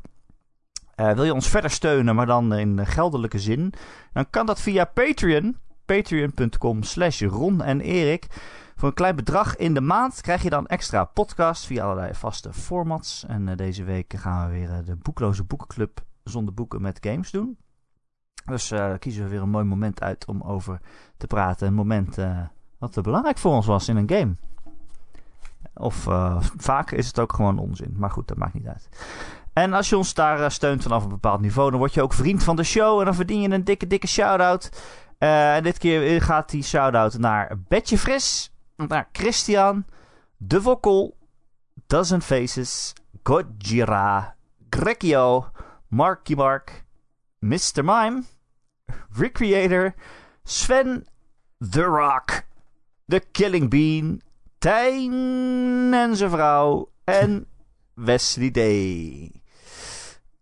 Eh, 0.95 1.11
wil 1.11 1.23
je 1.23 1.33
ons 1.33 1.47
verder 1.49 1.71
steunen, 1.71 2.15
maar 2.15 2.25
dan 2.25 2.53
in 2.53 2.75
de 2.75 2.85
geldelijke 2.85 3.39
zin... 3.39 3.73
dan 4.13 4.29
kan 4.29 4.45
dat 4.45 4.61
via 4.61 4.85
Patreon. 4.85 5.57
Patreon.com 5.85 6.83
slash 6.83 7.21
Ron 7.21 7.61
en 7.61 7.81
Erik. 7.81 8.27
Voor 8.75 8.87
een 8.87 8.93
klein 8.93 9.15
bedrag 9.15 9.55
in 9.55 9.73
de 9.73 9.81
maand 9.81 10.21
krijg 10.21 10.43
je 10.43 10.49
dan 10.49 10.67
extra 10.67 11.05
podcasts 11.05 11.65
via 11.65 11.83
allerlei 11.83 12.13
vaste 12.13 12.53
formats. 12.53 13.25
En 13.27 13.47
eh, 13.47 13.57
deze 13.57 13.83
week 13.83 14.13
gaan 14.17 14.47
we 14.47 14.53
weer 14.53 14.69
eh, 14.69 14.85
de 14.85 14.95
Boekloze 14.95 15.43
Boekenclub 15.43 16.03
zonder 16.23 16.53
boeken 16.53 16.81
met 16.81 16.97
games 17.01 17.31
doen. 17.31 17.57
Dus 18.45 18.71
eh, 18.71 18.93
kiezen 18.99 19.23
we 19.23 19.29
weer 19.29 19.41
een 19.41 19.49
mooi 19.49 19.65
moment 19.65 20.01
uit 20.01 20.25
om 20.25 20.41
over 20.41 20.79
te 21.17 21.27
praten. 21.27 21.67
Een 21.67 21.73
moment 21.73 22.17
eh, 22.17 22.39
wat 22.77 23.01
belangrijk 23.01 23.37
voor 23.37 23.51
ons 23.51 23.65
was 23.65 23.89
in 23.89 23.97
een 23.97 24.09
game. 24.09 24.35
Of 25.73 26.07
eh, 26.07 26.37
vaak 26.57 26.91
is 26.91 27.07
het 27.07 27.19
ook 27.19 27.33
gewoon 27.33 27.59
onzin. 27.59 27.93
Maar 27.97 28.11
goed, 28.11 28.27
dat 28.27 28.37
maakt 28.37 28.53
niet 28.53 28.67
uit. 28.67 28.89
En 29.55 29.73
als 29.73 29.89
je 29.89 29.97
ons 29.97 30.13
daar 30.13 30.43
eh, 30.43 30.49
steunt 30.49 30.83
vanaf 30.83 31.03
een 31.03 31.09
bepaald 31.09 31.41
niveau, 31.41 31.69
dan 31.69 31.79
word 31.79 31.93
je 31.93 32.01
ook 32.01 32.13
vriend 32.13 32.43
van 32.43 32.55
de 32.55 32.63
show. 32.63 32.99
En 32.99 33.05
dan 33.05 33.15
verdien 33.15 33.41
je 33.41 33.49
een 33.49 33.63
dikke, 33.63 33.87
dikke 33.87 34.07
shout-out. 34.07 34.69
Eh, 35.17 35.55
en 35.55 35.63
dit 35.63 35.77
keer 35.77 36.21
gaat 36.21 36.49
die 36.49 36.63
shout-out 36.63 37.17
naar 37.17 37.59
Betje 37.67 37.97
Fris, 37.97 38.53
naar 38.75 39.09
Christian, 39.11 39.85
De 40.37 40.61
Vokkel, 40.61 41.17
Dozen 41.87 42.21
Faces, 42.21 42.93
Gojira, 43.23 44.35
Grekio, 44.69 45.49
Marky 45.87 46.33
Mark, 46.33 46.83
Mr. 47.39 47.83
Mime, 47.83 48.23
Recreator, 49.11 49.93
Sven, 50.43 51.07
The 51.69 51.83
Rock, 51.83 52.43
The 53.07 53.19
Killing 53.31 53.69
Bean, 53.69 54.21
Tijn 54.57 55.93
en 55.93 56.15
zijn 56.15 56.29
vrouw 56.29 56.89
en 57.03 57.47
Wesley 57.93 58.51
Day. 58.51 59.34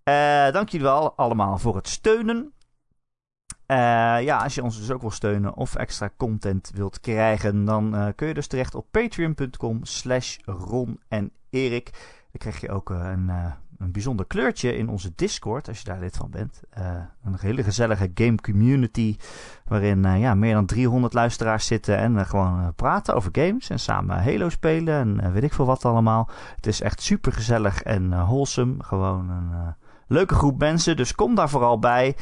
Eh, 0.04 0.52
dank 0.52 0.70
jullie 0.70 0.88
wel 0.88 1.14
allemaal 1.16 1.58
voor 1.58 1.76
het 1.76 1.88
steunen. 1.88 2.54
Eh, 3.66 3.78
ja, 4.24 4.38
als 4.38 4.56
je 4.56 4.64
ons 4.64 4.78
dus 4.78 4.92
ook 4.92 5.02
wil 5.02 5.12
steunen 5.12 5.54
of 5.54 5.76
extra 5.76 6.10
content 6.18 6.72
wilt 6.76 7.00
krijgen, 7.00 7.66
dan 7.66 7.96
eh, 7.96 8.08
kun 8.16 8.28
je 8.28 8.34
dus 8.34 8.48
terecht 8.48 8.76
op 8.76 8.86
patreon.com 8.92 9.80
slash 9.82 10.38
Ron 10.46 11.00
en 11.08 11.32
Erik. 11.50 11.92
Dan 12.32 12.40
krijg 12.40 12.62
je 12.62 12.70
ook 12.70 12.92
eh, 12.92 12.98
een, 12.98 13.30
een 13.78 13.92
bijzonder 13.92 14.26
kleurtje 14.26 14.76
in 14.76 14.90
onze 14.90 15.12
Discord, 15.16 15.68
als 15.68 15.78
je 15.78 15.84
daar 15.84 16.00
lid 16.00 16.18
van 16.18 16.30
bent. 16.30 16.62
Een 17.24 17.38
hele 17.40 17.64
gezellige 17.64 18.12
game 18.14 18.36
community, 18.36 19.18
waarin 19.66 20.20
ja, 20.20 20.36
meer 20.36 20.54
dan 20.54 20.66
300 20.66 21.14
luisteraars 21.14 21.66
zitten 21.66 21.98
en 21.98 22.26
gewoon 22.26 22.74
praten 22.76 23.16
over 23.16 23.30
games 23.32 23.70
en 23.70 23.80
samen 23.80 24.24
Halo 24.24 24.50
spelen 24.50 25.20
en 25.20 25.34
weet 25.34 25.44
ik 25.44 25.54
veel 25.54 25.66
wat 25.66 25.86
allemaal. 25.86 26.30
Het 26.56 26.68
is 26.68 26.82
echt 26.82 27.02
super 27.02 27.32
gezellig 27.32 27.84
en 27.84 28.10
wholesome. 28.10 28.84
Gewoon 28.84 29.30
een 29.30 29.76
leuke 30.08 30.36
groep 30.36 30.60
mensen, 30.60 30.96
dus 30.96 31.16
kom 31.16 31.36
daar 31.36 31.50
vooral 31.50 31.80
bij. 31.80 32.16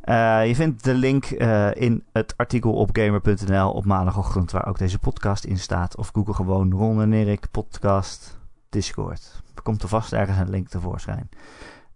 Eh, 0.00 0.46
je 0.46 0.54
vindt 0.54 0.84
de 0.84 0.94
link 0.94 1.24
eh, 1.24 1.74
in 1.74 2.04
het 2.12 2.34
artikel 2.36 2.72
op 2.72 2.88
gamer.nl 2.92 3.70
op 3.70 3.84
maandagochtend, 3.84 4.50
waar 4.50 4.66
ook 4.66 4.78
deze 4.78 4.98
podcast 4.98 5.44
in 5.44 5.58
staat. 5.58 5.96
Of 5.96 6.10
google 6.12 6.34
gewoon 6.34 6.72
Ron 6.72 7.12
en 7.12 7.38
podcast 7.50 8.38
Discord. 8.68 9.42
Er 9.54 9.62
komt 9.62 9.82
er 9.82 9.88
vast 9.88 10.12
ergens 10.12 10.38
een 10.38 10.50
link 10.50 10.68
tevoorschijn. 10.68 11.28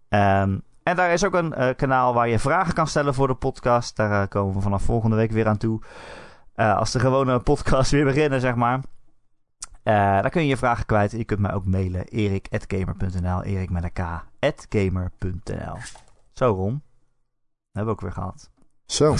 Ehm, 0.09 0.57
en 0.83 0.95
daar 0.95 1.13
is 1.13 1.25
ook 1.25 1.33
een 1.33 1.53
eh, 1.53 1.75
kanaal 1.75 2.13
waar 2.13 2.27
je 2.27 2.39
vragen 2.39 2.73
kan 2.73 2.87
stellen 2.87 3.13
voor 3.13 3.27
de 3.27 3.35
podcast. 3.35 3.95
Daar 3.95 4.27
komen 4.27 4.55
we 4.55 4.61
vanaf 4.61 4.83
volgende 4.83 5.15
week 5.15 5.31
weer 5.31 5.47
aan 5.47 5.57
toe. 5.57 5.81
Als 6.55 6.91
de 6.91 6.99
gewone 6.99 7.39
podcast 7.39 7.91
weer 7.91 8.05
beginnen, 8.05 8.41
zeg 8.41 8.55
maar. 8.55 8.79
Eh, 9.85 9.93
daar 9.93 10.29
kun 10.29 10.41
je 10.41 10.47
je 10.47 10.57
vragen 10.57 10.85
kwijt. 10.85 11.11
Je 11.11 11.23
kunt 11.23 11.39
mij 11.39 11.53
ook 11.53 11.65
mailen. 11.65 12.07
erik.gamer.nl 12.07 13.43
Erik 13.43 13.69
met 13.69 13.83
een 13.83 13.91
k. 13.93 14.23
gamer.nl 14.69 15.77
Zo, 16.33 16.53
Ron. 16.53 16.71
Dat 16.71 16.81
hebben 17.71 17.85
we 17.85 17.91
ook 17.91 18.01
weer 18.01 18.11
gehad. 18.11 18.49
Zo. 18.85 19.15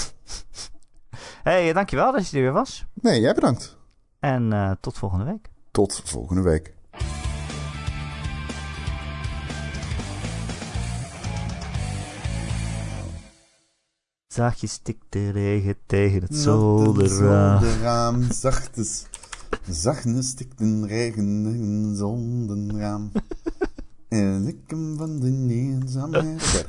hey, 1.42 1.72
dankjewel 1.72 2.12
dat 2.12 2.28
je 2.28 2.36
er 2.36 2.42
weer 2.42 2.52
was. 2.52 2.86
Nee, 2.94 3.20
jij 3.20 3.34
bedankt. 3.34 3.76
En 4.18 4.52
eh, 4.52 4.70
tot 4.80 4.98
volgende 4.98 5.24
week. 5.24 5.50
Tot 5.70 6.02
volgende 6.04 6.42
week. 6.42 6.74
Zachtjes 14.26 14.72
stikt 14.72 15.04
de 15.08 15.30
regen 15.30 15.76
tegen 15.86 16.20
het 16.20 16.28
Het 16.28 16.38
zolderraam. 16.38 17.60
zolderraam, 17.62 18.22
zachtjes. 18.32 19.06
Zachtjes 19.70 20.28
stikt 20.28 20.60
een 20.60 20.86
regen 20.86 21.46
in 21.46 21.84
het 21.88 21.98
zolderraam. 21.98 23.12
en 24.08 24.46
ik 24.46 24.58
hem 24.66 24.96
van 24.96 25.20
de 25.20 25.54
eenzaamheid. 25.54 26.66